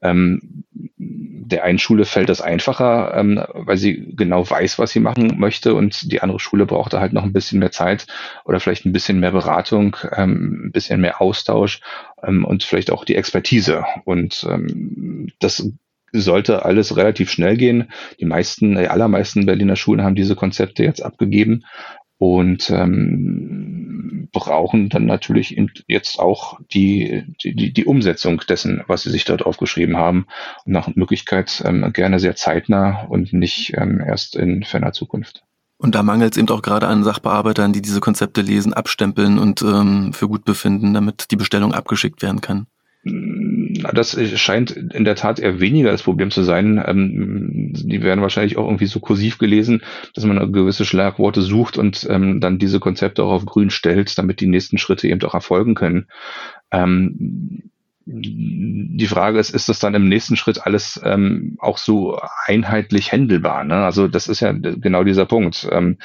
ähm, 0.02 0.64
der 0.98 1.64
einen 1.64 1.80
Schule 1.80 2.06
fällt 2.06 2.30
das 2.30 2.42
einfacher, 2.42 3.14
ähm, 3.16 3.44
weil 3.54 3.78
sie 3.78 4.14
genau 4.16 4.48
weiß, 4.50 4.80
was 4.80 4.92
sie 4.92 5.00
machen 5.00 5.40
möchte 5.40 5.74
und 5.74 6.12
die 6.12 6.22
andere 6.22 6.40
Schule 6.40 6.66
braucht 6.66 6.94
da 6.94 7.00
halt 7.00 7.14
noch 7.14 7.24
ein 7.24 7.34
bisschen 7.34 7.60
mehr 7.60 7.72
Zeit 7.72 8.06
oder 8.46 8.60
vielleicht 8.60 8.86
ein 8.86 8.94
bisschen 8.94 9.20
mehr 9.20 9.32
Beratung, 9.32 9.98
ähm, 10.16 10.68
ein 10.68 10.72
bisschen 10.72 11.02
mehr 11.02 11.22
Austausch 11.22 11.82
ähm, 12.24 12.46
und 12.46 12.64
vielleicht 12.64 12.92
auch 12.92 13.04
die 13.04 13.16
Expertise. 13.16 13.84
Und 14.06 14.46
ähm, 14.50 15.30
das 15.40 15.68
sollte 16.12 16.66
alles 16.66 16.96
relativ 16.98 17.32
schnell 17.32 17.58
gehen. 17.58 17.92
Die 18.20 18.26
meisten, 18.26 18.76
die 18.76 18.88
allermeisten 18.88 19.46
Berliner 19.46 19.76
Schulen 19.76 20.04
haben 20.04 20.16
diese 20.16 20.36
Konzepte 20.36 20.84
jetzt 20.84 21.02
abgegeben 21.02 21.66
und 22.18 22.70
ähm, 22.70 24.19
brauchen 24.32 24.90
dann 24.90 25.06
natürlich 25.06 25.60
jetzt 25.88 26.20
auch 26.20 26.60
die, 26.72 27.24
die, 27.44 27.74
die 27.74 27.86
Umsetzung 27.86 28.42
dessen, 28.48 28.84
was 28.88 29.04
sie 29.04 29.12
sich 29.12 29.26
dort 29.26 29.46
aufgeschrieben 29.46 29.98
haben 29.98 30.28
und 30.66 30.74
nach 30.74 30.94
Möglichkeit 30.96 31.64
ähm, 31.66 31.92
gerne 31.94 32.20
sehr 32.20 32.36
zeitnah 32.36 33.06
und 33.10 33.34
nicht 33.34 33.74
ähm, 33.76 34.02
erst 34.06 34.36
in 34.36 34.64
ferner 34.64 34.92
Zukunft. 34.92 35.44
Und 35.78 35.96
da 35.96 36.04
mangelt 36.04 36.34
es 36.34 36.38
eben 36.38 36.50
auch 36.50 36.62
gerade 36.62 36.88
an 36.88 37.06
Sachbearbeitern, 37.06 37.72
die 37.72 37.82
diese 37.82 38.02
Konzepte 38.02 38.42
lesen, 38.42 38.74
abstempeln 38.74 39.40
und 39.40 39.62
ähm, 39.62 40.12
für 40.12 40.28
gut 40.28 40.44
befinden, 40.44 40.94
damit 40.94 41.32
die 41.32 41.38
Bestellung 41.38 41.74
abgeschickt 41.74 42.22
werden 42.22 42.42
kann. 42.42 42.68
Das 43.94 44.18
scheint 44.40 44.72
in 44.72 45.06
der 45.06 45.16
Tat 45.16 45.40
eher 45.40 45.60
weniger 45.60 45.92
das 45.92 46.04
Problem 46.04 46.32
zu 46.32 46.44
sein. 46.44 46.82
Ähm, 46.86 47.74
die 47.74 48.02
werden 48.02 48.22
wahrscheinlich 48.22 48.58
auch 48.58 48.66
irgendwie 48.66 48.88
so 48.88 49.00
kursiv 49.00 49.38
gelesen, 49.38 49.82
dass 50.14 50.26
man 50.26 50.52
gewisse 50.52 50.86
Schlagworte 50.86 51.42
sucht 51.42 51.78
und 51.78 52.08
ähm, 52.10 52.40
dann 52.40 52.60
diese 52.60 52.80
Konzepte 52.80 53.24
auch 53.24 53.32
auf 53.32 53.46
grün 53.46 53.70
stellt, 53.70 54.18
damit 54.18 54.40
die 54.40 54.48
nächsten 54.48 54.78
Schritte 54.78 55.08
eben 55.08 55.22
auch 55.24 55.34
erfolgen 55.34 55.76
können. 55.76 56.08
Ähm, 56.72 57.70
die 58.12 59.08
Frage 59.08 59.38
ist, 59.38 59.52
ist 59.52 59.70
das 59.70 59.78
dann 59.78 59.94
im 59.94 60.10
nächsten 60.10 60.36
Schritt 60.36 60.66
alles 60.66 61.00
ähm, 61.04 61.58
auch 61.60 61.78
so 61.78 62.20
einheitlich 62.46 63.12
händelbar? 63.12 63.64
Ne? 63.64 63.76
Also 63.76 64.08
das 64.08 64.28
ist 64.28 64.40
ja 64.40 64.52
genau 64.52 65.04
dieser 65.04 65.26
Punkt. 65.26 65.68
Ähm, 65.72 65.98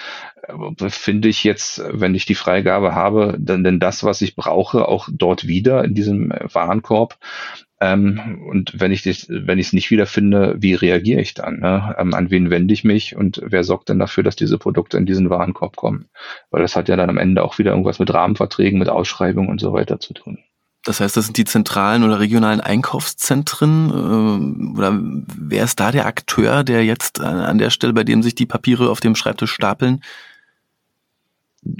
finde 0.89 1.29
ich 1.29 1.45
jetzt, 1.45 1.83
wenn 1.91 2.15
ich 2.15 2.27
die 2.27 2.35
Freigabe 2.35 2.95
habe, 2.95 3.37
dann 3.39 3.65
denn 3.65 3.81
das, 3.81 4.05
was 4.05 4.21
ich 4.21 4.37
brauche, 4.37 4.87
auch 4.87 5.09
dort 5.11 5.47
wieder 5.47 5.83
in 5.85 5.95
diesem 5.95 6.31
Warenkorb? 6.53 7.17
Ähm, 7.81 8.43
und 8.49 8.81
wenn 8.81 8.93
ich 8.93 9.03
das, 9.03 9.27
wenn 9.29 9.59
ich 9.59 9.69
es 9.69 9.73
nicht 9.73 9.91
wiederfinde, 9.91 10.57
wie 10.59 10.75
reagiere 10.75 11.21
ich 11.21 11.35
dann? 11.35 11.59
Ne? 11.59 11.95
Ähm, 11.99 12.15
an 12.15 12.31
wen 12.31 12.51
wende 12.51 12.73
ich 12.73 12.85
mich 12.85 13.17
und 13.17 13.41
wer 13.45 13.65
sorgt 13.65 13.89
denn 13.89 13.99
dafür, 13.99 14.23
dass 14.23 14.37
diese 14.37 14.59
Produkte 14.59 14.97
in 14.97 15.07
diesen 15.07 15.29
Warenkorb 15.31 15.77
kommen? 15.77 16.07
Weil 16.51 16.63
das 16.63 16.77
hat 16.77 16.89
ja 16.89 16.97
dann 16.97 17.11
am 17.11 17.19
Ende 17.19 17.43
auch 17.43 17.59
wieder 17.59 17.73
irgendwas 17.73 17.99
mit 17.99 18.13
Rahmenverträgen, 18.13 18.79
mit 18.79 18.89
Ausschreibungen 18.89 19.51
und 19.51 19.61
so 19.61 19.73
weiter 19.73 19.99
zu 19.99 20.15
tun. 20.15 20.39
Das 20.85 21.01
heißt, 21.01 21.17
das 21.17 21.25
sind 21.25 21.39
die 21.39 21.47
zentralen 21.47 22.05
oder 22.05 22.21
regionalen 22.21 22.61
Einkaufszentren? 22.61 23.91
Äh, 23.91 24.79
oder 24.79 25.01
wer 25.01 25.65
ist 25.65 25.81
da 25.81 25.91
der 25.91 26.07
Akteur, 26.07 26.63
der 26.63 26.85
jetzt 26.85 27.21
an 27.21 27.59
der 27.59 27.71
Stelle, 27.71 27.93
bei 27.93 28.05
dem 28.05 28.23
sich 28.23 28.35
die 28.35 28.47
Papiere 28.47 28.91
auf 28.91 29.01
dem 29.01 29.17
Schreibtisch 29.17 29.53
stapeln, 29.53 30.01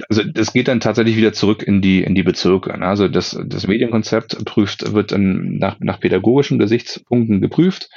also 0.09 0.23
das 0.23 0.53
geht 0.53 0.67
dann 0.67 0.79
tatsächlich 0.79 1.17
wieder 1.17 1.33
zurück 1.33 1.63
in 1.63 1.81
die 1.81 2.03
in 2.03 2.15
die 2.15 2.23
Bezirke. 2.23 2.77
Ne? 2.77 2.85
Also 2.85 3.07
das 3.07 3.37
das 3.45 3.67
Medienkonzept 3.67 4.43
prüft 4.45 4.93
wird 4.93 5.11
dann 5.11 5.57
nach 5.57 5.79
nach 5.79 5.99
pädagogischen 5.99 6.59
Gesichtspunkten 6.59 7.41
geprüft 7.41 7.89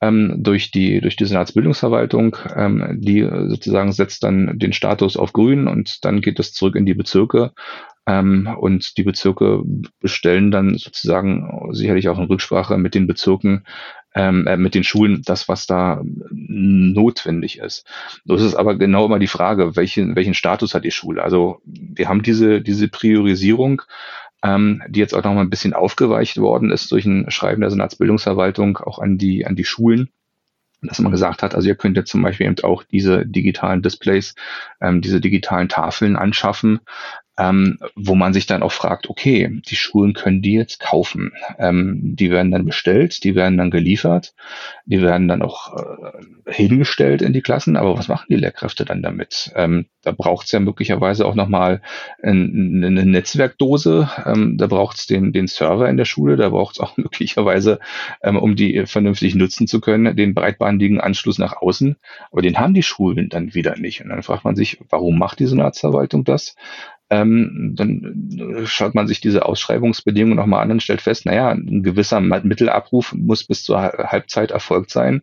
ähm, 0.00 0.36
durch 0.38 0.70
die 0.70 1.00
durch 1.00 1.16
die 1.16 1.26
Senatsbildungsverwaltung. 1.26 2.36
Ähm, 2.54 2.98
die 3.00 3.22
sozusagen 3.22 3.92
setzt 3.92 4.22
dann 4.22 4.58
den 4.58 4.72
Status 4.72 5.16
auf 5.16 5.32
Grün 5.32 5.66
und 5.66 6.04
dann 6.04 6.20
geht 6.20 6.38
es 6.38 6.52
zurück 6.52 6.76
in 6.76 6.86
die 6.86 6.94
Bezirke 6.94 7.52
ähm, 8.06 8.48
und 8.58 8.96
die 8.96 9.02
Bezirke 9.02 9.62
bestellen 10.00 10.50
dann 10.50 10.76
sozusagen 10.76 11.68
sicherlich 11.72 12.08
auch 12.08 12.18
in 12.18 12.24
Rücksprache 12.24 12.78
mit 12.78 12.94
den 12.94 13.06
Bezirken 13.06 13.64
ähm, 14.14 14.46
äh, 14.46 14.56
mit 14.56 14.74
den 14.74 14.84
Schulen 14.84 15.22
das, 15.24 15.48
was 15.48 15.66
da 15.66 16.02
notwendig 16.30 17.58
ist. 17.58 17.86
So 18.24 18.34
ist 18.34 18.54
aber 18.54 18.76
genau 18.76 19.06
immer 19.06 19.18
die 19.18 19.26
Frage, 19.26 19.76
welchen, 19.76 20.16
welchen 20.16 20.34
Status 20.34 20.74
hat 20.74 20.84
die 20.84 20.90
Schule? 20.90 21.22
Also 21.22 21.60
wir 21.64 22.08
haben 22.08 22.22
diese, 22.22 22.60
diese 22.60 22.88
Priorisierung, 22.88 23.82
ähm, 24.42 24.82
die 24.88 25.00
jetzt 25.00 25.14
auch 25.14 25.22
noch 25.22 25.34
mal 25.34 25.42
ein 25.42 25.50
bisschen 25.50 25.74
aufgeweicht 25.74 26.38
worden 26.38 26.70
ist 26.70 26.90
durch 26.92 27.04
ein 27.04 27.30
Schreiben 27.30 27.60
der 27.60 27.70
Senatsbildungsverwaltung 27.70 28.78
auch 28.78 28.98
an 28.98 29.18
die, 29.18 29.46
an 29.46 29.56
die 29.56 29.64
Schulen 29.64 30.10
dass 30.82 30.98
man 30.98 31.12
gesagt 31.12 31.42
hat, 31.42 31.54
also 31.54 31.68
ihr 31.68 31.74
könnt 31.74 31.96
jetzt 31.96 32.10
zum 32.10 32.22
Beispiel 32.22 32.46
eben 32.46 32.56
auch 32.62 32.84
diese 32.84 33.26
digitalen 33.26 33.82
Displays, 33.82 34.34
ähm, 34.80 35.00
diese 35.00 35.20
digitalen 35.20 35.68
Tafeln 35.68 36.16
anschaffen, 36.16 36.80
ähm, 37.40 37.78
wo 37.96 38.14
man 38.14 38.34
sich 38.34 38.44
dann 38.44 38.62
auch 38.62 38.72
fragt, 38.72 39.08
okay, 39.08 39.62
die 39.66 39.76
Schulen 39.76 40.12
können 40.12 40.42
die 40.42 40.52
jetzt 40.52 40.78
kaufen. 40.78 41.32
Ähm, 41.58 41.98
die 42.02 42.30
werden 42.30 42.50
dann 42.50 42.66
bestellt, 42.66 43.24
die 43.24 43.34
werden 43.34 43.56
dann 43.56 43.70
geliefert, 43.70 44.34
die 44.84 45.00
werden 45.00 45.26
dann 45.26 45.40
auch 45.40 45.74
äh, 45.74 46.52
hingestellt 46.52 47.22
in 47.22 47.32
die 47.32 47.40
Klassen, 47.40 47.76
aber 47.76 47.96
was 47.96 48.08
machen 48.08 48.26
die 48.28 48.36
Lehrkräfte 48.36 48.84
dann 48.84 49.02
damit? 49.02 49.52
Ähm, 49.56 49.86
da 50.02 50.12
braucht 50.12 50.46
es 50.46 50.52
ja 50.52 50.60
möglicherweise 50.60 51.24
auch 51.24 51.34
nochmal 51.34 51.80
ein, 52.22 52.84
eine 52.84 53.06
Netzwerkdose, 53.06 54.10
ähm, 54.26 54.58
da 54.58 54.66
braucht 54.66 54.98
es 54.98 55.06
den, 55.06 55.32
den 55.32 55.46
Server 55.46 55.88
in 55.88 55.96
der 55.96 56.04
Schule, 56.04 56.36
da 56.36 56.50
braucht 56.50 56.74
es 56.74 56.80
auch 56.80 56.96
möglicherweise, 56.98 57.78
ähm, 58.22 58.36
um 58.36 58.54
die 58.54 58.84
vernünftig 58.84 59.34
nutzen 59.34 59.66
zu 59.66 59.80
können, 59.80 60.14
den 60.14 60.34
breitbandigen 60.34 61.00
Anschluss 61.00 61.38
nach 61.38 61.56
außen, 61.56 61.96
aber 62.30 62.42
den 62.42 62.58
haben 62.58 62.74
die 62.74 62.82
Schulen 62.82 63.30
dann 63.30 63.54
wieder 63.54 63.78
nicht. 63.78 64.02
Und 64.02 64.10
dann 64.10 64.22
fragt 64.22 64.44
man 64.44 64.56
sich, 64.56 64.78
warum 64.90 65.18
macht 65.18 65.38
die 65.38 65.46
Senatsverwaltung 65.46 66.24
das? 66.24 66.54
Ähm, 67.10 67.74
dann 67.76 68.64
schaut 68.64 68.94
man 68.94 69.08
sich 69.08 69.20
diese 69.20 69.44
Ausschreibungsbedingungen 69.44 70.36
nochmal 70.36 70.62
an 70.62 70.70
und 70.70 70.82
stellt 70.82 71.02
fest, 71.02 71.26
naja, 71.26 71.50
ein 71.50 71.82
gewisser 71.82 72.20
Mittelabruf 72.20 73.12
muss 73.12 73.44
bis 73.44 73.64
zur 73.64 73.80
Halbzeit 73.82 74.52
erfolgt 74.52 74.90
sein. 74.90 75.22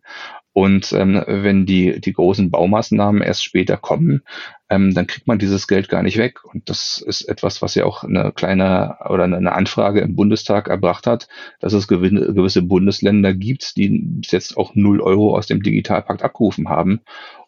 Und 0.58 0.92
ähm, 0.94 1.24
wenn 1.28 1.68
die, 1.68 2.02
die 2.02 2.14
großen 2.14 2.50
Baumaßnahmen 2.50 3.22
erst 3.22 3.44
später 3.44 3.78
kommen, 3.78 4.24
ähm, 4.72 4.92
dann 4.92 5.06
kriegt 5.06 5.28
man 5.28 5.38
dieses 5.38 5.68
Geld 5.68 5.88
gar 5.88 6.02
nicht 6.02 6.18
weg. 6.18 6.44
Und 6.46 6.68
das 6.68 6.98
ist 6.98 7.22
etwas, 7.30 7.62
was 7.62 7.76
ja 7.76 7.86
auch 7.86 8.04
eine 8.04 8.32
kleine 8.32 8.98
oder 9.08 9.26
eine 9.26 9.52
Anfrage 9.52 10.02
im 10.02 10.16
Bundestag 10.16 10.68
erbracht 10.68 11.06
hat, 11.06 11.28
dass 11.60 11.74
es 11.74 11.88
gewisse 11.88 12.64
Bundesländer 12.64 13.36
gibt, 13.36 13.78
die 13.78 14.02
bis 14.04 14.32
jetzt 14.32 14.58
auch 14.58 14.74
null 14.74 15.00
Euro 15.00 15.38
aus 15.38 15.46
dem 15.46 15.62
Digitalpakt 15.62 16.24
abgerufen 16.24 16.70
haben. 16.70 17.02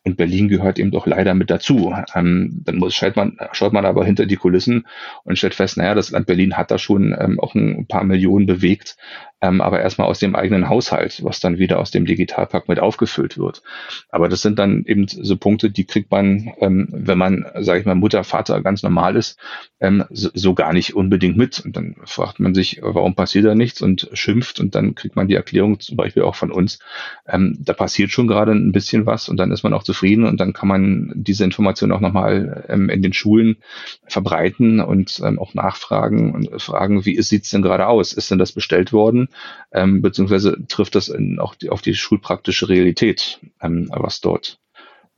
Und 0.05 0.15
Berlin 0.15 0.47
gehört 0.47 0.79
eben 0.79 0.91
doch 0.91 1.07
leider 1.07 1.33
mit 1.33 1.49
dazu. 1.49 1.93
Ähm, 2.15 2.61
dann 2.63 2.77
muss, 2.77 2.95
schaut, 2.95 3.15
man, 3.15 3.37
schaut 3.51 3.73
man 3.73 3.85
aber 3.85 4.05
hinter 4.05 4.25
die 4.25 4.37
Kulissen 4.37 4.87
und 5.23 5.37
stellt 5.37 5.55
fest, 5.55 5.77
naja, 5.77 5.93
das 5.93 6.11
Land 6.11 6.25
Berlin 6.25 6.55
hat 6.55 6.71
da 6.71 6.77
schon 6.77 7.15
ähm, 7.19 7.39
auch 7.39 7.53
ein 7.53 7.85
paar 7.87 8.03
Millionen 8.03 8.45
bewegt, 8.45 8.95
ähm, 9.41 9.61
aber 9.61 9.79
erstmal 9.79 10.07
aus 10.07 10.19
dem 10.19 10.35
eigenen 10.35 10.69
Haushalt, 10.69 11.23
was 11.23 11.39
dann 11.39 11.57
wieder 11.57 11.79
aus 11.79 11.91
dem 11.91 12.05
Digitalpakt 12.05 12.67
mit 12.67 12.79
aufgefüllt 12.79 13.37
wird. 13.37 13.63
Aber 14.09 14.27
das 14.27 14.41
sind 14.41 14.59
dann 14.59 14.83
eben 14.85 15.07
so 15.07 15.37
Punkte, 15.37 15.69
die 15.69 15.85
kriegt 15.85 16.11
man, 16.11 16.51
ähm, 16.59 16.87
wenn 16.91 17.17
man, 17.17 17.45
sage 17.59 17.79
ich 17.79 17.85
mal, 17.85 17.95
Mutter, 17.95 18.23
Vater 18.23 18.61
ganz 18.61 18.83
normal 18.83 19.15
ist, 19.15 19.39
ähm, 19.79 20.03
so, 20.09 20.29
so, 20.33 20.53
gar 20.53 20.73
nicht 20.73 20.95
unbedingt 20.95 21.37
mit. 21.37 21.59
Und 21.59 21.77
dann 21.77 21.95
fragt 22.03 22.39
man 22.39 22.53
sich, 22.53 22.79
warum 22.81 23.15
passiert 23.15 23.45
da 23.45 23.55
nichts 23.55 23.81
und 23.81 24.09
schimpft 24.13 24.59
und 24.59 24.75
dann 24.75 24.95
kriegt 24.95 25.15
man 25.15 25.27
die 25.27 25.35
Erklärung 25.35 25.79
zum 25.79 25.95
Beispiel 25.95 26.23
auch 26.23 26.35
von 26.35 26.51
uns, 26.51 26.79
ähm, 27.27 27.57
da 27.59 27.73
passiert 27.73 28.11
schon 28.11 28.27
gerade 28.27 28.51
ein 28.51 28.73
bisschen 28.73 29.05
was 29.05 29.29
und 29.29 29.37
dann 29.37 29.51
ist 29.51 29.63
man 29.63 29.73
auch 29.73 29.83
zufrieden 29.83 30.25
und 30.25 30.39
dann 30.41 30.53
kann 30.53 30.67
man 30.67 31.11
diese 31.15 31.45
Information 31.45 31.91
auch 31.91 32.01
nochmal 32.01 32.65
ähm, 32.67 32.89
in 32.89 33.01
den 33.01 33.13
Schulen 33.13 33.57
verbreiten 34.05 34.81
und 34.81 35.21
ähm, 35.23 35.39
auch 35.39 35.53
nachfragen 35.53 36.33
und 36.33 36.61
fragen, 36.61 37.05
wie 37.05 37.21
sieht 37.21 37.45
es 37.45 37.51
denn 37.51 37.61
gerade 37.61 37.87
aus? 37.87 38.11
Ist 38.11 38.31
denn 38.31 38.39
das 38.39 38.51
bestellt 38.51 38.91
worden? 38.91 39.28
Ähm, 39.71 40.01
beziehungsweise 40.01 40.57
trifft 40.67 40.95
das 40.95 41.07
in, 41.07 41.39
auch 41.39 41.55
die, 41.55 41.69
auf 41.69 41.81
die 41.81 41.95
schulpraktische 41.95 42.69
Realität, 42.69 43.39
ähm, 43.61 43.89
was 43.91 44.21
dort 44.21 44.59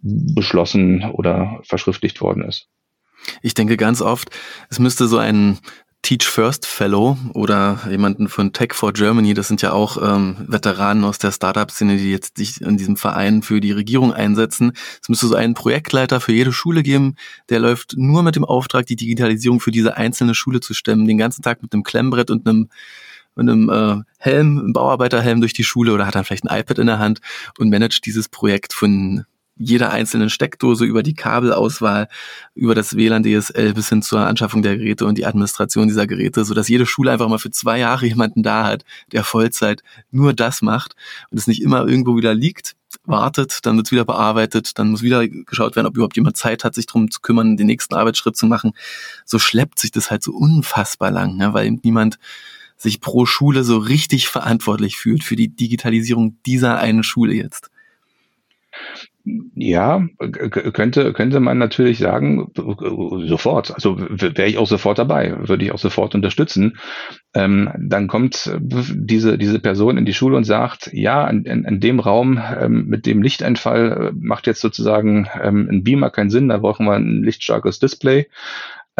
beschlossen 0.01 1.03
oder 1.11 1.59
verschriftlicht 1.63 2.21
worden 2.21 2.43
ist. 2.43 2.67
Ich 3.41 3.53
denke 3.53 3.77
ganz 3.77 4.01
oft, 4.01 4.29
es 4.69 4.79
müsste 4.79 5.07
so 5.07 5.17
ein 5.17 5.59
Teach 6.01 6.25
First 6.25 6.65
Fellow 6.65 7.15
oder 7.35 7.79
jemanden 7.87 8.27
von 8.27 8.53
Tech 8.53 8.73
for 8.73 8.91
Germany, 8.91 9.35
das 9.35 9.47
sind 9.47 9.61
ja 9.61 9.71
auch 9.71 10.01
ähm, 10.01 10.35
Veteranen 10.47 11.03
aus 11.03 11.19
der 11.19 11.31
Startup-Szene, 11.31 11.97
die 11.97 12.09
jetzt 12.09 12.37
sich 12.37 12.59
in 12.59 12.77
diesem 12.77 12.97
Verein 12.97 13.43
für 13.43 13.61
die 13.61 13.71
Regierung 13.71 14.11
einsetzen. 14.11 14.71
Es 14.99 15.09
müsste 15.09 15.27
so 15.27 15.35
einen 15.35 15.53
Projektleiter 15.53 16.19
für 16.19 16.33
jede 16.33 16.51
Schule 16.51 16.81
geben, 16.81 17.15
der 17.49 17.59
läuft 17.59 17.93
nur 17.97 18.23
mit 18.23 18.35
dem 18.35 18.45
Auftrag, 18.45 18.87
die 18.87 18.95
Digitalisierung 18.95 19.59
für 19.59 19.69
diese 19.69 19.95
einzelne 19.95 20.33
Schule 20.33 20.59
zu 20.59 20.73
stemmen, 20.73 21.05
den 21.05 21.19
ganzen 21.19 21.43
Tag 21.43 21.61
mit 21.61 21.71
einem 21.71 21.83
Klemmbrett 21.83 22.31
und 22.31 22.47
einem 22.47 22.69
mit 23.35 23.49
einem 23.49 23.69
äh, 23.69 24.03
Helm, 24.17 24.59
einem 24.59 24.73
Bauarbeiterhelm 24.73 25.41
durch 25.41 25.53
die 25.53 25.63
Schule 25.63 25.93
oder 25.93 26.05
hat 26.05 26.15
dann 26.15 26.25
vielleicht 26.25 26.47
ein 26.47 26.59
iPad 26.59 26.79
in 26.79 26.87
der 26.87 26.99
Hand 26.99 27.19
und 27.57 27.69
managt 27.69 28.05
dieses 28.05 28.29
Projekt 28.29 28.73
von 28.73 29.25
jeder 29.61 29.91
einzelnen 29.91 30.29
Steckdose, 30.29 30.85
über 30.85 31.03
die 31.03 31.13
Kabelauswahl, 31.13 32.07
über 32.55 32.73
das 32.73 32.95
WLAN 32.95 33.23
DSL 33.23 33.73
bis 33.73 33.89
hin 33.89 34.01
zur 34.01 34.21
Anschaffung 34.21 34.61
der 34.61 34.77
Geräte 34.77 35.05
und 35.05 35.17
die 35.17 35.25
Administration 35.25 35.87
dieser 35.87 36.07
Geräte, 36.07 36.45
so 36.45 36.53
dass 36.53 36.67
jede 36.67 36.85
Schule 36.85 37.11
einfach 37.11 37.27
mal 37.27 37.37
für 37.37 37.51
zwei 37.51 37.77
Jahre 37.79 38.05
jemanden 38.07 38.43
da 38.43 38.65
hat, 38.65 38.83
der 39.11 39.23
Vollzeit 39.23 39.83
nur 40.09 40.33
das 40.33 40.61
macht 40.61 40.95
und 41.29 41.37
es 41.37 41.47
nicht 41.47 41.61
immer 41.61 41.87
irgendwo 41.87 42.17
wieder 42.17 42.33
liegt, 42.33 42.75
wartet, 43.05 43.59
dann 43.63 43.77
wird 43.77 43.91
wieder 43.91 44.05
bearbeitet, 44.05 44.77
dann 44.77 44.89
muss 44.89 45.01
wieder 45.01 45.27
geschaut 45.27 45.75
werden, 45.75 45.87
ob 45.87 45.95
überhaupt 45.95 46.15
jemand 46.15 46.37
Zeit 46.37 46.63
hat, 46.63 46.75
sich 46.75 46.87
darum 46.87 47.09
zu 47.09 47.21
kümmern, 47.21 47.55
den 47.55 47.67
nächsten 47.67 47.95
Arbeitsschritt 47.95 48.35
zu 48.35 48.47
machen. 48.47 48.71
So 49.25 49.39
schleppt 49.39 49.79
sich 49.79 49.91
das 49.91 50.11
halt 50.11 50.23
so 50.23 50.33
unfassbar 50.33 51.11
lang, 51.11 51.37
ne, 51.37 51.53
weil 51.53 51.67
eben 51.67 51.79
niemand 51.83 52.17
sich 52.81 53.01
pro 53.01 53.25
Schule 53.25 53.63
so 53.63 53.77
richtig 53.77 54.27
verantwortlich 54.27 54.97
fühlt 54.97 55.23
für 55.23 55.35
die 55.35 55.55
Digitalisierung 55.55 56.37
dieser 56.45 56.79
einen 56.79 57.03
Schule 57.03 57.33
jetzt. 57.33 57.69
Ja, 59.53 60.03
könnte, 60.73 61.13
könnte 61.13 61.39
man 61.39 61.59
natürlich 61.59 61.99
sagen, 61.99 62.51
sofort. 62.55 63.71
Also 63.71 63.99
wäre 63.99 64.47
ich 64.47 64.57
auch 64.57 64.65
sofort 64.65 64.97
dabei, 64.97 65.47
würde 65.47 65.63
ich 65.63 65.71
auch 65.71 65.77
sofort 65.77 66.15
unterstützen. 66.15 66.77
Ähm, 67.35 67.69
dann 67.77 68.07
kommt 68.07 68.51
diese, 68.59 69.37
diese 69.37 69.59
Person 69.59 69.97
in 69.97 70.05
die 70.05 70.15
Schule 70.15 70.37
und 70.37 70.45
sagt, 70.45 70.89
ja, 70.91 71.27
in, 71.29 71.45
in, 71.45 71.65
in 71.65 71.79
dem 71.79 71.99
Raum 71.99 72.41
ähm, 72.59 72.87
mit 72.87 73.05
dem 73.05 73.21
Lichteinfall 73.21 73.91
äh, 73.91 74.11
macht 74.19 74.47
jetzt 74.47 74.61
sozusagen 74.61 75.27
ähm, 75.39 75.67
ein 75.69 75.83
Beamer 75.83 76.09
keinen 76.09 76.31
Sinn, 76.31 76.49
da 76.49 76.57
brauchen 76.57 76.87
wir 76.87 76.93
ein 76.93 77.21
lichtstarkes 77.21 77.77
Display. 77.77 78.27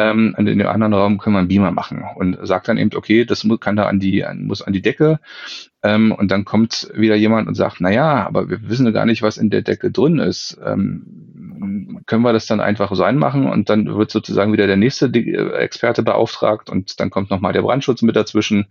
Ähm, 0.02 0.36
in 0.38 0.46
dem 0.46 0.68
anderen 0.68 0.94
Raum 0.94 1.18
können 1.18 1.36
wir 1.36 1.40
einen 1.40 1.48
Beamer 1.48 1.72
machen 1.72 2.04
und 2.16 2.38
sagt 2.42 2.68
dann 2.68 2.78
eben, 2.78 2.92
okay, 2.96 3.26
das 3.26 3.44
muss, 3.44 3.60
kann 3.60 3.76
da 3.76 3.86
an 3.86 4.00
die, 4.00 4.26
muss 4.36 4.62
an 4.62 4.74
die 4.74 4.82
Decke 4.82 5.20
ähm, 5.84 6.12
und 6.12 6.32
dann 6.32 6.46
kommt 6.46 6.92
wieder 6.96 7.16
jemand 7.16 7.48
und 7.48 7.56
sagt, 7.56 7.78
na 7.80 7.92
ja, 7.92 8.26
aber 8.26 8.50
wir 8.50 8.70
wissen 8.70 8.86
ja 8.86 8.92
gar 8.92 9.06
nicht, 9.06 9.22
was 9.22 9.38
in 9.38 9.50
der 9.50 9.62
Decke 9.62 9.92
drin 9.92 10.20
ist. 10.20 10.60
Ähm, 10.64 11.71
können 12.06 12.24
wir 12.24 12.34
das 12.34 12.46
dann 12.46 12.60
einfach 12.60 12.94
so 12.94 13.04
einmachen 13.04 13.48
und 13.48 13.70
dann 13.70 13.98
wird 13.98 14.12
sozusagen 14.12 14.54
wieder 14.54 14.68
der 14.68 14.78
nächste 14.78 15.08
äh, 15.08 15.54
Experte 15.58 16.04
beauftragt 16.04 16.70
und 16.70 17.00
dann 17.00 17.10
kommt 17.10 17.30
nochmal 17.30 17.54
der 17.54 17.62
Brandschutz 17.62 18.02
mit 18.02 18.16
dazwischen 18.16 18.68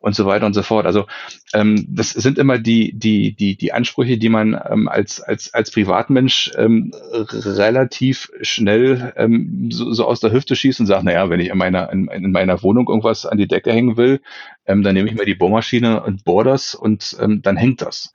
und 0.00 0.14
so 0.14 0.26
weiter 0.26 0.46
und 0.46 0.54
so 0.54 0.62
fort. 0.62 0.86
Also 0.86 1.06
ähm, 1.52 1.86
das 1.88 2.10
sind 2.10 2.38
immer 2.38 2.58
die, 2.58 2.92
die, 2.92 3.34
die, 3.34 3.56
die 3.56 3.72
Ansprüche, 3.72 4.18
die 4.18 4.28
man 4.28 4.60
ähm, 4.70 4.88
als, 4.88 5.20
als, 5.20 5.52
als 5.54 5.70
Privatmensch 5.70 6.52
ähm, 6.56 6.92
relativ 6.92 8.30
schnell 8.42 9.12
ähm, 9.16 9.70
so, 9.70 9.92
so 9.92 10.06
aus 10.06 10.20
der 10.20 10.32
Hüfte 10.32 10.56
schießt 10.56 10.80
und 10.80 10.86
sagt, 10.86 11.04
naja, 11.04 11.30
wenn 11.30 11.40
ich 11.40 11.48
in 11.48 11.58
meiner, 11.58 11.90
in, 11.90 12.08
in 12.08 12.32
meiner 12.32 12.62
Wohnung 12.62 12.88
irgendwas 12.88 13.26
an 13.26 13.38
die 13.38 13.48
Decke 13.48 13.72
hängen 13.72 13.96
will, 13.96 14.20
ähm, 14.66 14.82
dann 14.82 14.94
nehme 14.94 15.08
ich 15.08 15.14
mir 15.14 15.24
die 15.24 15.34
Bohrmaschine 15.34 16.02
und 16.02 16.24
bohre 16.24 16.44
das 16.44 16.74
und 16.74 17.16
ähm, 17.20 17.42
dann 17.42 17.56
hängt 17.56 17.82
das. 17.82 18.12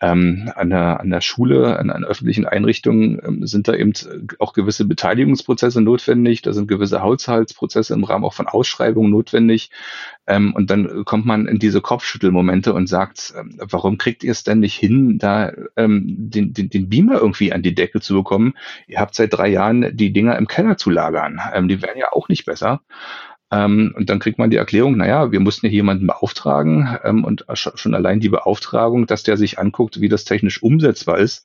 Ähm, 0.00 0.52
an, 0.54 0.68
der, 0.68 1.00
an 1.00 1.08
der 1.08 1.22
Schule, 1.22 1.78
an, 1.78 1.88
an 1.88 2.04
öffentlichen 2.04 2.44
Einrichtungen 2.44 3.18
ähm, 3.24 3.46
sind 3.46 3.66
da 3.66 3.74
eben 3.74 3.85
auch 4.38 4.52
gewisse 4.52 4.84
Beteiligungsprozesse 4.84 5.80
notwendig, 5.80 6.42
da 6.42 6.52
sind 6.52 6.68
gewisse 6.68 7.02
Haushaltsprozesse 7.02 7.94
im 7.94 8.04
Rahmen 8.04 8.24
auch 8.24 8.34
von 8.34 8.46
Ausschreibungen 8.46 9.10
notwendig. 9.10 9.70
Ähm, 10.26 10.54
und 10.54 10.70
dann 10.70 11.04
kommt 11.04 11.26
man 11.26 11.46
in 11.46 11.58
diese 11.58 11.80
Kopfschüttelmomente 11.80 12.72
und 12.72 12.88
sagt, 12.88 13.34
ähm, 13.38 13.58
warum 13.58 13.98
kriegt 13.98 14.24
ihr 14.24 14.32
es 14.32 14.44
denn 14.44 14.60
nicht 14.60 14.76
hin, 14.76 15.18
da 15.18 15.52
ähm, 15.76 16.04
den, 16.06 16.52
den, 16.52 16.68
den 16.68 16.88
Beamer 16.88 17.20
irgendwie 17.20 17.52
an 17.52 17.62
die 17.62 17.74
Decke 17.74 18.00
zu 18.00 18.14
bekommen? 18.14 18.54
Ihr 18.86 19.00
habt 19.00 19.14
seit 19.14 19.32
drei 19.32 19.48
Jahren 19.48 19.96
die 19.96 20.12
Dinger 20.12 20.36
im 20.36 20.48
Keller 20.48 20.76
zu 20.76 20.90
lagern. 20.90 21.40
Ähm, 21.52 21.68
die 21.68 21.82
werden 21.82 21.98
ja 21.98 22.12
auch 22.12 22.28
nicht 22.28 22.44
besser. 22.44 22.80
Ähm, 23.50 23.94
und 23.96 24.10
dann 24.10 24.18
kriegt 24.18 24.38
man 24.38 24.50
die 24.50 24.56
Erklärung, 24.56 24.96
naja, 24.96 25.30
wir 25.30 25.38
mussten 25.38 25.68
hier 25.68 25.76
jemanden 25.76 26.06
beauftragen 26.06 26.98
ähm, 27.04 27.24
und 27.24 27.44
schon 27.54 27.94
allein 27.94 28.18
die 28.18 28.28
Beauftragung, 28.28 29.06
dass 29.06 29.22
der 29.22 29.36
sich 29.36 29.58
anguckt, 29.58 30.00
wie 30.00 30.08
das 30.08 30.24
technisch 30.24 30.62
umsetzbar 30.62 31.18
ist, 31.18 31.44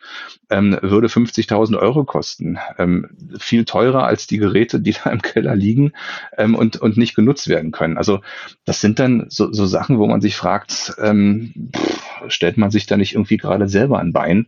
ähm, 0.49 0.77
würde 0.81 1.07
50.000 1.07 1.77
Euro 1.77 2.03
kosten. 2.03 2.57
Ähm, 2.79 3.09
viel 3.37 3.65
teurer 3.65 4.05
als 4.05 4.25
die 4.25 4.37
Geräte, 4.37 4.79
die 4.79 4.93
da 5.03 5.11
im 5.11 5.21
Keller 5.21 5.55
liegen 5.55 5.93
ähm, 6.37 6.55
und, 6.55 6.77
und 6.77 6.97
nicht 6.97 7.15
genutzt 7.15 7.47
werden 7.47 7.71
können. 7.71 7.97
Also 7.97 8.21
das 8.65 8.81
sind 8.81 8.97
dann 8.97 9.25
so, 9.29 9.53
so 9.53 9.67
Sachen, 9.67 9.99
wo 9.99 10.07
man 10.07 10.21
sich 10.21 10.35
fragt, 10.35 10.95
ähm, 10.99 11.69
pff, 11.75 12.01
stellt 12.29 12.57
man 12.57 12.71
sich 12.71 12.87
da 12.87 12.97
nicht 12.97 13.13
irgendwie 13.13 13.37
gerade 13.37 13.67
selber 13.67 13.99
ein 13.99 14.11
Bein? 14.13 14.47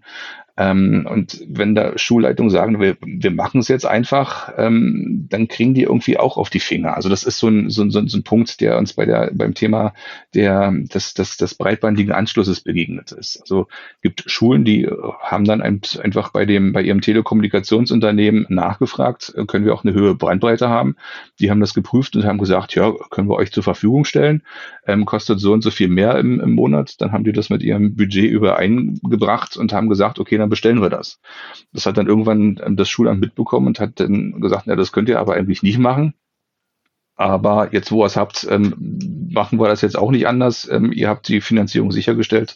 Ähm, 0.56 1.08
und 1.10 1.43
wenn 1.47 1.74
da 1.74 1.97
Schulleitungen 1.97 2.51
sagen, 2.51 2.80
wir, 2.80 2.95
wir 3.01 3.32
machen 3.32 3.60
es 3.60 3.68
jetzt 3.70 3.88
einfach, 3.88 4.54
ähm, 4.58 5.26
dann 5.30 5.47
kriegen 5.47 5.74
die 5.74 5.82
irgendwie 5.82 6.18
auch 6.18 6.38
auf 6.38 6.51
die 6.51 6.60
Finger. 6.60 6.95
Also 6.95 7.10
das 7.10 7.24
ist 7.24 7.39
so 7.39 7.47
ein, 7.47 7.72
so 7.72 7.82
ein, 7.82 7.89
so 7.89 7.99
ein 7.99 8.24
Punkt, 8.24 8.62
der 8.62 8.78
uns 8.78 8.93
bei 8.93 9.06
der, 9.06 9.32
beim 9.34 9.56
Thema 9.56 9.93
der, 10.36 10.72
des, 10.72 11.16
des, 11.16 11.38
des 11.38 11.56
breitbandigen 11.56 12.12
Anschlusses 12.12 12.62
begegnet 12.62 13.12
ist. 13.12 13.41
Also 13.41 13.68
gibt 14.04 14.24
Schulen, 14.28 14.64
die 14.64 14.88
haben 15.22 15.45
dann 15.45 15.62
einfach 15.62 16.32
bei 16.32 16.45
dem, 16.45 16.72
bei 16.72 16.84
ihrem 16.84 17.01
Telekommunikationsunternehmen 17.01 18.45
nachgefragt, 18.49 19.34
äh, 19.36 19.45
können 19.45 19.66
wir 19.66 19.74
auch 19.74 19.84
eine 19.84 19.93
höhere 19.93 20.16
Brandbreite 20.16 20.70
haben? 20.70 20.95
Die 21.39 21.49
haben 21.49 21.62
das 21.62 21.74
geprüft 21.74 22.16
und 22.16 22.26
haben 22.26 22.38
gesagt, 22.38 22.76
ja, 22.76 22.93
können 23.10 23.28
wir 23.28 23.38
euch 23.38 23.51
zur 23.51 23.64
Verfügung 23.64 24.06
stellen, 24.06 24.43
ähm, 24.86 25.06
kostet 25.06 25.39
so 25.39 25.51
und 25.51 25.64
so 25.64 25.72
viel 25.72 25.88
mehr 25.88 26.20
im, 26.20 26.39
im 26.39 26.51
Monat. 26.51 27.01
Dann 27.01 27.12
haben 27.12 27.24
die 27.24 27.32
das 27.32 27.49
mit 27.49 27.64
ihrem 27.64 27.95
Budget 27.95 28.30
übereingebracht 28.30 29.58
und 29.58 29.74
haben 29.74 29.89
gesagt, 29.89 30.20
okay, 30.20 30.42
dann 30.43 30.49
bestellen 30.49 30.81
wir 30.81 30.89
das. 30.89 31.19
Das 31.71 31.85
hat 31.85 31.97
dann 31.97 32.07
irgendwann 32.07 32.59
ähm, 32.63 32.75
das 32.75 32.89
Schulamt 32.89 33.21
mitbekommen 33.21 33.67
und 33.67 33.79
hat 33.79 33.99
dann 33.99 34.39
gesagt, 34.41 34.67
ja, 34.67 34.75
das 34.75 34.91
könnt 34.91 35.09
ihr 35.09 35.19
aber 35.19 35.33
eigentlich 35.33 35.63
nicht 35.63 35.79
machen. 35.79 36.13
Aber 37.15 37.71
jetzt, 37.71 37.91
wo 37.91 38.03
ihr 38.03 38.07
es 38.07 38.17
habt, 38.17 38.47
ähm, 38.49 38.73
machen 39.31 39.59
wir 39.59 39.67
das 39.67 39.81
jetzt 39.81 39.97
auch 39.97 40.09
nicht 40.09 40.27
anders. 40.27 40.67
Ähm, 40.69 40.91
ihr 40.91 41.09
habt 41.09 41.27
die 41.27 41.41
Finanzierung 41.41 41.91
sichergestellt 41.91 42.55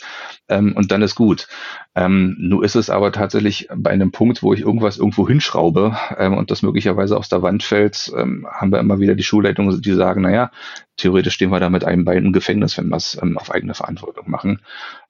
ähm, 0.49 0.73
und 0.75 0.91
dann 0.91 1.03
ist 1.03 1.13
gut. 1.13 1.47
Ähm, 1.93 2.35
nur 2.39 2.63
ist 2.63 2.75
es 2.75 2.89
aber 2.89 3.11
tatsächlich 3.11 3.67
bei 3.75 3.91
einem 3.91 4.11
Punkt, 4.11 4.41
wo 4.41 4.53
ich 4.53 4.61
irgendwas 4.61 4.97
irgendwo 4.97 5.27
hinschraube 5.27 5.95
ähm, 6.17 6.35
und 6.35 6.49
das 6.49 6.63
möglicherweise 6.63 7.17
aus 7.17 7.29
der 7.29 7.43
Wand 7.43 7.61
fällt, 7.61 8.11
haben 8.15 8.71
wir 8.71 8.79
immer 8.79 8.99
wieder 8.99 9.13
die 9.15 9.23
Schulleitungen, 9.23 9.79
die 9.79 9.93
sagen, 9.93 10.21
naja, 10.21 10.51
theoretisch 10.97 11.35
stehen 11.35 11.51
wir 11.51 11.59
da 11.59 11.69
mit 11.69 11.83
einem 11.85 12.03
Bein 12.03 12.25
im 12.25 12.33
Gefängnis, 12.33 12.77
wenn 12.77 12.89
wir 12.89 12.97
es 12.97 13.19
auf 13.19 13.51
eigene 13.51 13.75
Verantwortung 13.75 14.29
machen. 14.29 14.61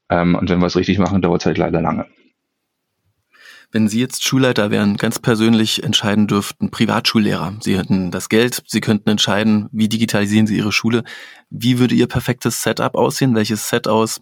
Und 0.10 0.50
wenn 0.50 0.60
wir 0.60 0.68
es 0.68 0.76
richtig 0.76 1.00
machen, 1.00 1.22
dauert 1.22 1.42
es 1.42 1.46
halt 1.46 1.58
leider 1.58 1.82
lange. 1.82 2.06
Wenn 3.72 3.90
Sie 3.90 4.00
jetzt 4.00 4.24
Schulleiter 4.24 4.72
wären, 4.72 4.96
ganz 4.96 5.20
persönlich 5.20 5.84
entscheiden 5.84 6.28
dürften, 6.28 6.72
Privatschullehrer, 6.72 7.58
Sie 7.60 7.78
hätten 7.78 8.12
das 8.12 8.30
Geld, 8.30 8.64
Sie 8.66 8.80
könnten 8.80 9.10
entscheiden, 9.10 9.68
wie 9.74 9.90
digitalisieren 9.90 10.48
Sie 10.48 10.56
Ihre 10.56 10.72
Schule, 10.72 11.04
wie 11.50 11.78
würde 11.78 11.94
Ihr 11.94 12.08
perfektes 12.08 12.64
Setup 12.64 12.96
aussehen? 12.96 13.36
Welches 13.36 13.68
Set 13.68 13.88
aus 13.88 14.22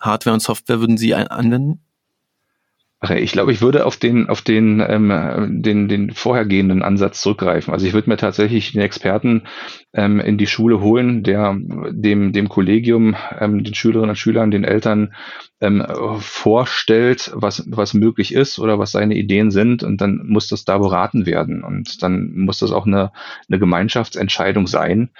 Hardware 0.00 0.34
und 0.34 0.40
Software 0.40 0.80
würden 0.80 0.98
Sie 0.98 1.14
anwenden? 1.14 1.84
Ich 3.10 3.32
glaube, 3.32 3.52
ich 3.52 3.60
würde 3.60 3.84
auf 3.84 3.96
den, 3.96 4.28
auf 4.28 4.40
den, 4.42 4.82
ähm, 4.86 5.62
den, 5.62 5.88
den 5.88 6.12
vorhergehenden 6.12 6.82
Ansatz 6.82 7.20
zurückgreifen. 7.20 7.72
Also 7.72 7.86
ich 7.86 7.92
würde 7.92 8.08
mir 8.08 8.16
tatsächlich 8.16 8.72
den 8.72 8.80
Experten 8.80 9.42
ähm, 9.92 10.20
in 10.20 10.38
die 10.38 10.46
Schule 10.46 10.80
holen, 10.80 11.22
der 11.22 11.56
dem, 11.90 12.32
dem 12.32 12.48
Kollegium, 12.48 13.14
ähm, 13.38 13.62
den 13.62 13.74
Schülerinnen 13.74 14.10
und 14.10 14.16
Schülern, 14.16 14.50
den 14.50 14.64
Eltern 14.64 15.12
ähm, 15.64 15.84
vorstellt, 16.20 17.30
was, 17.34 17.64
was 17.66 17.94
möglich 17.94 18.34
ist 18.34 18.58
oder 18.58 18.78
was 18.78 18.92
seine 18.92 19.14
Ideen 19.14 19.50
sind 19.50 19.82
und 19.82 20.00
dann 20.00 20.26
muss 20.26 20.48
das 20.48 20.64
da 20.64 20.78
beraten 20.78 21.24
werden 21.24 21.64
und 21.64 22.02
dann 22.02 22.32
muss 22.34 22.58
das 22.58 22.70
auch 22.70 22.86
eine, 22.86 23.12
eine 23.48 23.58
Gemeinschaftsentscheidung 23.58 24.66
sein, 24.66 25.10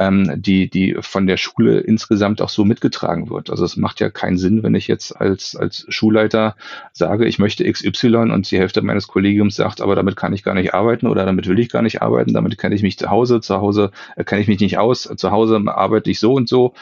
ähm, 0.00 0.32
die, 0.42 0.68
die 0.68 0.96
von 1.00 1.26
der 1.28 1.36
Schule 1.36 1.78
insgesamt 1.80 2.42
auch 2.42 2.48
so 2.48 2.64
mitgetragen 2.64 3.30
wird. 3.30 3.50
Also 3.50 3.64
es 3.64 3.76
macht 3.76 4.00
ja 4.00 4.10
keinen 4.10 4.38
Sinn, 4.38 4.64
wenn 4.64 4.74
ich 4.74 4.88
jetzt 4.88 5.12
als, 5.12 5.54
als 5.54 5.86
Schulleiter 5.88 6.56
sage, 6.92 7.26
ich 7.26 7.38
möchte 7.38 7.70
XY 7.70 8.32
und 8.32 8.50
die 8.50 8.58
Hälfte 8.58 8.82
meines 8.82 9.06
Kollegiums 9.06 9.54
sagt, 9.54 9.80
aber 9.80 9.94
damit 9.94 10.16
kann 10.16 10.32
ich 10.32 10.42
gar 10.42 10.54
nicht 10.54 10.74
arbeiten 10.74 11.06
oder 11.06 11.24
damit 11.24 11.46
will 11.46 11.60
ich 11.60 11.70
gar 11.70 11.82
nicht 11.82 12.02
arbeiten, 12.02 12.32
damit 12.32 12.58
kenne 12.58 12.74
ich 12.74 12.82
mich 12.82 12.98
zu 12.98 13.10
Hause, 13.10 13.40
zu 13.40 13.58
Hause 13.58 13.92
äh, 14.16 14.24
kenne 14.24 14.42
ich 14.42 14.48
mich 14.48 14.60
nicht 14.60 14.78
aus, 14.78 15.02
zu 15.02 15.30
Hause 15.30 15.62
arbeite 15.66 16.10
ich 16.10 16.18
so 16.18 16.34
und 16.34 16.48
so. 16.48 16.74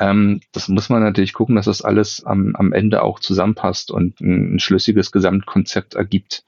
Ähm, 0.00 0.40
das 0.52 0.68
muss 0.68 0.88
man 0.88 1.02
natürlich 1.02 1.34
gucken, 1.34 1.56
dass 1.56 1.66
das 1.66 1.82
alles 1.82 2.24
am, 2.24 2.56
am 2.56 2.72
Ende 2.72 3.02
auch 3.02 3.20
zusammenpasst 3.20 3.90
und 3.90 4.20
ein, 4.20 4.54
ein 4.54 4.58
schlüssiges 4.58 5.12
Gesamtkonzept 5.12 5.94
ergibt. 5.94 6.44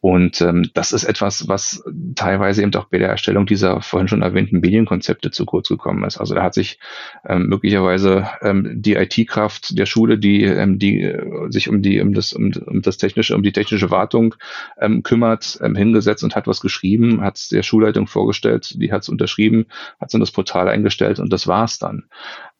Und 0.00 0.42
ähm, 0.42 0.68
das 0.74 0.92
ist 0.92 1.04
etwas, 1.04 1.48
was 1.48 1.82
teilweise 2.14 2.62
eben 2.62 2.74
auch 2.74 2.88
bei 2.88 2.98
der 2.98 3.08
Erstellung 3.08 3.46
dieser 3.46 3.80
vorhin 3.80 4.06
schon 4.06 4.20
erwähnten 4.20 4.60
Medienkonzepte 4.60 5.30
zu 5.30 5.46
kurz 5.46 5.68
gekommen 5.68 6.04
ist. 6.04 6.18
Also 6.18 6.34
da 6.34 6.42
hat 6.42 6.52
sich 6.52 6.78
ähm, 7.26 7.46
möglicherweise 7.46 8.28
ähm, 8.42 8.82
die 8.82 8.96
IT-Kraft 8.96 9.78
der 9.78 9.86
Schule, 9.86 10.18
die, 10.18 10.44
ähm, 10.44 10.78
die 10.78 11.00
äh, 11.00 11.50
sich 11.50 11.70
um 11.70 11.80
die 11.80 12.02
um 12.02 12.12
das 12.12 12.34
um, 12.34 12.52
um 12.66 12.82
das 12.82 12.98
technische 12.98 13.34
um 13.34 13.42
die 13.42 13.52
technische 13.52 13.90
Wartung 13.90 14.34
ähm, 14.78 15.02
kümmert, 15.02 15.58
ähm, 15.62 15.74
hingesetzt 15.74 16.22
und 16.22 16.36
hat 16.36 16.46
was 16.46 16.60
geschrieben, 16.60 17.22
hat 17.22 17.36
es 17.36 17.48
der 17.48 17.62
Schulleitung 17.62 18.06
vorgestellt, 18.06 18.74
die 18.78 18.92
hat 18.92 19.02
es 19.02 19.08
unterschrieben, 19.08 19.66
hat 20.00 20.08
es 20.08 20.14
in 20.14 20.20
das 20.20 20.32
Portal 20.32 20.68
eingestellt 20.68 21.18
und 21.18 21.32
das 21.32 21.46
war's 21.46 21.78
dann. 21.78 22.04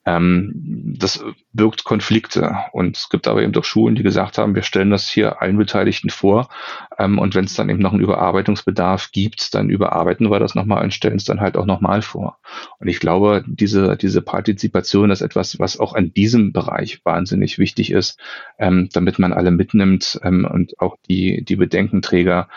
Ähm, 0.05 0.51
das 0.97 1.23
birgt 1.51 1.83
Konflikte. 1.83 2.55
Und 2.71 2.97
es 2.97 3.09
gibt 3.09 3.27
aber 3.27 3.41
eben 3.41 3.53
doch 3.53 3.63
Schulen, 3.63 3.95
die 3.95 4.03
gesagt 4.03 4.37
haben, 4.37 4.55
wir 4.55 4.61
stellen 4.61 4.91
das 4.91 5.09
hier 5.09 5.41
allen 5.41 5.57
Beteiligten 5.57 6.09
vor. 6.09 6.49
Ähm, 6.97 7.17
und 7.17 7.33
wenn 7.35 7.45
es 7.45 7.55
dann 7.55 7.69
eben 7.69 7.79
noch 7.79 7.91
einen 7.91 8.01
Überarbeitungsbedarf 8.01 9.11
gibt, 9.11 9.55
dann 9.55 9.69
überarbeiten 9.69 10.29
wir 10.29 10.39
das 10.39 10.55
nochmal 10.55 10.83
und 10.83 10.93
stellen 10.93 11.15
es 11.15 11.25
dann 11.25 11.41
halt 11.41 11.57
auch 11.57 11.65
nochmal 11.65 12.01
vor. 12.01 12.37
Und 12.79 12.87
ich 12.87 12.99
glaube, 12.99 13.43
diese, 13.47 13.97
diese 13.97 14.21
Partizipation 14.21 15.09
ist 15.09 15.21
etwas, 15.21 15.59
was 15.59 15.79
auch 15.79 15.95
in 15.95 16.13
diesem 16.13 16.53
Bereich 16.53 17.03
wahnsinnig 17.03 17.57
wichtig 17.57 17.91
ist, 17.91 18.19
ähm, 18.59 18.89
damit 18.93 19.17
man 19.17 19.33
alle 19.33 19.51
mitnimmt 19.51 20.19
ähm, 20.23 20.45
und 20.45 20.79
auch 20.79 20.97
die, 21.09 21.43
die 21.43 21.55
Bedenkenträger 21.55 22.47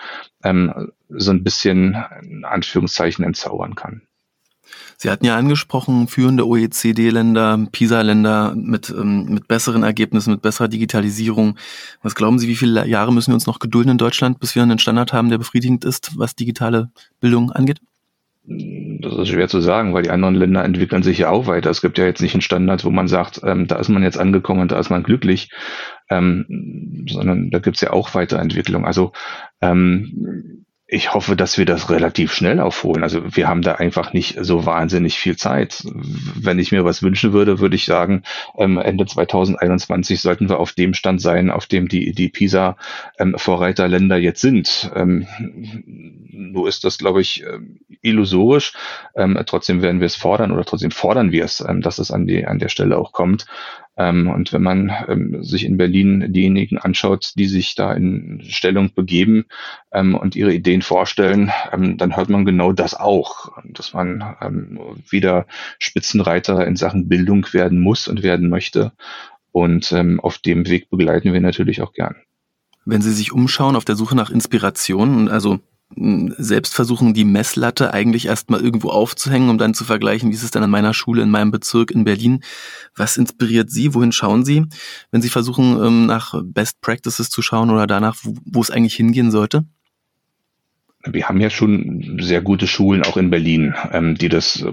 ähm, 0.44 0.90
so 1.08 1.30
ein 1.30 1.42
bisschen 1.42 1.96
in 2.22 2.44
Anführungszeichen 2.44 3.24
entzaubern 3.24 3.74
kann. 3.74 4.02
Sie 4.96 5.10
hatten 5.10 5.24
ja 5.24 5.36
angesprochen, 5.36 6.08
führende 6.08 6.46
OECD-Länder, 6.46 7.68
PISA-Länder 7.70 8.54
mit, 8.56 8.90
ähm, 8.90 9.26
mit 9.26 9.46
besseren 9.48 9.82
Ergebnissen, 9.82 10.32
mit 10.32 10.42
besserer 10.42 10.68
Digitalisierung. 10.68 11.56
Was 12.02 12.14
glauben 12.14 12.38
Sie, 12.38 12.48
wie 12.48 12.56
viele 12.56 12.86
Jahre 12.86 13.12
müssen 13.12 13.30
wir 13.30 13.34
uns 13.34 13.46
noch 13.46 13.60
gedulden 13.60 13.92
in 13.92 13.98
Deutschland, 13.98 14.40
bis 14.40 14.54
wir 14.54 14.62
einen 14.62 14.78
Standard 14.78 15.12
haben, 15.12 15.30
der 15.30 15.38
befriedigend 15.38 15.84
ist, 15.84 16.18
was 16.18 16.34
digitale 16.34 16.90
Bildung 17.20 17.52
angeht? 17.52 17.80
Das 18.50 19.14
ist 19.14 19.28
schwer 19.28 19.48
zu 19.48 19.60
sagen, 19.60 19.92
weil 19.92 20.04
die 20.04 20.10
anderen 20.10 20.34
Länder 20.34 20.64
entwickeln 20.64 21.02
sich 21.02 21.18
ja 21.18 21.28
auch 21.28 21.46
weiter. 21.46 21.68
Es 21.68 21.82
gibt 21.82 21.98
ja 21.98 22.06
jetzt 22.06 22.22
nicht 22.22 22.34
einen 22.34 22.40
Standard, 22.40 22.82
wo 22.84 22.90
man 22.90 23.06
sagt, 23.06 23.42
ähm, 23.44 23.66
da 23.66 23.76
ist 23.76 23.90
man 23.90 24.02
jetzt 24.02 24.18
angekommen 24.18 24.62
und 24.62 24.72
da 24.72 24.78
ist 24.78 24.88
man 24.88 25.02
glücklich, 25.02 25.50
ähm, 26.08 27.04
sondern 27.10 27.50
da 27.50 27.58
gibt 27.58 27.76
es 27.76 27.82
ja 27.82 27.92
auch 27.92 28.14
Weiterentwicklung. 28.14 28.86
Also 28.86 29.12
ähm, 29.60 30.64
ich 30.90 31.12
hoffe, 31.12 31.36
dass 31.36 31.58
wir 31.58 31.66
das 31.66 31.90
relativ 31.90 32.32
schnell 32.32 32.60
aufholen. 32.60 33.02
Also 33.02 33.36
wir 33.36 33.46
haben 33.46 33.60
da 33.60 33.74
einfach 33.74 34.14
nicht 34.14 34.38
so 34.40 34.64
wahnsinnig 34.64 35.18
viel 35.18 35.36
Zeit. 35.36 35.84
Wenn 35.84 36.58
ich 36.58 36.72
mir 36.72 36.82
was 36.82 37.02
wünschen 37.02 37.34
würde, 37.34 37.60
würde 37.60 37.76
ich 37.76 37.84
sagen, 37.84 38.22
ähm, 38.56 38.78
Ende 38.78 39.04
2021 39.04 40.22
sollten 40.22 40.48
wir 40.48 40.58
auf 40.58 40.72
dem 40.72 40.94
Stand 40.94 41.20
sein, 41.20 41.50
auf 41.50 41.66
dem 41.66 41.88
die, 41.88 42.12
die 42.12 42.30
PISA-Vorreiterländer 42.30 44.16
ähm, 44.16 44.22
jetzt 44.22 44.40
sind. 44.40 44.90
Ähm, 44.94 45.26
nur 46.30 46.66
ist 46.66 46.84
das, 46.84 46.96
glaube 46.96 47.20
ich, 47.20 47.44
illusorisch. 48.00 48.72
trotzdem 49.44 49.82
werden 49.82 50.00
wir 50.00 50.06
es 50.06 50.16
fordern 50.16 50.52
oder 50.52 50.64
trotzdem 50.64 50.90
fordern 50.90 51.32
wir 51.32 51.44
es, 51.44 51.62
dass 51.80 51.98
es 51.98 52.10
an, 52.10 52.26
die, 52.26 52.46
an 52.46 52.58
der 52.58 52.70
Stelle 52.70 52.96
auch 52.96 53.12
kommt. 53.12 53.44
Ähm, 53.98 54.28
und 54.28 54.52
wenn 54.52 54.62
man 54.62 54.92
ähm, 55.08 55.42
sich 55.42 55.64
in 55.64 55.76
Berlin 55.76 56.32
diejenigen 56.32 56.78
anschaut, 56.78 57.32
die 57.36 57.46
sich 57.46 57.74
da 57.74 57.92
in 57.92 58.40
Stellung 58.48 58.94
begeben 58.94 59.46
ähm, 59.92 60.14
und 60.14 60.36
ihre 60.36 60.54
Ideen 60.54 60.82
vorstellen, 60.82 61.50
ähm, 61.72 61.98
dann 61.98 62.16
hört 62.16 62.30
man 62.30 62.44
genau 62.44 62.72
das 62.72 62.94
auch, 62.94 63.50
dass 63.64 63.92
man 63.92 64.36
ähm, 64.40 64.78
wieder 65.10 65.46
Spitzenreiter 65.80 66.64
in 66.66 66.76
Sachen 66.76 67.08
Bildung 67.08 67.46
werden 67.52 67.80
muss 67.80 68.06
und 68.06 68.22
werden 68.22 68.48
möchte. 68.48 68.92
Und 69.50 69.90
ähm, 69.90 70.20
auf 70.20 70.38
dem 70.38 70.68
Weg 70.68 70.88
begleiten 70.90 71.32
wir 71.32 71.40
natürlich 71.40 71.82
auch 71.82 71.92
gern. 71.92 72.14
Wenn 72.84 73.02
Sie 73.02 73.12
sich 73.12 73.32
umschauen 73.32 73.74
auf 73.74 73.84
der 73.84 73.96
Suche 73.96 74.14
nach 74.14 74.30
Inspiration, 74.30 75.28
also 75.28 75.58
selbst 75.96 76.74
versuchen, 76.74 77.14
die 77.14 77.24
Messlatte 77.24 77.94
eigentlich 77.94 78.26
erstmal 78.26 78.60
irgendwo 78.60 78.90
aufzuhängen, 78.90 79.48
um 79.48 79.58
dann 79.58 79.74
zu 79.74 79.84
vergleichen, 79.84 80.30
wie 80.30 80.34
ist 80.34 80.42
es 80.42 80.50
denn 80.50 80.62
an 80.62 80.70
meiner 80.70 80.94
Schule, 80.94 81.22
in 81.22 81.30
meinem 81.30 81.50
Bezirk 81.50 81.90
in 81.90 82.04
Berlin. 82.04 82.44
Was 82.94 83.16
inspiriert 83.16 83.70
Sie? 83.70 83.94
Wohin 83.94 84.12
schauen 84.12 84.44
Sie, 84.44 84.66
wenn 85.10 85.22
Sie 85.22 85.30
versuchen, 85.30 85.82
ähm, 85.82 86.06
nach 86.06 86.34
Best 86.44 86.80
Practices 86.82 87.30
zu 87.30 87.42
schauen 87.42 87.70
oder 87.70 87.86
danach, 87.86 88.16
wo 88.22 88.60
es 88.60 88.70
eigentlich 88.70 88.96
hingehen 88.96 89.30
sollte? 89.30 89.64
Wir 91.12 91.28
haben 91.28 91.40
ja 91.40 91.50
schon 91.50 92.18
sehr 92.20 92.40
gute 92.40 92.66
Schulen 92.66 93.02
auch 93.02 93.16
in 93.16 93.30
Berlin, 93.30 93.74
ähm, 93.92 94.16
die 94.16 94.28
das 94.28 94.64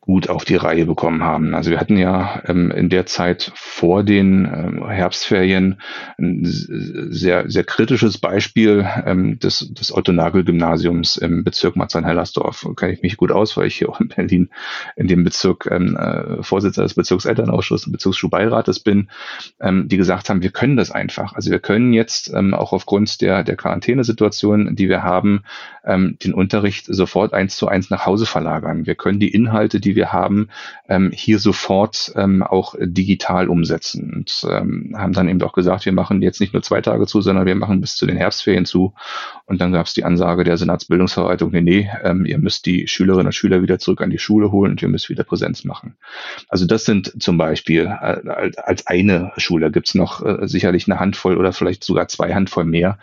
gut 0.00 0.28
auf 0.28 0.44
die 0.44 0.56
Reihe 0.56 0.86
bekommen 0.86 1.22
haben. 1.22 1.54
Also 1.54 1.70
wir 1.70 1.80
hatten 1.80 1.96
ja 1.96 2.42
ähm, 2.46 2.70
in 2.70 2.88
der 2.88 3.06
Zeit 3.06 3.52
vor 3.54 4.02
den 4.02 4.44
ähm, 4.44 4.88
Herbstferien 4.88 5.80
ein 6.18 6.40
sehr, 6.44 7.50
sehr 7.50 7.64
kritisches 7.64 8.18
Beispiel 8.18 8.86
ähm, 9.04 9.38
des, 9.38 9.72
des 9.72 9.94
Otto-Nagel-Gymnasiums 9.94 11.16
im 11.16 11.44
Bezirk 11.44 11.76
Marzahn-Hellersdorf. 11.76 12.66
Kenne 12.76 12.92
ich 12.92 13.02
mich 13.02 13.16
gut 13.16 13.32
aus, 13.32 13.56
weil 13.56 13.66
ich 13.66 13.76
hier 13.76 13.88
auch 13.88 14.00
in 14.00 14.08
Berlin 14.08 14.50
in 14.96 15.08
dem 15.08 15.24
Bezirk 15.24 15.68
ähm, 15.70 15.96
äh, 15.96 16.42
Vorsitzender 16.42 16.84
des 16.84 16.94
Bezirkselternausschusses 16.94 17.86
und 17.86 17.92
Bezirksschulbeirates 17.92 18.80
bin, 18.80 19.10
ähm, 19.60 19.88
die 19.88 19.96
gesagt 19.96 20.30
haben, 20.30 20.42
wir 20.42 20.50
können 20.50 20.76
das 20.76 20.90
einfach. 20.90 21.34
Also 21.34 21.50
wir 21.50 21.58
können 21.58 21.92
jetzt 21.92 22.32
ähm, 22.34 22.54
auch 22.54 22.72
aufgrund 22.72 23.20
der, 23.20 23.44
der 23.44 23.56
Quarantänesituation, 23.56 24.76
die 24.76 24.88
wir 24.88 25.02
haben, 25.02 25.44
ähm, 25.86 26.16
den 26.22 26.34
Unterricht 26.34 26.86
sofort 26.88 27.32
eins 27.32 27.56
zu 27.56 27.68
eins 27.68 27.90
nach 27.90 28.06
Hause 28.06 28.26
verlagern. 28.26 28.86
Wir 28.86 28.94
können 28.94 29.20
die 29.20 29.32
Inhalte, 29.32 29.80
die 29.80 29.96
wir 29.96 30.12
haben, 30.12 30.48
ähm, 30.88 31.10
hier 31.12 31.38
sofort 31.38 32.12
ähm, 32.16 32.42
auch 32.42 32.74
digital 32.78 33.48
umsetzen 33.48 34.12
und 34.12 34.46
ähm, 34.50 34.94
haben 34.96 35.12
dann 35.12 35.28
eben 35.28 35.42
auch 35.42 35.52
gesagt, 35.52 35.84
wir 35.84 35.92
machen 35.92 36.22
jetzt 36.22 36.40
nicht 36.40 36.52
nur 36.52 36.62
zwei 36.62 36.80
Tage 36.80 37.06
zu, 37.06 37.20
sondern 37.20 37.46
wir 37.46 37.54
machen 37.54 37.80
bis 37.80 37.96
zu 37.96 38.06
den 38.06 38.16
Herbstferien 38.16 38.64
zu. 38.64 38.94
Und 39.46 39.60
dann 39.60 39.72
gab 39.72 39.86
es 39.86 39.94
die 39.94 40.04
Ansage 40.04 40.44
der 40.44 40.56
Senatsbildungsverwaltung, 40.56 41.50
nee, 41.52 41.60
nee, 41.60 41.90
ähm, 42.02 42.24
ihr 42.24 42.38
müsst 42.38 42.66
die 42.66 42.88
Schülerinnen 42.88 43.26
und 43.26 43.34
Schüler 43.34 43.62
wieder 43.62 43.78
zurück 43.78 44.00
an 44.00 44.10
die 44.10 44.18
Schule 44.18 44.50
holen 44.52 44.72
und 44.72 44.82
ihr 44.82 44.88
müsst 44.88 45.08
wieder 45.08 45.24
Präsenz 45.24 45.64
machen. 45.64 45.96
Also 46.48 46.66
das 46.66 46.84
sind 46.84 47.22
zum 47.22 47.38
Beispiel 47.38 47.84
äh, 47.84 48.50
als 48.56 48.86
eine 48.86 49.32
Schule 49.36 49.70
gibt 49.70 49.88
es 49.88 49.94
noch 49.94 50.24
äh, 50.24 50.46
sicherlich 50.48 50.88
eine 50.88 51.00
Handvoll 51.00 51.36
oder 51.36 51.52
vielleicht 51.52 51.84
sogar 51.84 52.08
zwei 52.08 52.34
Handvoll 52.34 52.64
mehr, 52.64 52.98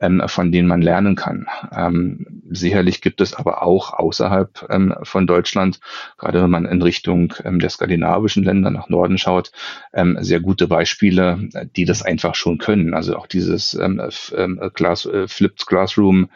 ähm, 0.00 0.22
von 0.26 0.52
denen 0.52 0.68
man 0.68 0.82
lernen 0.82 1.16
kann. 1.16 1.46
Ähm, 1.74 2.25
sicherlich 2.50 3.00
gibt 3.00 3.20
es 3.20 3.34
aber 3.34 3.62
auch 3.62 3.92
außerhalb 3.92 4.66
ähm, 4.70 4.94
von 5.02 5.26
Deutschland, 5.26 5.80
gerade 6.18 6.42
wenn 6.42 6.50
man 6.50 6.64
in 6.66 6.82
Richtung 6.82 7.34
ähm, 7.44 7.58
der 7.58 7.70
skandinavischen 7.70 8.44
Länder 8.44 8.70
nach 8.70 8.88
Norden 8.88 9.18
schaut, 9.18 9.52
ähm, 9.92 10.18
sehr 10.20 10.40
gute 10.40 10.68
Beispiele, 10.68 11.48
die 11.76 11.84
das 11.84 12.02
einfach 12.02 12.34
schon 12.34 12.58
können. 12.58 12.94
Also 12.94 13.16
auch 13.16 13.26
dieses 13.26 13.74
ähm, 13.74 14.00
ähm, 14.36 14.60
Class, 14.74 15.06
äh, 15.06 15.28
Flipped 15.28 15.66
Classroom 15.66 16.30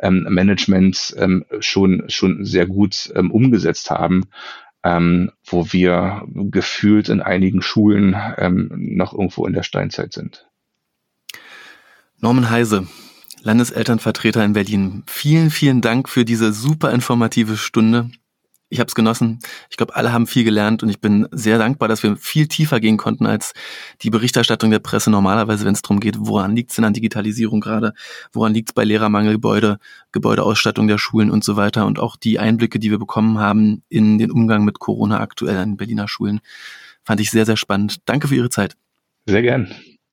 ähm, 0.00 0.26
Management 0.28 1.14
ähm, 1.18 1.44
schon, 1.60 2.04
schon 2.08 2.44
sehr 2.44 2.66
gut 2.66 3.12
ähm, 3.14 3.30
umgesetzt 3.30 3.90
haben. 3.90 4.24
Ähm, 4.86 5.30
wo 5.46 5.72
wir 5.72 6.26
gefühlt 6.28 7.08
in 7.08 7.22
einigen 7.22 7.62
Schulen 7.62 8.14
ähm, 8.36 8.68
noch 8.70 9.14
irgendwo 9.14 9.46
in 9.46 9.54
der 9.54 9.62
Steinzeit 9.62 10.12
sind. 10.12 10.46
Norman 12.20 12.50
Heise, 12.50 12.86
Landeselternvertreter 13.44 14.42
in 14.42 14.54
Berlin. 14.54 15.04
Vielen, 15.06 15.50
vielen 15.50 15.82
Dank 15.82 16.08
für 16.08 16.24
diese 16.24 16.52
super 16.52 16.90
informative 16.92 17.56
Stunde. 17.58 18.10
Ich 18.70 18.80
habe 18.80 18.88
es 18.88 18.94
genossen. 18.94 19.38
Ich 19.70 19.76
glaube, 19.76 19.94
alle 19.94 20.12
haben 20.12 20.26
viel 20.26 20.42
gelernt 20.42 20.82
und 20.82 20.88
ich 20.88 20.98
bin 20.98 21.28
sehr 21.30 21.58
dankbar, 21.58 21.86
dass 21.86 22.02
wir 22.02 22.16
viel 22.16 22.48
tiefer 22.48 22.80
gehen 22.80 22.96
konnten 22.96 23.26
als 23.26 23.52
die 24.00 24.08
Berichterstattung 24.08 24.70
der 24.70 24.78
Presse 24.78 25.10
normalerweise, 25.10 25.66
wenn 25.66 25.74
es 25.74 25.82
darum 25.82 26.00
geht, 26.00 26.16
woran 26.18 26.56
liegt 26.56 26.70
es 26.70 26.76
denn 26.76 26.86
an 26.86 26.94
Digitalisierung 26.94 27.60
gerade, 27.60 27.92
woran 28.32 28.54
liegt 28.54 28.70
es 28.70 28.74
bei 28.74 28.82
Lehrermangel, 28.82 29.34
Gebäude, 29.34 29.78
Gebäudeausstattung 30.10 30.88
der 30.88 30.98
Schulen 30.98 31.30
und 31.30 31.44
so 31.44 31.56
weiter 31.56 31.86
und 31.86 31.98
auch 31.98 32.16
die 32.16 32.38
Einblicke, 32.38 32.78
die 32.78 32.90
wir 32.90 32.98
bekommen 32.98 33.38
haben 33.38 33.82
in 33.90 34.18
den 34.18 34.30
Umgang 34.30 34.64
mit 34.64 34.78
Corona 34.78 35.20
aktuell 35.20 35.58
an 35.58 35.76
Berliner 35.76 36.08
Schulen, 36.08 36.40
fand 37.04 37.20
ich 37.20 37.30
sehr, 37.30 37.44
sehr 37.44 37.58
spannend. 37.58 37.98
Danke 38.06 38.26
für 38.26 38.34
Ihre 38.34 38.50
Zeit. 38.50 38.76
Sehr 39.26 39.42
gern. 39.42 39.68